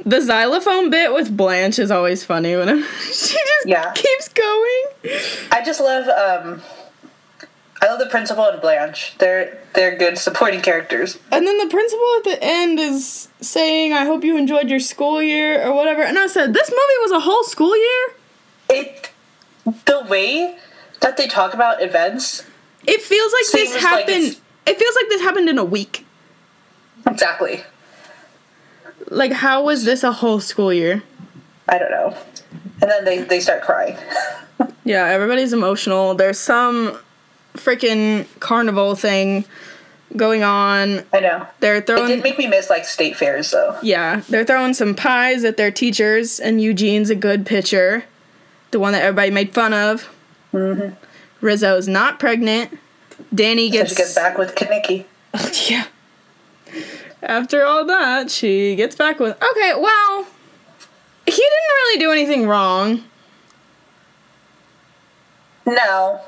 The 0.05 0.21
xylophone 0.21 0.89
bit 0.89 1.11
with 1.13 1.35
Blanche 1.35 1.77
is 1.79 1.91
always 1.91 2.23
funny 2.23 2.55
when 2.55 2.83
she 3.05 3.11
just 3.35 3.65
Yeah. 3.65 3.91
keeps 3.93 4.29
going. 4.29 4.83
I 5.51 5.61
just 5.65 5.81
love 5.81 6.07
um 6.07 6.61
I 7.81 7.85
love 7.87 7.99
the 7.99 8.07
principal 8.07 8.43
and 8.45 8.59
Blanche. 8.59 9.15
They're 9.19 9.59
they're 9.73 9.95
good 9.97 10.17
supporting 10.17 10.61
characters. 10.61 11.19
And 11.31 11.45
then 11.45 11.57
the 11.59 11.67
principal 11.67 12.05
at 12.17 12.23
the 12.23 12.37
end 12.43 12.79
is 12.79 13.27
saying, 13.39 13.93
I 13.93 14.05
hope 14.05 14.23
you 14.23 14.35
enjoyed 14.37 14.69
your 14.69 14.79
school 14.79 15.21
year 15.21 15.63
or 15.65 15.73
whatever. 15.75 16.01
And 16.01 16.17
I 16.17 16.27
said, 16.27 16.53
This 16.53 16.69
movie 16.69 16.99
was 17.01 17.11
a 17.11 17.19
whole 17.19 17.43
school 17.43 17.77
year? 17.77 18.07
It 18.69 19.11
the 19.85 20.05
way 20.09 20.57
that 21.01 21.17
they 21.17 21.27
talk 21.27 21.53
about 21.53 21.81
events 21.81 22.43
It 22.87 23.01
feels 23.01 23.31
like 23.33 23.43
this 23.51 23.71
Seems 23.71 23.73
like 23.75 23.81
happened. 24.07 24.37
it 24.65 24.77
feels 24.79 24.95
like 24.95 25.09
this 25.09 25.21
happened 25.21 25.49
in 25.49 25.57
a 25.57 25.65
week. 25.65 26.05
exactly. 27.05 27.63
Like, 29.09 29.31
how 29.31 29.63
was 29.63 29.85
this 29.85 30.03
a 30.03 30.11
whole 30.11 30.39
school 30.39 30.73
year? 30.73 31.03
I 31.69 31.77
don't 31.77 31.91
know. 31.91 32.17
And 32.81 32.89
then 32.91 33.05
they, 33.05 33.19
they 33.19 33.39
start 33.39 33.61
crying. 33.61 33.97
Yeah, 34.83 35.03
everybody's 35.05 35.51
emotional. 35.51 36.15
There's 36.15 36.39
some 36.39 36.97
freaking 37.57 38.25
carnival 38.39 38.95
thing 38.95 39.45
going 40.15 40.43
on. 40.43 41.03
I 41.13 41.19
know. 41.19 41.47
They're 41.59 41.81
throwing. 41.81 42.05
It 42.11 42.15
did 42.15 42.23
make 42.23 42.37
me 42.37 42.47
miss 42.47 42.69
like 42.69 42.85
state 42.85 43.15
fairs 43.17 43.51
though. 43.51 43.77
Yeah, 43.81 44.21
they're 44.29 44.45
throwing 44.45 44.73
some 44.73 44.95
pies 44.95 45.43
at 45.43 45.57
their 45.57 45.71
teachers, 45.71 46.39
and 46.39 46.61
Eugene's 46.61 47.09
a 47.09 47.15
good 47.15 47.45
pitcher. 47.45 48.05
The 48.71 48.79
one 48.79 48.93
that 48.93 49.01
everybody 49.03 49.31
made 49.31 49.53
fun 49.53 49.73
of. 49.73 50.09
Mm-hmm. 50.53 50.93
Rizzo's 51.41 51.87
not 51.87 52.19
pregnant. 52.19 52.77
Danny 53.33 53.67
So 53.69 53.73
gets. 53.73 53.89
she 53.91 53.95
gets 53.95 54.15
back 54.15 54.37
with 54.37 54.55
Kenickie. 54.55 55.05
yeah. 55.69 55.85
After 57.23 57.63
all 57.63 57.83
that, 57.85 58.29
she 58.31 58.75
gets 58.75 58.95
back 58.95 59.19
with. 59.19 59.35
Okay, 59.35 59.73
well. 59.77 60.27
He 61.25 61.31
didn't 61.33 61.67
really 61.67 61.99
do 61.99 62.11
anything 62.11 62.47
wrong. 62.47 63.03
No. 65.65 66.21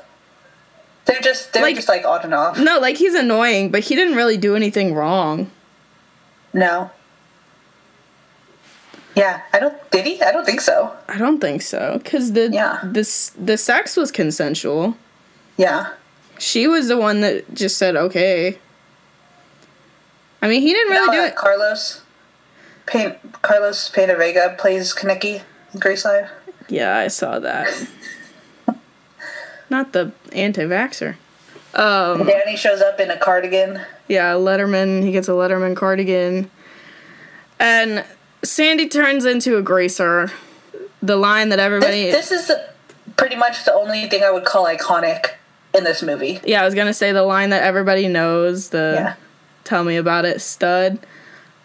They're 1.10 1.20
just 1.20 1.52
they're 1.52 1.62
Like- 1.62 1.76
just 1.76 1.88
like 1.88 2.04
on 2.04 2.20
and 2.22 2.34
off. 2.34 2.58
No, 2.58 2.78
like 2.78 2.96
he's 2.96 3.14
annoying, 3.14 3.70
but 3.70 3.80
he 3.80 3.96
didn't 3.96 4.14
really 4.14 4.36
do 4.36 4.54
anything 4.54 4.94
wrong. 4.94 5.50
No. 6.52 6.90
Yeah, 9.16 9.40
I 9.52 9.58
don't 9.58 9.90
did 9.90 10.06
he? 10.06 10.22
I 10.22 10.30
don't 10.30 10.46
think 10.46 10.60
so. 10.60 10.92
I 11.08 11.18
don't 11.18 11.40
think 11.40 11.62
so, 11.62 12.00
cause 12.04 12.32
the 12.32 12.48
Yeah. 12.52 12.78
this 12.84 13.32
the 13.36 13.56
sex 13.58 13.96
was 13.96 14.12
consensual. 14.12 14.96
Yeah. 15.56 15.88
She 16.38 16.66
was 16.68 16.88
the 16.88 16.96
one 16.96 17.20
that 17.22 17.52
just 17.52 17.76
said 17.76 17.96
okay. 17.96 18.58
I 20.40 20.48
mean, 20.48 20.62
he 20.62 20.72
didn't 20.72 20.92
really 20.92 21.06
Now 21.08 21.12
do 21.12 21.22
it. 21.28 21.34
Carlos 21.36 22.02
Pain 22.86 23.16
Carlos 23.42 23.88
Pena 23.90 24.16
Vega 24.16 24.54
plays 24.58 24.94
Kenickie 24.94 25.42
in 25.74 25.80
Grease 25.80 26.04
Live. 26.04 26.30
Yeah, 26.68 26.96
I 26.96 27.08
saw 27.08 27.40
that. 27.40 27.66
Not 29.70 29.92
the 29.92 30.12
anti-vaxer. 30.32 31.16
Um, 31.74 32.26
Danny 32.26 32.56
shows 32.56 32.80
up 32.80 32.98
in 32.98 33.10
a 33.10 33.16
cardigan. 33.16 33.80
yeah, 34.08 34.32
Letterman. 34.32 35.02
He 35.04 35.12
gets 35.12 35.28
a 35.28 35.32
Letterman 35.32 35.76
cardigan, 35.76 36.50
and 37.60 38.04
Sandy 38.42 38.88
turns 38.88 39.24
into 39.24 39.56
a 39.56 39.62
greaser. 39.62 40.32
The 41.02 41.16
line 41.16 41.48
that 41.50 41.58
everybody. 41.60 42.10
This, 42.10 42.28
this 42.28 42.50
is 42.50 42.56
pretty 43.16 43.36
much 43.36 43.64
the 43.64 43.72
only 43.72 44.06
thing 44.08 44.22
I 44.24 44.30
would 44.32 44.44
call 44.44 44.66
iconic 44.66 45.30
in 45.72 45.84
this 45.84 46.02
movie. 46.02 46.40
yeah, 46.44 46.60
I 46.60 46.64
was 46.64 46.74
gonna 46.74 46.92
say 46.92 47.12
the 47.12 47.22
line 47.22 47.50
that 47.50 47.62
everybody 47.62 48.08
knows. 48.08 48.70
The 48.70 48.92
Yeah. 48.96 49.14
tell 49.62 49.84
me 49.84 49.96
about 49.96 50.24
it, 50.24 50.40
stud. 50.40 50.98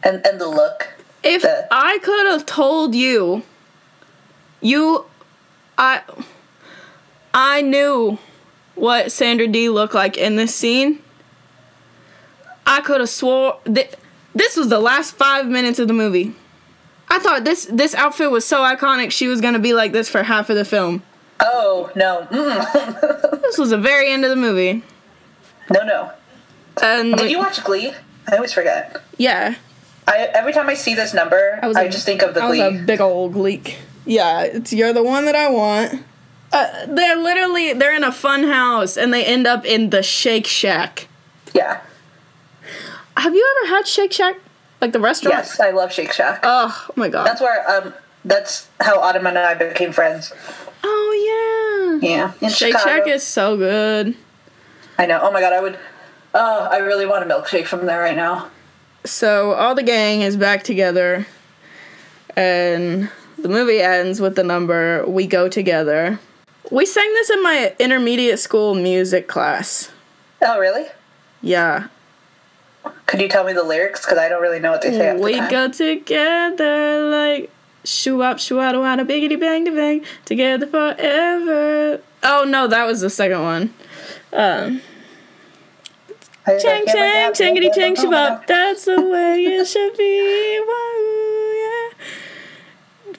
And 0.03 0.25
and 0.25 0.39
the 0.39 0.47
look. 0.47 0.89
If 1.23 1.41
The- 1.41 1.67
I 1.71 1.97
could 2.03 2.27
have 2.27 2.45
told 2.45 2.93
you, 2.93 3.41
you, 4.61 5.05
I, 5.79 6.01
I 7.37 7.61
knew 7.61 8.17
what 8.75 9.11
Sandra 9.11 9.45
Dee 9.47 9.67
looked 9.69 9.93
like 9.93 10.17
in 10.17 10.37
this 10.37 10.55
scene. 10.55 11.01
I 12.65 12.79
could 12.81 13.01
have 13.01 13.09
swore 13.09 13.59
that 13.65 13.95
this 14.33 14.55
was 14.57 14.69
the 14.69 14.79
last 14.79 15.15
five 15.15 15.45
minutes 15.47 15.77
of 15.77 15.87
the 15.87 15.93
movie. 15.93 16.33
I 17.09 17.19
thought 17.19 17.43
this 17.43 17.65
this 17.71 17.93
outfit 17.93 18.31
was 18.31 18.45
so 18.45 18.59
iconic. 18.61 19.11
She 19.11 19.27
was 19.27 19.41
gonna 19.41 19.59
be 19.59 19.73
like 19.73 19.91
this 19.91 20.09
for 20.09 20.23
half 20.23 20.49
of 20.49 20.55
the 20.55 20.65
film. 20.65 21.03
Oh 21.39 21.91
no. 21.95 22.25
Mm. 22.31 23.41
This 23.45 23.57
was 23.59 23.69
the 23.69 23.77
very 23.77 24.09
end 24.11 24.23
of 24.25 24.31
the 24.31 24.35
movie, 24.35 24.83
no 25.71 25.83
no. 25.85 26.11
and 26.81 27.15
Did 27.15 27.29
you 27.29 27.37
watch 27.37 27.63
Glee? 27.63 27.93
I 28.29 28.35
always 28.37 28.51
forget. 28.53 28.97
yeah, 29.17 29.55
I 30.07 30.17
every 30.33 30.51
time 30.51 30.67
I 30.67 30.73
see 30.73 30.95
this 30.95 31.13
number, 31.13 31.59
I, 31.61 31.67
a- 31.83 31.89
just 31.89 32.05
think 32.05 32.23
of 32.23 32.33
the 32.33 32.41
I 32.41 32.49
was 32.49 32.59
a 32.59 32.71
big 32.85 32.99
old 33.01 33.33
gleek. 33.33 33.77
Yeah, 34.05 34.41
it's 34.41 34.73
you're 34.73 34.93
the 34.93 35.03
one 35.03 35.25
that 35.25 35.35
I 35.35 35.49
want. 35.51 36.03
Uh, 36.51 36.85
they're 36.87 37.17
literally 37.17 37.73
they're 37.73 37.95
in 37.95 38.03
a 38.03 38.11
fun 38.11 38.43
house 38.43 38.95
and 38.97 39.13
they 39.13 39.25
end 39.25 39.45
up 39.47 39.65
in 39.65 39.89
the 39.89 40.01
Shake 40.03 40.47
Shack. 40.47 41.07
yeah. 41.53 41.81
Have 43.17 43.33
you 43.33 43.57
ever 43.63 43.75
had 43.75 43.87
Shake 43.87 44.11
Shack, 44.11 44.35
like 44.81 44.91
the 44.91 44.99
restaurant? 44.99 45.37
Yes, 45.37 45.59
I 45.59 45.71
love 45.71 45.91
Shake 45.91 46.11
Shack. 46.11 46.41
Oh 46.43 46.87
my 46.95 47.09
god. 47.09 47.25
That's 47.25 47.41
where 47.41 47.69
um 47.69 47.93
that's 48.23 48.67
how 48.79 48.99
Autumn 48.99 49.25
and 49.27 49.37
I 49.37 49.53
became 49.53 49.91
friends. 49.91 50.31
oh 50.83 51.99
yeah. 52.01 52.09
Yeah. 52.09 52.31
In 52.41 52.49
Shake 52.49 52.73
Chicago. 52.77 52.89
Shack 52.97 53.07
is 53.07 53.23
so 53.23 53.57
good. 53.57 54.15
I 54.97 55.05
know. 55.05 55.19
Oh 55.21 55.31
my 55.31 55.41
god, 55.41 55.53
I 55.53 55.61
would 55.61 55.77
Oh, 56.37 56.67
I 56.69 56.77
really 56.77 57.05
want 57.05 57.23
a 57.29 57.33
milkshake 57.33 57.65
from 57.65 57.85
there 57.85 58.01
right 58.01 58.15
now. 58.15 58.49
So 59.05 59.53
all 59.53 59.73
the 59.75 59.83
gang 59.83 60.21
is 60.21 60.35
back 60.35 60.63
together, 60.63 61.25
and 62.35 63.09
the 63.37 63.47
movie 63.49 63.79
ends 63.81 64.19
with 64.19 64.35
the 64.35 64.43
number 64.43 65.05
"We 65.07 65.27
Go 65.27 65.47
Together." 65.47 66.19
We 66.71 66.85
sang 66.85 67.13
this 67.13 67.29
in 67.29 67.43
my 67.43 67.75
intermediate 67.79 68.39
school 68.39 68.73
music 68.75 69.27
class. 69.27 69.91
Oh 70.41 70.59
really? 70.59 70.85
Yeah, 71.41 71.87
Could 73.05 73.21
you 73.21 73.27
tell 73.29 73.43
me 73.43 73.53
the 73.53 73.63
lyrics? 73.63 74.03
Because 74.03 74.17
I 74.17 74.27
don't 74.29 74.41
really 74.41 74.59
know 74.59 74.71
what 74.71 74.81
they 74.81 74.91
say. 74.91 75.05
half 75.05 75.17
the 75.17 75.21
We 75.23 75.39
go 75.47 75.69
together 75.69 77.07
like 77.09 77.51
shoo 77.83 78.23
up, 78.23 78.39
shoo 78.39 78.59
out, 78.59 78.73
out, 78.75 78.99
a 78.99 79.05
biggity 79.05 79.39
bang 79.39 79.63
to 79.65 79.71
bang, 79.71 80.03
together 80.25 80.65
forever. 80.65 82.01
Oh 82.23 82.45
no, 82.47 82.67
that 82.67 82.85
was 82.85 83.01
the 83.01 83.09
second 83.11 83.43
one. 83.43 83.73
Um, 84.33 84.81
chang 86.47 86.85
chang, 86.87 87.31
changity 87.33 87.73
chang 87.75 87.95
shabop. 87.95 88.47
That's 88.47 88.85
the 88.85 88.99
way 89.01 89.43
it 89.45 89.67
should 89.67 89.95
be. 89.97 90.61
Yeah. 91.61 92.05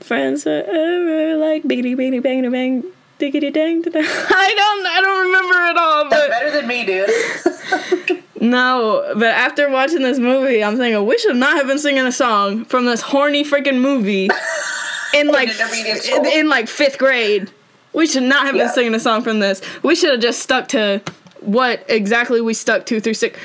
Friends 0.04 0.42
forever 0.42 1.36
like 1.36 1.62
biggity 1.62 1.94
biggity 1.96 2.20
bang 2.22 2.42
to 2.42 2.50
bang, 2.50 2.84
diggity 3.18 3.50
dang 3.50 3.82
to 3.82 3.90
dang. 3.90 4.04
I 4.06 4.54
don't, 4.56 4.86
I 4.86 5.00
don't 5.00 5.26
remember 5.26 5.64
it 5.70 5.76
all, 5.76 6.08
That's 6.08 6.22
but 6.22 6.30
better 6.30 6.50
than 6.50 6.66
me, 6.66 6.84
dude. 6.84 8.22
no. 8.40 9.12
But 9.14 9.28
after 9.32 9.68
watching 9.70 10.02
this 10.02 10.18
movie, 10.18 10.62
I'm 10.62 10.76
thinking 10.76 11.04
we 11.06 11.18
should 11.18 11.36
not 11.36 11.56
have 11.56 11.66
been 11.66 11.78
singing 11.78 12.06
a 12.06 12.12
song 12.12 12.64
from 12.64 12.84
this 12.86 13.00
horny 13.00 13.44
freaking 13.44 13.80
movie 13.80 14.28
in 15.14 15.28
like 15.28 15.48
intermediate 15.48 15.98
f- 16.08 16.08
in, 16.08 16.26
in, 16.26 16.48
like 16.48 16.68
fifth 16.68 16.98
grade. 16.98 17.50
We 17.92 18.06
should 18.06 18.24
not 18.24 18.44
have 18.44 18.52
been 18.52 18.66
Yeah. 18.66 18.72
singing 18.72 18.94
a 18.94 19.00
song 19.00 19.22
from 19.22 19.40
this. 19.40 19.62
We 19.82 19.94
should 19.94 20.10
have 20.10 20.20
just 20.20 20.40
stuck 20.40 20.68
to 20.68 21.00
what 21.40 21.84
exactly 21.88 22.40
we 22.40 22.52
stuck 22.54 22.84
to 22.86 23.00
through 23.00 23.14
six. 23.14 23.38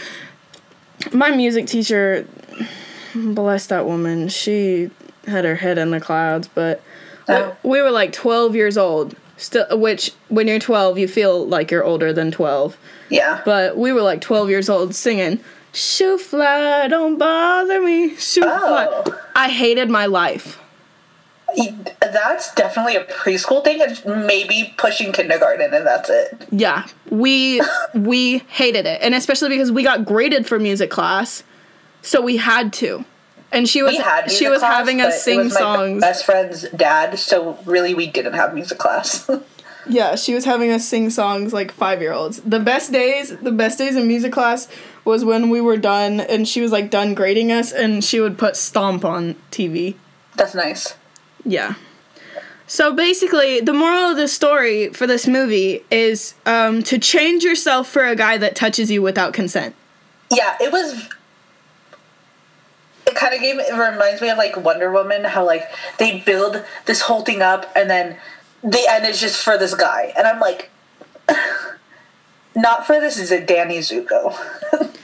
My 1.14 1.32
music 1.32 1.68
teacher, 1.68 2.28
bless 3.16 3.68
that 3.68 3.86
woman, 3.86 4.28
she 4.28 4.92
had 5.26 5.46
her 5.46 5.56
head 5.56 5.78
in 5.78 5.92
the 5.92 6.00
clouds, 6.02 6.48
but 6.54 6.82
Oh. 7.30 7.56
we 7.64 7.82
were 7.82 7.92
like 7.92 8.12
12 8.12 8.56
years 8.56 8.78
old. 8.78 9.16
Still, 9.42 9.66
which 9.80 10.12
when 10.30 10.48
you're 10.48 10.60
12, 10.60 11.00
you 11.00 11.08
feel 11.08 11.48
like 11.48 11.72
you're 11.72 11.84
older 11.84 12.14
than 12.14 12.30
12 12.32 12.78
yeah. 13.10 13.42
but 13.44 13.76
we 13.76 13.92
were 13.92 14.04
like 14.04 14.22
12 14.22 14.50
years 14.52 14.70
old 14.70 14.94
singing 14.94 15.40
shoo 15.74 16.18
fly 16.20 16.88
don't 16.88 17.18
bother 17.18 17.82
me 17.82 18.16
shoo 18.18 18.42
fly 18.42 18.88
Oh. 18.92 19.20
i 19.36 19.50
hated 19.50 19.90
my 19.90 20.06
life 20.06 20.60
That's 22.00 22.54
definitely 22.56 22.96
a 22.96 23.04
preschool 23.06 23.64
thing, 23.64 23.82
and 23.82 24.26
maybe 24.28 24.74
pushing 24.78 25.12
kindergarten, 25.12 25.74
and 25.74 25.86
that's 25.86 26.10
it. 26.10 26.48
yeah 26.52 26.86
we 27.10 27.62
we 27.96 28.40
hated 28.50 28.86
it 28.86 29.02
and 29.02 29.16
especially 29.16 29.50
because 29.50 29.72
we 29.72 29.84
got 29.84 30.06
graded 30.06 30.46
for 30.46 30.60
music 30.60 30.90
class 30.92 31.44
so 32.04 32.22
we 32.22 32.38
had 32.38 32.72
to 32.74 33.04
and 33.52 33.68
she 33.68 33.84
was 33.84 33.98
had 33.98 34.32
she 34.32 34.48
was 34.50 34.60
class, 34.60 34.74
having 34.74 35.02
us 35.02 35.24
sing 35.24 35.38
was 35.38 35.54
my 35.54 35.60
songs 35.60 36.02
Best 36.02 36.26
friend's 36.26 36.70
dad, 36.70 37.18
so 37.18 37.58
really 37.66 37.94
we 37.94 38.08
didn't 38.08 38.34
have 38.34 38.54
music 38.54 38.78
class. 38.78 39.30
yeah 39.90 40.16
she 40.16 40.36
was 40.36 40.46
having 40.46 40.72
us 40.72 40.88
sing 40.88 41.10
songs 41.10 41.54
like 41.54 41.72
five 41.72 42.02
year 42.02 42.14
olds 42.14 42.40
the 42.42 42.60
best 42.60 42.92
days 42.92 43.36
the 43.38 43.52
best 43.52 43.80
days 43.80 43.96
in 43.96 44.08
music 44.08 44.32
class 44.32 44.68
was 45.04 45.26
when 45.26 45.50
we 45.50 45.60
were 45.60 45.76
done 45.76 46.20
and 46.20 46.48
she 46.48 46.62
was 46.62 46.72
like 46.72 46.92
done 46.92 47.16
grading 47.16 47.52
us 47.52 47.72
and 47.72 48.04
she 48.04 48.20
would 48.20 48.38
put 48.38 48.56
stomp 48.56 49.04
on 49.04 49.34
tv 49.50 49.96
that's 50.36 50.56
nice. 50.56 50.96
Yeah. 51.46 51.76
So 52.68 52.94
basically, 52.94 53.60
the 53.60 53.74
moral 53.74 54.12
of 54.12 54.18
the 54.18 54.28
story 54.28 54.90
for 54.90 55.06
this 55.06 55.28
movie 55.28 55.84
is 55.92 56.36
um, 56.46 56.84
to 56.84 56.98
change 56.98 57.44
yourself 57.44 57.88
for 57.88 58.06
a 58.06 58.16
guy 58.16 58.38
that 58.38 58.56
touches 58.56 58.90
you 58.90 59.02
without 59.02 59.34
consent. 59.34 59.76
Yeah, 60.32 60.56
it 60.62 60.72
was. 60.72 61.10
It 63.12 63.16
kind 63.16 63.34
of 63.34 63.42
gave. 63.42 63.60
It 63.60 63.74
reminds 63.74 64.22
me 64.22 64.30
of 64.30 64.38
like 64.38 64.56
Wonder 64.56 64.92
Woman, 64.92 65.26
how 65.26 65.46
like 65.46 65.70
they 65.98 66.20
build 66.22 66.64
this 66.86 67.02
whole 67.02 67.22
thing 67.22 67.42
up, 67.42 67.70
and 67.76 67.90
then 67.90 68.18
the 68.64 68.86
end 68.90 69.06
is 69.06 69.20
just 69.20 69.44
for 69.44 69.58
this 69.58 69.76
guy, 69.76 70.14
and 70.18 70.26
I'm 70.26 70.40
like, 70.40 70.70
not 72.56 72.88
for 72.88 73.00
this. 73.00 73.20
Is 73.20 73.32
it 73.32 73.48
Danny 73.48 73.80
Zuko? 73.80 74.36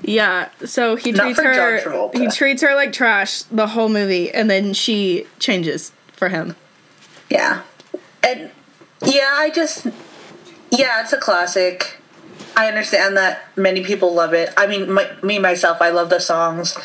Yeah. 0.00 0.48
So 0.64 0.96
he 0.96 1.12
Not 1.12 1.34
treats 1.34 1.40
her. 1.40 2.10
He 2.14 2.28
treats 2.28 2.62
her 2.62 2.74
like 2.74 2.92
trash 2.92 3.42
the 3.42 3.66
whole 3.66 3.88
movie, 3.90 4.30
and 4.30 4.48
then 4.48 4.72
she 4.72 5.26
changes 5.38 5.92
for 6.12 6.28
him. 6.30 6.56
yeah, 7.28 7.62
and 8.22 8.50
yeah, 9.04 9.34
I 9.34 9.50
just 9.50 9.86
yeah, 10.70 11.02
it's 11.02 11.12
a 11.12 11.18
classic. 11.18 11.96
I 12.56 12.68
understand 12.68 13.16
that 13.16 13.48
many 13.56 13.84
people 13.84 14.14
love 14.14 14.32
it. 14.32 14.52
I 14.56 14.66
mean, 14.66 14.90
my, 14.90 15.10
me 15.22 15.38
myself, 15.38 15.82
I 15.82 15.90
love 15.90 16.10
the 16.10 16.20
songs, 16.20 16.76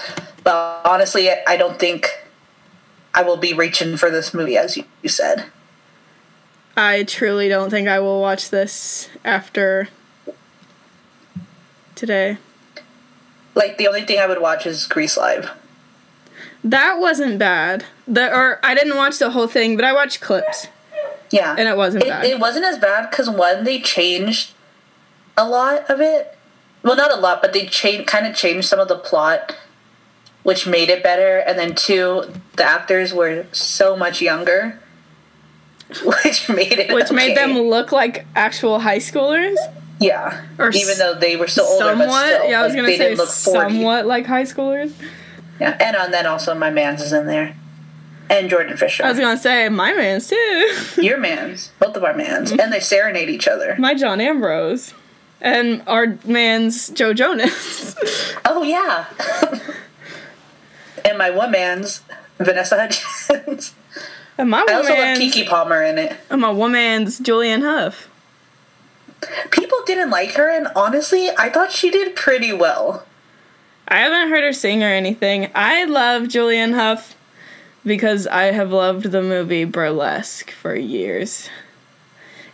but 0.43 0.81
honestly, 0.85 1.29
I 1.47 1.57
don't 1.57 1.79
think 1.79 2.07
I 3.13 3.21
will 3.23 3.37
be 3.37 3.53
reaching 3.53 3.97
for 3.97 4.09
this 4.09 4.33
movie, 4.33 4.57
as 4.57 4.77
you, 4.77 4.85
you 5.01 5.09
said. 5.09 5.45
I 6.75 7.03
truly 7.03 7.49
don't 7.49 7.69
think 7.69 7.87
I 7.87 7.99
will 7.99 8.19
watch 8.19 8.49
this 8.49 9.09
after 9.23 9.89
today. 11.95 12.37
Like 13.55 13.77
the 13.77 13.87
only 13.87 14.01
thing 14.03 14.19
I 14.19 14.25
would 14.25 14.41
watch 14.41 14.65
is 14.65 14.87
Grease 14.87 15.15
Live. 15.17 15.51
That 16.63 16.99
wasn't 16.99 17.37
bad. 17.37 17.85
The 18.07 18.33
or 18.33 18.59
I 18.63 18.73
didn't 18.73 18.95
watch 18.95 19.19
the 19.19 19.31
whole 19.31 19.47
thing, 19.47 19.75
but 19.75 19.85
I 19.85 19.93
watched 19.93 20.21
clips, 20.21 20.67
Yeah, 21.29 21.55
and 21.57 21.67
it 21.67 21.77
wasn't 21.77 22.05
it, 22.05 22.09
bad. 22.09 22.25
it 22.25 22.39
wasn't 22.39 22.65
as 22.65 22.79
bad 22.79 23.09
because 23.09 23.29
one, 23.29 23.63
they 23.65 23.79
changed 23.79 24.53
a 25.37 25.47
lot 25.47 25.89
of 25.89 26.01
it. 26.01 26.35
Well, 26.81 26.95
not 26.95 27.11
a 27.11 27.15
lot, 27.17 27.41
but 27.41 27.53
they 27.53 27.65
changed 27.67 28.07
kind 28.07 28.25
of 28.25 28.35
changed 28.35 28.67
some 28.67 28.79
of 28.79 28.87
the 28.87 28.97
plot, 28.97 29.55
which 30.43 30.67
made 30.67 30.89
it 30.89 31.01
better. 31.03 31.39
And 31.39 31.57
then 31.57 31.73
two, 31.75 32.23
the 32.55 32.63
actors 32.63 33.13
were 33.13 33.45
so 33.51 33.95
much 33.97 34.21
younger, 34.21 34.79
which 36.03 36.49
made 36.49 36.73
it 36.73 36.93
which 36.93 37.11
made 37.11 37.35
them 37.37 37.57
look 37.57 37.91
like 37.91 38.25
actual 38.35 38.79
high 38.79 38.99
schoolers. 38.99 39.55
yeah, 39.99 40.45
or 40.57 40.69
even 40.71 40.97
though 40.97 41.13
they 41.15 41.35
were 41.35 41.47
still 41.47 41.65
older, 41.65 41.95
but 41.95 42.09
still, 42.11 42.49
yeah, 42.49 42.59
I 42.59 42.63
was 42.63 42.73
like, 42.73 42.83
gonna 42.83 42.97
say 42.97 43.15
look 43.15 43.29
somewhat 43.29 44.05
like 44.05 44.25
high 44.25 44.43
schoolers. 44.43 44.93
Yeah, 45.59 45.77
and 45.79 45.95
on 45.95 46.11
then 46.11 46.25
also 46.25 46.55
my 46.55 46.71
man's 46.71 47.01
is 47.01 47.13
in 47.13 47.27
there, 47.27 47.55
and 48.29 48.49
Jordan 48.49 48.75
Fisher. 48.75 49.05
I 49.05 49.09
was 49.09 49.19
gonna 49.19 49.37
say 49.37 49.69
my 49.69 49.93
man's 49.93 50.27
too. 50.27 50.75
Your 51.01 51.19
man's, 51.19 51.71
both 51.79 51.95
of 51.95 52.03
our 52.03 52.13
mans, 52.15 52.51
and 52.51 52.73
they 52.73 52.79
serenade 52.79 53.29
each 53.29 53.47
other. 53.47 53.75
my 53.77 53.93
John 53.93 54.19
Ambrose, 54.19 54.93
and 55.39 55.83
our 55.85 56.17
man's 56.25 56.89
Joe 56.89 57.13
Jonas. 57.13 57.95
Oh 58.45 58.61
yeah. 58.63 59.05
And 61.13 61.19
my 61.19 61.29
woman's 61.29 62.01
Vanessa 62.39 62.75
Hudgens. 62.75 63.75
and 64.39 64.49
my 64.49 64.65
I 64.67 64.73
also 64.73 64.93
love 64.93 65.17
Keke 65.19 65.47
Palmer 65.47 65.83
in 65.83 65.99
it. 65.99 66.17
and 66.31 66.41
my 66.41 66.49
woman's 66.49 67.19
Julianne 67.19 67.61
Hough. 67.61 68.09
People 69.51 69.77
didn't 69.85 70.09
like 70.09 70.31
her, 70.31 70.49
and 70.49 70.69
honestly, 70.75 71.29
I 71.37 71.51
thought 71.51 71.71
she 71.71 71.91
did 71.91 72.15
pretty 72.15 72.51
well. 72.51 73.05
I 73.87 73.97
haven't 73.97 74.29
heard 74.29 74.43
her 74.43 74.53
sing 74.53 74.81
or 74.81 74.87
anything. 74.87 75.51
I 75.53 75.85
love 75.85 76.23
Julianne 76.23 76.73
Hough 76.73 77.15
because 77.85 78.25
I 78.25 78.45
have 78.45 78.71
loved 78.71 79.11
the 79.11 79.21
movie 79.21 79.65
Burlesque 79.65 80.49
for 80.49 80.75
years. 80.75 81.47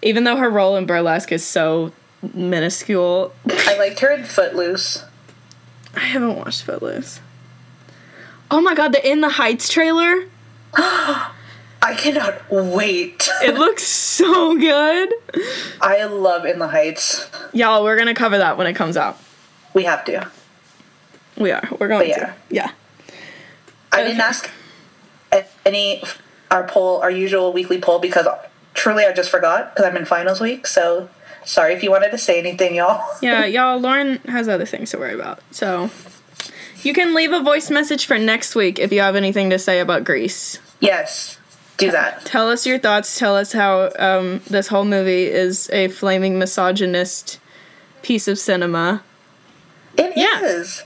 Even 0.01 0.25
though 0.25 0.35
her 0.35 0.49
role 0.49 0.75
in 0.75 0.85
Burlesque 0.85 1.31
is 1.31 1.45
so 1.45 1.93
minuscule. 2.33 3.31
I 3.49 3.77
liked 3.77 4.01
her 4.01 4.11
in 4.11 4.25
Footloose. 4.25 5.05
I 5.95 6.01
haven't 6.01 6.35
watched 6.35 6.63
Footloose. 6.63 7.21
Oh 8.51 8.61
my 8.61 8.73
god, 8.73 8.93
the 8.93 9.09
In 9.09 9.21
the 9.21 9.29
Heights 9.29 9.69
trailer? 9.69 10.25
I 11.81 11.93
cannot 11.95 12.51
wait. 12.51 13.29
It 13.41 13.55
looks 13.55 13.83
so 13.83 14.57
good. 14.57 15.13
I 15.81 16.03
love 16.05 16.45
In 16.45 16.59
the 16.59 16.67
Heights. 16.67 17.29
Y'all, 17.53 17.83
we're 17.83 17.97
gonna 17.97 18.15
cover 18.15 18.37
that 18.37 18.57
when 18.57 18.67
it 18.67 18.73
comes 18.73 18.97
out. 18.97 19.17
We 19.73 19.83
have 19.83 20.03
to. 20.05 20.29
We 21.37 21.51
are. 21.51 21.67
We're 21.79 21.87
going 21.87 22.09
yeah. 22.09 22.17
to. 22.17 22.35
Yeah. 22.49 22.71
I 23.91 24.03
didn't 24.03 24.19
ask 24.19 24.49
any 25.65 26.03
our 26.51 26.67
poll, 26.67 26.99
our 27.01 27.11
usual 27.11 27.53
weekly 27.53 27.79
poll, 27.79 27.99
because 27.99 28.27
truly 28.73 29.05
I 29.05 29.13
just 29.13 29.29
forgot 29.29 29.73
because 29.73 29.89
I'm 29.89 29.95
in 29.95 30.05
finals 30.05 30.41
week. 30.41 30.67
So 30.67 31.09
sorry 31.45 31.73
if 31.73 31.83
you 31.83 31.91
wanted 31.91 32.11
to 32.11 32.17
say 32.17 32.39
anything, 32.39 32.75
y'all. 32.75 33.03
Yeah, 33.21 33.45
y'all. 33.45 33.79
Lauren 33.79 34.17
has 34.27 34.49
other 34.49 34.65
things 34.65 34.91
to 34.91 34.97
worry 34.97 35.13
about. 35.13 35.39
So 35.51 35.89
you 36.83 36.93
can 36.93 37.13
leave 37.13 37.31
a 37.31 37.41
voice 37.41 37.69
message 37.69 38.05
for 38.05 38.17
next 38.17 38.55
week 38.55 38.79
if 38.79 38.91
you 38.91 39.01
have 39.01 39.15
anything 39.15 39.49
to 39.49 39.59
say 39.59 39.79
about 39.79 40.03
Grease. 40.03 40.59
Yes, 40.79 41.37
do 41.77 41.91
that. 41.91 42.25
Tell 42.25 42.49
us 42.49 42.65
your 42.65 42.77
thoughts. 42.79 43.17
Tell 43.17 43.35
us 43.35 43.51
how 43.53 43.91
um, 43.99 44.41
this 44.49 44.67
whole 44.67 44.85
movie 44.85 45.23
is 45.25 45.69
a 45.71 45.87
flaming 45.89 46.37
misogynist 46.39 47.39
piece 48.01 48.27
of 48.27 48.37
cinema. 48.39 49.03
It 49.97 50.13
Yeah. 50.15 50.41
is. 50.43 50.83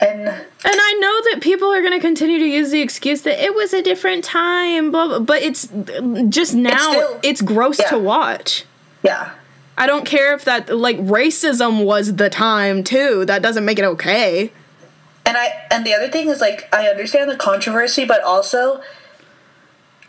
And 0.00 0.20
And 0.28 0.44
I 0.64 0.92
know 1.00 1.30
that 1.32 1.40
people 1.42 1.72
are 1.72 1.80
going 1.80 1.92
to 1.92 2.00
continue 2.00 2.38
to 2.38 2.46
use 2.46 2.70
the 2.70 2.80
excuse 2.80 3.22
that 3.22 3.42
it 3.42 3.54
was 3.54 3.72
a 3.72 3.80
different 3.82 4.24
time, 4.24 4.90
blah, 4.90 5.06
blah, 5.06 5.18
but 5.20 5.40
it's 5.42 5.68
just 6.28 6.54
now, 6.54 6.92
it's, 7.22 7.40
still- 7.40 7.46
gross 7.46 7.78
yeah. 7.78 7.88
to 7.90 7.98
watch. 7.98 8.64
yeah. 9.02 9.30
I 9.76 9.86
don't 9.86 10.06
care 10.06 10.34
if 10.34 10.44
that, 10.44 10.70
like, 10.70 10.98
racism 10.98 11.84
was 11.84 12.14
the 12.16 12.30
time, 12.30 12.84
too. 12.84 13.24
That 13.24 13.42
doesn't 13.42 13.64
make 13.64 13.78
it 13.78 13.84
okay. 13.84 14.52
And 15.26 15.36
I 15.38 15.66
and 15.70 15.86
the 15.86 15.94
other 15.94 16.08
thing 16.08 16.28
is 16.28 16.40
like 16.42 16.68
I 16.72 16.86
understand 16.86 17.30
the 17.30 17.36
controversy, 17.36 18.04
but 18.04 18.22
also 18.22 18.82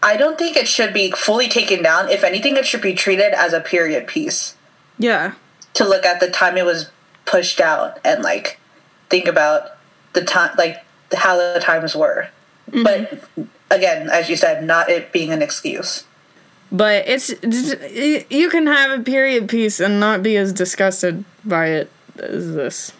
I 0.03 0.17
don't 0.17 0.37
think 0.37 0.57
it 0.57 0.67
should 0.67 0.93
be 0.93 1.11
fully 1.11 1.47
taken 1.47 1.81
down. 1.81 2.09
If 2.09 2.23
anything, 2.23 2.57
it 2.57 2.65
should 2.65 2.81
be 2.81 2.93
treated 2.93 3.33
as 3.33 3.53
a 3.53 3.61
period 3.61 4.07
piece 4.07 4.55
Yeah. 4.99 5.33
to 5.75 5.85
look 5.87 6.05
at 6.05 6.19
the 6.19 6.29
time 6.29 6.57
it 6.57 6.65
was 6.65 6.91
pushed 7.25 7.61
out 7.61 7.97
and 8.03 8.23
like 8.23 8.59
think 9.09 9.25
about 9.25 9.77
the 10.13 10.23
time, 10.25 10.51
like 10.57 10.83
how 11.15 11.37
the 11.37 11.59
times 11.61 11.95
were. 11.95 12.27
Mm-hmm. 12.69 12.83
But 12.83 13.23
again, 13.71 14.09
as 14.09 14.29
you 14.29 14.35
said, 14.35 14.65
not 14.65 14.89
it 14.89 15.13
being 15.13 15.31
an 15.31 15.41
excuse. 15.41 16.03
But 16.71 17.07
it's, 17.07 17.29
you 18.29 18.49
can 18.49 18.67
have 18.67 18.99
a 18.99 19.03
period 19.03 19.47
piece 19.47 19.79
and 19.79 19.99
not 19.99 20.23
be 20.23 20.35
as 20.35 20.51
disgusted 20.51 21.23
by 21.43 21.67
it 21.67 21.91
as 22.21 22.53
this. 22.55 22.91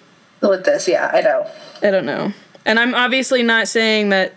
With 0.42 0.66
this, 0.66 0.88
yeah, 0.88 1.10
I 1.14 1.22
know. 1.22 1.50
I 1.82 1.92
don't 1.92 2.06
know. 2.06 2.34
And 2.66 2.80
I'm 2.80 2.94
obviously 2.94 3.44
not 3.44 3.68
saying 3.68 4.10
that 4.10 4.34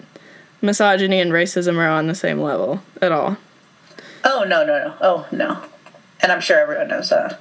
misogyny 0.60 1.20
and 1.20 1.30
racism 1.30 1.76
are 1.76 1.88
on 1.88 2.06
the 2.06 2.14
same 2.14 2.40
level 2.40 2.82
at 3.00 3.12
all. 3.12 3.36
Oh 4.24 4.44
no, 4.46 4.64
no, 4.64 4.84
no. 4.84 4.94
Oh 5.00 5.26
no. 5.30 5.62
And 6.20 6.32
I'm 6.32 6.40
sure 6.40 6.58
everyone 6.58 6.88
knows 6.88 7.10
that. 7.10 7.40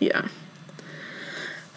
Yeah. 0.00 0.28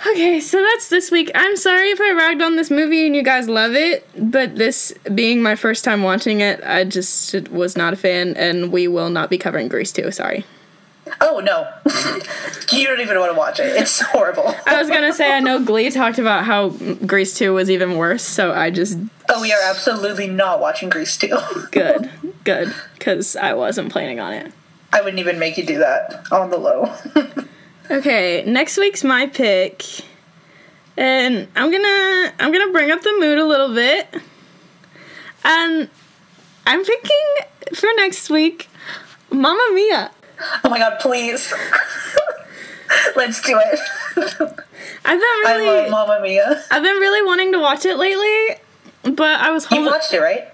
Okay, 0.07 0.39
so 0.39 0.61
that's 0.61 0.87
this 0.87 1.11
week. 1.11 1.29
I'm 1.35 1.57
sorry 1.57 1.89
if 1.89 1.99
I 1.99 2.13
ragged 2.13 2.41
on 2.41 2.55
this 2.55 2.71
movie 2.71 3.05
and 3.05 3.15
you 3.15 3.21
guys 3.21 3.49
love 3.49 3.73
it, 3.73 4.07
but 4.17 4.55
this 4.55 4.93
being 5.13 5.41
my 5.41 5.55
first 5.55 5.83
time 5.83 6.03
watching 6.03 6.39
it, 6.39 6.63
I 6.63 6.85
just 6.85 7.49
was 7.49 7.75
not 7.75 7.91
a 7.91 7.97
fan, 7.97 8.35
and 8.37 8.71
we 8.71 8.87
will 8.87 9.09
not 9.09 9.29
be 9.29 9.37
covering 9.37 9.67
Grease 9.67 9.91
2. 9.91 10.11
Sorry. 10.11 10.45
Oh 11.21 11.39
no. 11.39 11.67
you 12.71 12.87
don't 12.87 13.01
even 13.01 13.19
want 13.19 13.31
to 13.31 13.37
watch 13.37 13.59
it. 13.59 13.75
It's 13.75 13.99
horrible. 13.99 14.55
I 14.65 14.79
was 14.79 14.89
gonna 14.89 15.13
say, 15.13 15.33
I 15.33 15.39
know 15.39 15.63
Glee 15.63 15.89
talked 15.89 16.19
about 16.19 16.45
how 16.45 16.69
Grease 16.69 17.37
2 17.37 17.53
was 17.53 17.69
even 17.69 17.97
worse, 17.97 18.23
so 18.23 18.53
I 18.53 18.69
just. 18.69 18.97
Oh, 19.27 19.41
we 19.41 19.51
are 19.51 19.61
absolutely 19.65 20.27
not 20.27 20.61
watching 20.61 20.89
Grease 20.89 21.17
2. 21.17 21.37
Good, 21.71 22.09
good, 22.43 22.73
because 22.97 23.35
I 23.35 23.53
wasn't 23.53 23.91
planning 23.91 24.19
on 24.19 24.33
it. 24.33 24.53
I 24.93 25.01
wouldn't 25.01 25.19
even 25.19 25.39
make 25.39 25.57
you 25.57 25.65
do 25.65 25.77
that 25.79 26.25
on 26.31 26.49
the 26.49 26.57
low. 26.57 26.93
Okay, 27.91 28.43
next 28.45 28.77
week's 28.77 29.03
my 29.03 29.25
pick. 29.25 29.83
And 30.95 31.47
I'm 31.55 31.71
gonna 31.71 32.33
I'm 32.39 32.51
gonna 32.51 32.71
bring 32.71 32.91
up 32.91 33.01
the 33.01 33.15
mood 33.19 33.39
a 33.39 33.45
little 33.45 33.73
bit. 33.73 34.13
And 35.43 35.89
I'm 36.67 36.83
picking 36.85 37.25
for 37.73 37.87
next 37.95 38.29
week 38.29 38.69
Mamma 39.31 39.69
Mia. 39.73 40.11
oh 40.63 40.69
my 40.69 40.77
god, 40.77 40.99
please. 40.99 41.51
Let's 43.15 43.41
do 43.41 43.59
it. 43.63 43.79
I've 45.05 45.19
been 45.19 45.19
really 45.19 45.79
I 45.79 45.87
love 45.87 46.07
Mamma 46.07 46.19
Mia. 46.21 46.63
I've 46.69 46.83
been 46.83 46.95
really 46.97 47.25
wanting 47.25 47.51
to 47.53 47.59
watch 47.59 47.85
it 47.85 47.97
lately, 47.97 48.61
but 49.03 49.39
I 49.39 49.51
was 49.51 49.69
You 49.71 49.85
watched 49.85 50.13
it, 50.13 50.19
right? 50.19 50.47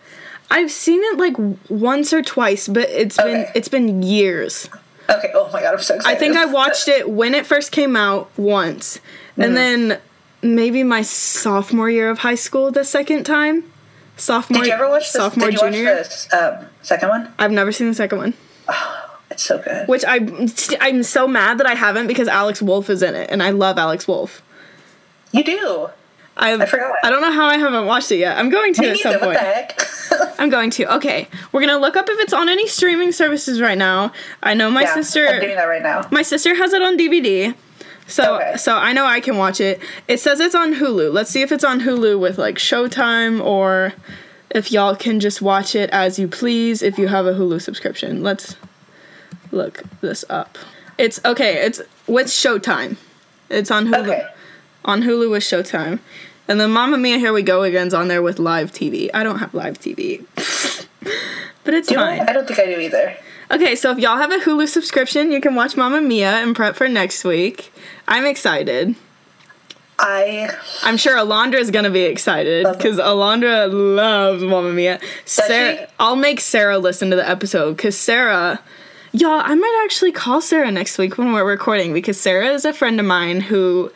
I've 0.52 0.72
seen 0.72 1.02
it 1.04 1.18
like 1.18 1.36
once 1.70 2.14
or 2.14 2.22
twice, 2.22 2.68
but 2.68 2.88
it's 2.90 3.18
been 3.18 3.48
it's 3.56 3.68
been 3.68 4.04
years. 4.04 4.70
Okay. 5.10 5.32
Oh 5.34 5.50
my 5.54 5.62
god, 5.62 5.74
I'm 5.76 5.82
so 5.82 5.96
excited. 5.96 6.16
I 6.16 6.20
think 6.20 6.36
I 6.36 6.46
watched 6.60 6.88
it 6.88 7.10
when 7.10 7.34
it 7.36 7.46
first 7.46 7.72
came 7.72 7.96
out 7.96 8.30
once, 8.38 8.98
Mm-hmm. 9.32 9.42
and 9.42 9.58
then 9.58 10.00
maybe 10.42 10.84
my 10.84 11.02
sophomore 11.02 11.90
year 11.90 12.10
of 12.10 12.20
high 12.20 12.36
school 12.36 12.72
the 12.72 12.84
second 12.86 13.24
time. 13.26 13.64
Sophomore, 14.18 14.62
Did 14.64 14.68
you 14.70 14.74
ever 14.74 14.88
watch 14.90 15.12
the 15.12 15.20
sophomore 15.20 15.52
Did 15.52 15.60
you 15.62 15.70
junior? 15.72 15.96
watch 15.96 16.30
the 16.30 16.60
um, 16.62 16.66
second 16.82 17.10
one? 17.10 17.34
I've 17.38 17.52
never 17.52 17.74
seen 17.74 17.88
the 17.90 17.94
second 17.94 18.18
one, 18.20 18.34
It's 19.30 19.44
so 19.44 19.58
good. 19.58 19.88
which 19.90 20.06
I 20.08 20.20
I'm 20.80 21.04
so 21.04 21.28
mad 21.28 21.58
that 21.58 21.68
I 21.68 21.74
haven't 21.74 22.08
because 22.08 22.30
Alex 22.30 22.62
Wolf 22.62 22.90
is 22.90 23.04
in 23.04 23.14
it, 23.14 23.30
and 23.30 23.44
I 23.44 23.50
love 23.50 23.78
Alex 23.78 24.08
Wolf. 24.08 24.42
You 25.34 25.44
do. 25.44 25.90
I've, 26.38 26.62
I 26.62 26.66
forgot. 26.66 26.94
I 27.04 27.10
don't 27.10 27.22
know 27.22 27.32
how 27.32 27.46
I 27.46 27.58
haven't 27.58 27.86
watched 27.86 28.12
it 28.12 28.18
yet. 28.18 28.38
I'm 28.38 28.50
going 28.50 28.74
to 28.74 28.82
Me 28.82 28.90
at 28.90 28.98
some 28.98 29.20
point. 29.20 29.40
I'm 30.40 30.50
going 30.50 30.70
to. 30.72 30.96
Okay, 30.98 31.28
we're 31.52 31.62
gonna 31.62 31.78
look 31.80 31.96
up 31.96 32.10
if 32.10 32.20
it's 32.20 32.34
on 32.34 32.50
any 32.50 32.68
streaming 32.68 33.12
services 33.12 33.62
right 33.62 33.78
now. 33.78 34.12
I 34.44 34.54
know 34.54 34.70
my 34.70 34.82
yeah, 34.82 34.94
sister. 34.96 35.28
I'm 35.28 35.42
doing 35.42 35.56
that 35.56 35.64
right 35.64 35.82
now. 35.82 36.08
My 36.12 36.22
sister 36.22 36.54
has 36.56 36.74
it 36.74 36.82
on 36.82 36.98
DVD. 36.98 37.56
So 38.08 38.36
Okay. 38.36 38.58
so 38.58 38.76
I 38.76 38.94
know 38.94 39.06
I 39.06 39.20
can 39.20 39.38
watch 39.38 39.60
it. 39.62 39.80
It 40.08 40.20
says 40.20 40.40
it's 40.40 40.56
on 40.56 40.76
Hulu. 40.76 41.12
Let's 41.12 41.32
see 41.32 41.42
if 41.42 41.52
it's 41.52 41.64
on 41.64 41.82
Hulu 41.82 42.20
with 42.20 42.38
like 42.38 42.58
Showtime 42.58 43.44
or 43.44 43.94
if 44.52 44.72
y'all 44.72 44.96
can 44.96 45.20
just 45.20 45.42
watch 45.42 45.74
it 45.76 45.90
as 45.90 46.20
you 46.20 46.28
please 46.28 46.82
if 46.84 46.98
you 47.00 47.08
have 47.08 47.26
a 47.26 47.34
Hulu 47.34 47.62
subscription. 47.62 48.22
Let's 48.24 48.58
look 49.52 49.84
this 50.02 50.24
up. 50.30 50.58
It's 50.98 51.20
okay, 51.26 51.66
it's 51.66 51.82
with 52.08 52.28
Showtime. 52.28 52.98
It's 53.50 53.72
on 53.72 53.88
Hulu. 53.88 54.08
Okay. 54.08 54.28
On 54.86 55.02
Hulu 55.02 55.30
with 55.30 55.44
Showtime. 55.44 56.00
And 56.48 56.60
then 56.60 56.72
Mamma 56.72 56.98
Mia 56.98 57.18
Here 57.18 57.34
We 57.34 57.42
Go 57.42 57.64
Again's 57.64 57.94
on 57.94 58.08
there 58.08 58.22
with 58.22 58.40
live 58.40 58.72
TV. 58.72 59.10
I 59.14 59.24
don't 59.24 59.40
have 59.40 59.54
live 59.54 59.80
TV. 59.80 60.24
but 61.64 61.74
it's 61.74 61.90
Do 61.90 61.96
fine. 61.96 62.22
I 62.22 62.34
don't 62.34 62.48
think 62.48 62.60
I 62.60 62.66
do 62.66 62.80
either. 62.80 63.18
Okay, 63.52 63.76
so 63.76 63.92
if 63.92 64.00
y'all 64.00 64.18
have 64.18 64.32
a 64.32 64.38
Hulu 64.38 64.68
subscription, 64.68 65.32
you 65.32 65.42
can 65.42 65.56
watch 65.56 65.76
Mamma 65.76 66.02
Mia 66.02 66.32
and 66.32 66.56
prep 66.56 66.76
for 66.76 66.88
next 66.88 67.24
week. 67.24 67.72
I'm 68.08 68.26
excited. 68.26 68.96
I 69.98 70.50
I'm 70.84 70.98
sure 70.98 71.18
Alondra 71.18 71.56
is 71.56 71.72
gonna 71.72 71.90
be 71.90 72.02
excited 72.02 72.68
because 72.70 72.98
Alondra 72.98 73.72
loves 73.72 74.44
Mamma 74.44 74.72
Mia. 74.74 75.00
Sarah, 75.24 75.78
she? 75.78 75.86
I'll 76.00 76.18
make 76.18 76.42
Sarah 76.42 76.78
listen 76.78 77.10
to 77.12 77.16
the 77.16 77.28
episode 77.28 77.78
because 77.78 77.98
Sarah, 77.98 78.60
y'all, 79.14 79.42
I 79.44 79.56
might 79.56 79.82
actually 79.86 80.12
call 80.12 80.42
Sarah 80.42 80.70
next 80.70 80.98
week 80.98 81.18
when 81.18 81.32
we're 81.32 81.46
recording 81.46 81.94
because 81.94 82.20
Sarah 82.20 82.50
is 82.50 82.66
a 82.66 82.74
friend 82.74 83.00
of 83.00 83.06
mine 83.06 83.40
who 83.42 83.92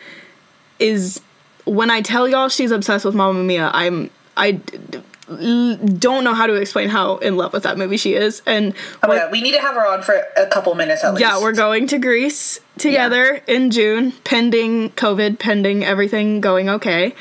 is. 0.79 1.21
When 1.65 1.91
I 1.91 2.01
tell 2.01 2.27
y'all 2.27 2.49
she's 2.49 2.71
obsessed 2.71 3.05
with 3.05 3.13
Mamma 3.13 3.43
Mia, 3.43 3.69
I'm 3.73 4.09
I 4.35 4.53
d- 4.53 4.77
d- 4.89 5.01
l- 5.29 5.75
don't 5.77 6.23
know 6.23 6.33
how 6.33 6.47
to 6.47 6.55
explain 6.55 6.89
how 6.89 7.17
in 7.17 7.37
love 7.37 7.53
with 7.53 7.61
that 7.63 7.77
movie 7.77 7.97
she 7.97 8.15
is, 8.15 8.41
and 8.47 8.73
oh 9.03 9.07
god, 9.07 9.31
we 9.31 9.41
need 9.41 9.51
to 9.51 9.61
have 9.61 9.75
her 9.75 9.85
on 9.85 10.01
for 10.01 10.15
a 10.35 10.47
couple 10.47 10.73
minutes 10.73 11.03
at 11.03 11.13
least. 11.13 11.21
yeah, 11.21 11.39
we're 11.39 11.53
going 11.53 11.85
to 11.87 11.99
Greece 11.99 12.59
together 12.79 13.41
in 13.45 13.69
June, 13.69 14.13
pending 14.23 14.89
COVID, 14.91 15.37
pending 15.37 15.83
everything 15.83 16.41
going 16.41 16.69
okay. 16.69 17.13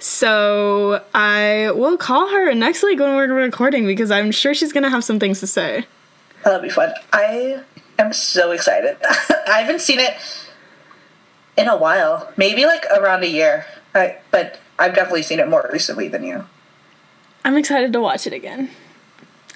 So 0.00 1.04
I 1.14 1.70
will 1.76 1.96
call 1.96 2.28
her 2.28 2.52
next 2.54 2.82
week 2.82 2.98
when 2.98 3.14
we're 3.14 3.32
recording 3.32 3.86
because 3.86 4.10
I'm 4.10 4.32
sure 4.32 4.52
she's 4.52 4.72
gonna 4.72 4.90
have 4.90 5.04
some 5.04 5.20
things 5.20 5.38
to 5.40 5.46
say. 5.46 5.86
That'll 6.42 6.60
be 6.60 6.70
fun. 6.70 6.92
I 7.12 7.60
am 8.00 8.12
so 8.12 8.50
excited. 8.50 8.96
I 9.46 9.60
haven't 9.60 9.80
seen 9.80 10.00
it 10.00 10.14
in 11.56 11.68
a 11.68 11.76
while, 11.76 12.32
maybe 12.36 12.66
like 12.66 12.84
around 12.86 13.22
a 13.22 13.28
year. 13.28 13.66
I, 13.94 14.18
but 14.30 14.58
I've 14.78 14.94
definitely 14.94 15.22
seen 15.22 15.38
it 15.38 15.48
more 15.48 15.68
recently 15.72 16.08
than 16.08 16.24
you. 16.24 16.46
I'm 17.44 17.56
excited 17.56 17.92
to 17.92 18.00
watch 18.00 18.26
it 18.26 18.32
again. 18.32 18.70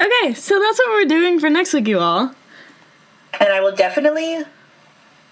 Okay, 0.01 0.34
so 0.34 0.61
that's 0.61 0.78
what 0.78 0.88
we're 0.90 1.07
doing 1.07 1.40
for 1.40 1.49
next 1.49 1.72
week, 1.72 1.88
you 1.88 1.99
all. 1.99 2.34
And 3.40 3.53
I 3.53 3.61
will 3.61 3.74
definitely 3.74 4.44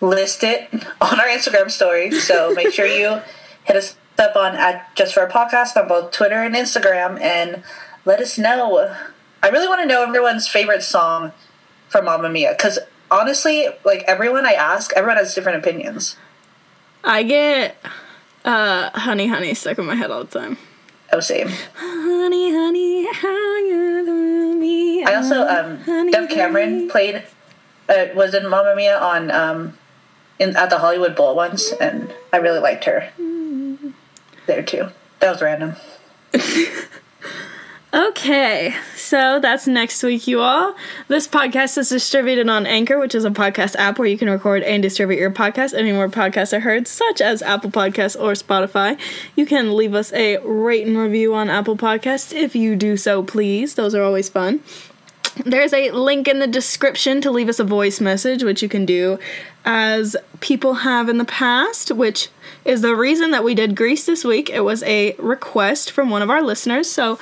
list 0.01 0.43
it 0.43 0.69
on 0.73 1.21
our 1.21 1.27
Instagram 1.27 1.71
story. 1.71 2.11
So 2.13 2.55
make 2.55 2.73
sure 2.73 2.87
you 2.87 3.21
hit 3.65 3.77
us 3.77 3.97
up 4.19 4.37
on 4.37 4.55
at 4.55 4.95
Just 4.95 5.15
for 5.15 5.23
a 5.23 5.31
Podcast 5.31 5.77
on 5.77 5.89
both 5.89 6.13
Twitter 6.13 6.43
and 6.43 6.55
Instagram 6.55 7.21
and 7.21 7.63
let 8.05 8.21
us 8.21 8.39
know. 8.39 8.95
I 9.43 9.49
really 9.49 9.69
want 9.69 9.83
to 9.83 9.87
know 9.87 10.03
everyone's 10.03 10.49
favorite 10.49 10.83
song 10.83 11.33
from 11.89 12.07
Mamma 12.07 12.31
Mia 12.31 12.55
because 12.57 12.79
honestly, 13.11 13.69
like 13.85 14.03
everyone 14.07 14.47
I 14.47 14.53
ask, 14.53 14.93
everyone 14.95 15.17
has 15.17 15.35
different 15.35 15.59
opinions. 15.59 16.17
I 17.05 17.23
get 17.23 17.77
uh, 18.45 18.91
Honey 18.99 19.27
Honey 19.27 19.55
stuck 19.55 19.79
in 19.79 19.87
my 19.87 19.95
head 19.95 20.11
all 20.11 20.25
the 20.25 20.39
time. 20.39 20.59
Oh, 21.13 21.21
same. 21.21 21.49
Honey, 21.75 22.51
honey, 22.53 23.13
how 23.13 23.57
you 23.59 24.57
me. 24.59 25.05
I 25.05 25.15
also 25.15 25.47
um 25.47 25.79
Honey, 25.81 26.13
Dove 26.13 26.29
Cameron 26.29 26.73
honey. 26.73 26.89
played 26.89 27.23
uh, 27.89 28.07
was 28.15 28.35
in 28.35 28.49
Mamma 28.49 28.75
Mia 28.75 28.99
on 28.99 29.31
um 29.31 29.79
in 30.39 30.57
at 30.57 30.71
the 30.71 30.79
Hollywood 30.79 31.15
Bowl 31.15 31.37
once 31.37 31.73
and 31.73 32.13
I 32.33 32.39
really 32.39 32.59
liked 32.59 32.85
her 32.85 33.11
there 34.47 34.63
too. 34.63 34.89
That 35.21 35.31
was 35.31 35.43
random. 35.43 35.77
Okay, 37.95 38.75
so 38.97 39.39
that's 39.39 39.69
next 39.69 40.03
week, 40.03 40.27
you 40.27 40.41
all. 40.41 40.75
This 41.07 41.29
podcast 41.29 41.79
is 41.79 41.91
distributed 41.91 42.49
on 42.49 42.67
Anchor, 42.67 42.99
which 42.99 43.15
is 43.15 43.25
a 43.25 43.31
podcast 43.31 43.77
app 43.77 44.01
where 44.01 44.09
you 44.09 44.19
can 44.19 44.29
record 44.29 44.65
and 44.65 44.83
distribute 44.83 45.21
your 45.21 45.31
podcast 45.31 45.79
anywhere 45.79 46.09
podcasts 46.09 46.53
are 46.53 46.59
heard, 46.59 46.89
such 46.89 47.21
as 47.21 47.41
Apple 47.41 47.71
Podcasts 47.71 48.21
or 48.21 48.33
Spotify. 48.33 48.99
You 49.37 49.47
can 49.47 49.77
leave 49.77 49.95
us 49.95 50.13
a 50.13 50.39
rate 50.39 50.89
and 50.89 50.99
review 50.99 51.37
on 51.37 51.49
Apple 51.49 51.77
Podcasts 51.77 52.33
if 52.33 52.57
you 52.57 52.75
do 52.75 52.97
so, 52.97 53.23
please. 53.23 53.77
Those 53.77 53.95
are 53.95 54.03
always 54.03 54.29
fun. 54.29 54.65
There's 55.45 55.73
a 55.73 55.93
link 55.93 56.27
in 56.27 56.41
the 56.41 56.49
description 56.49 57.21
to 57.21 57.31
leave 57.31 57.49
us 57.49 57.61
a 57.61 57.65
voice 57.65 58.01
message, 58.01 58.43
which 58.43 58.61
you 58.61 58.69
can 58.69 58.85
do 58.85 59.21
as 59.65 60.17
people 60.41 60.75
have 60.75 61.09
in 61.09 61.19
the 61.19 61.25
past, 61.25 61.91
which 61.93 62.29
is 62.65 62.83
the 62.83 62.95
reason 62.95 63.31
that 63.31 63.45
we 63.45 63.55
did 63.55 63.75
Grease 63.75 64.07
this 64.07 64.25
week. 64.25 64.51
It 64.51 64.61
was 64.61 64.83
a 64.83 65.15
request 65.19 65.91
from 65.91 66.11
one 66.11 66.23
of 66.23 66.31
our 66.31 66.43
listeners. 66.43 66.91
So 66.91 67.19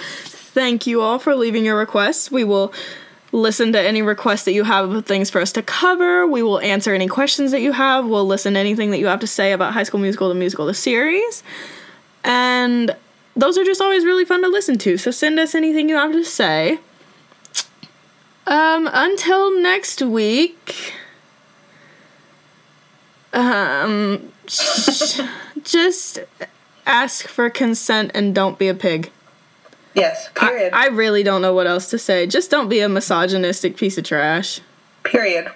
thank 0.52 0.86
you 0.86 1.00
all 1.00 1.18
for 1.18 1.34
leaving 1.34 1.64
your 1.64 1.76
requests. 1.76 2.30
We 2.30 2.44
will 2.44 2.72
listen 3.32 3.72
to 3.72 3.80
any 3.80 4.02
requests 4.02 4.44
that 4.44 4.52
you 4.52 4.64
have 4.64 4.90
of 4.90 5.06
things 5.06 5.30
for 5.30 5.40
us 5.40 5.52
to 5.52 5.62
cover. 5.62 6.26
We 6.26 6.42
will 6.42 6.60
answer 6.60 6.94
any 6.94 7.08
questions 7.08 7.50
that 7.52 7.62
you 7.62 7.72
have. 7.72 8.06
We'll 8.06 8.26
listen 8.26 8.54
to 8.54 8.60
anything 8.60 8.90
that 8.90 8.98
you 8.98 9.06
have 9.06 9.20
to 9.20 9.26
say 9.26 9.52
about 9.52 9.72
High 9.72 9.84
School 9.84 10.00
Musical, 10.00 10.28
the 10.28 10.34
musical, 10.34 10.66
the 10.66 10.74
series. 10.74 11.42
And 12.22 12.94
those 13.34 13.56
are 13.56 13.64
just 13.64 13.80
always 13.80 14.04
really 14.04 14.26
fun 14.26 14.42
to 14.42 14.48
listen 14.48 14.76
to. 14.78 14.98
So 14.98 15.10
send 15.10 15.38
us 15.38 15.54
anything 15.54 15.88
you 15.88 15.96
have 15.96 16.12
to 16.12 16.24
say. 16.24 16.78
Um, 18.46 18.88
until 18.92 19.58
next 19.60 20.02
week. 20.02 20.92
Um, 23.32 24.30
just 25.64 26.18
ask 26.84 27.26
for 27.26 27.48
consent 27.48 28.10
and 28.14 28.34
don't 28.34 28.58
be 28.58 28.68
a 28.68 28.74
pig. 28.74 29.10
Yes, 29.94 30.28
I, 30.40 30.48
period. 30.48 30.72
I 30.72 30.86
really 30.88 31.22
don't 31.22 31.42
know 31.42 31.52
what 31.54 31.66
else 31.66 31.90
to 31.90 31.98
say. 31.98 32.26
Just 32.26 32.50
don't 32.50 32.68
be 32.68 32.80
a 32.80 32.88
misogynistic 32.88 33.76
piece 33.76 33.98
of 33.98 34.04
trash. 34.04 34.60
period. 35.04 35.50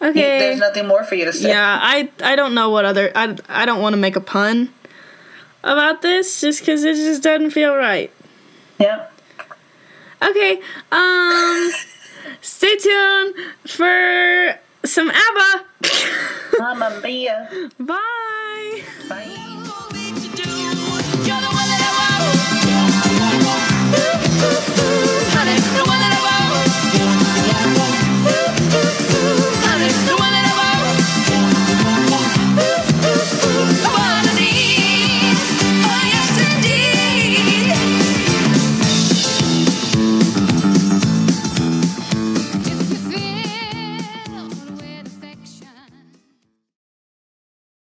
Okay. 0.00 0.38
There's 0.38 0.60
nothing 0.60 0.86
more 0.86 1.02
for 1.04 1.16
you 1.16 1.24
to 1.24 1.32
say. 1.32 1.48
Yeah, 1.48 1.78
I 1.82 2.08
I 2.22 2.36
don't 2.36 2.54
know 2.54 2.70
what 2.70 2.84
other 2.84 3.10
I 3.16 3.36
I 3.48 3.66
don't 3.66 3.80
want 3.82 3.94
to 3.94 3.96
make 3.96 4.14
a 4.14 4.20
pun 4.20 4.72
about 5.64 6.02
this 6.02 6.40
just 6.40 6.64
cuz 6.64 6.84
it 6.84 6.94
just 6.94 7.22
doesn't 7.22 7.50
feel 7.50 7.74
right. 7.74 8.12
Yeah. 8.78 9.06
Okay. 10.22 10.60
Um 10.92 11.72
stay 12.42 12.76
tuned 12.76 13.34
for 13.66 14.60
some 14.84 15.10
ABBA. 15.10 15.64
Mamma 16.60 17.00
mia. 17.02 17.70
Bye. 17.80 18.82
Bye. 19.08 19.44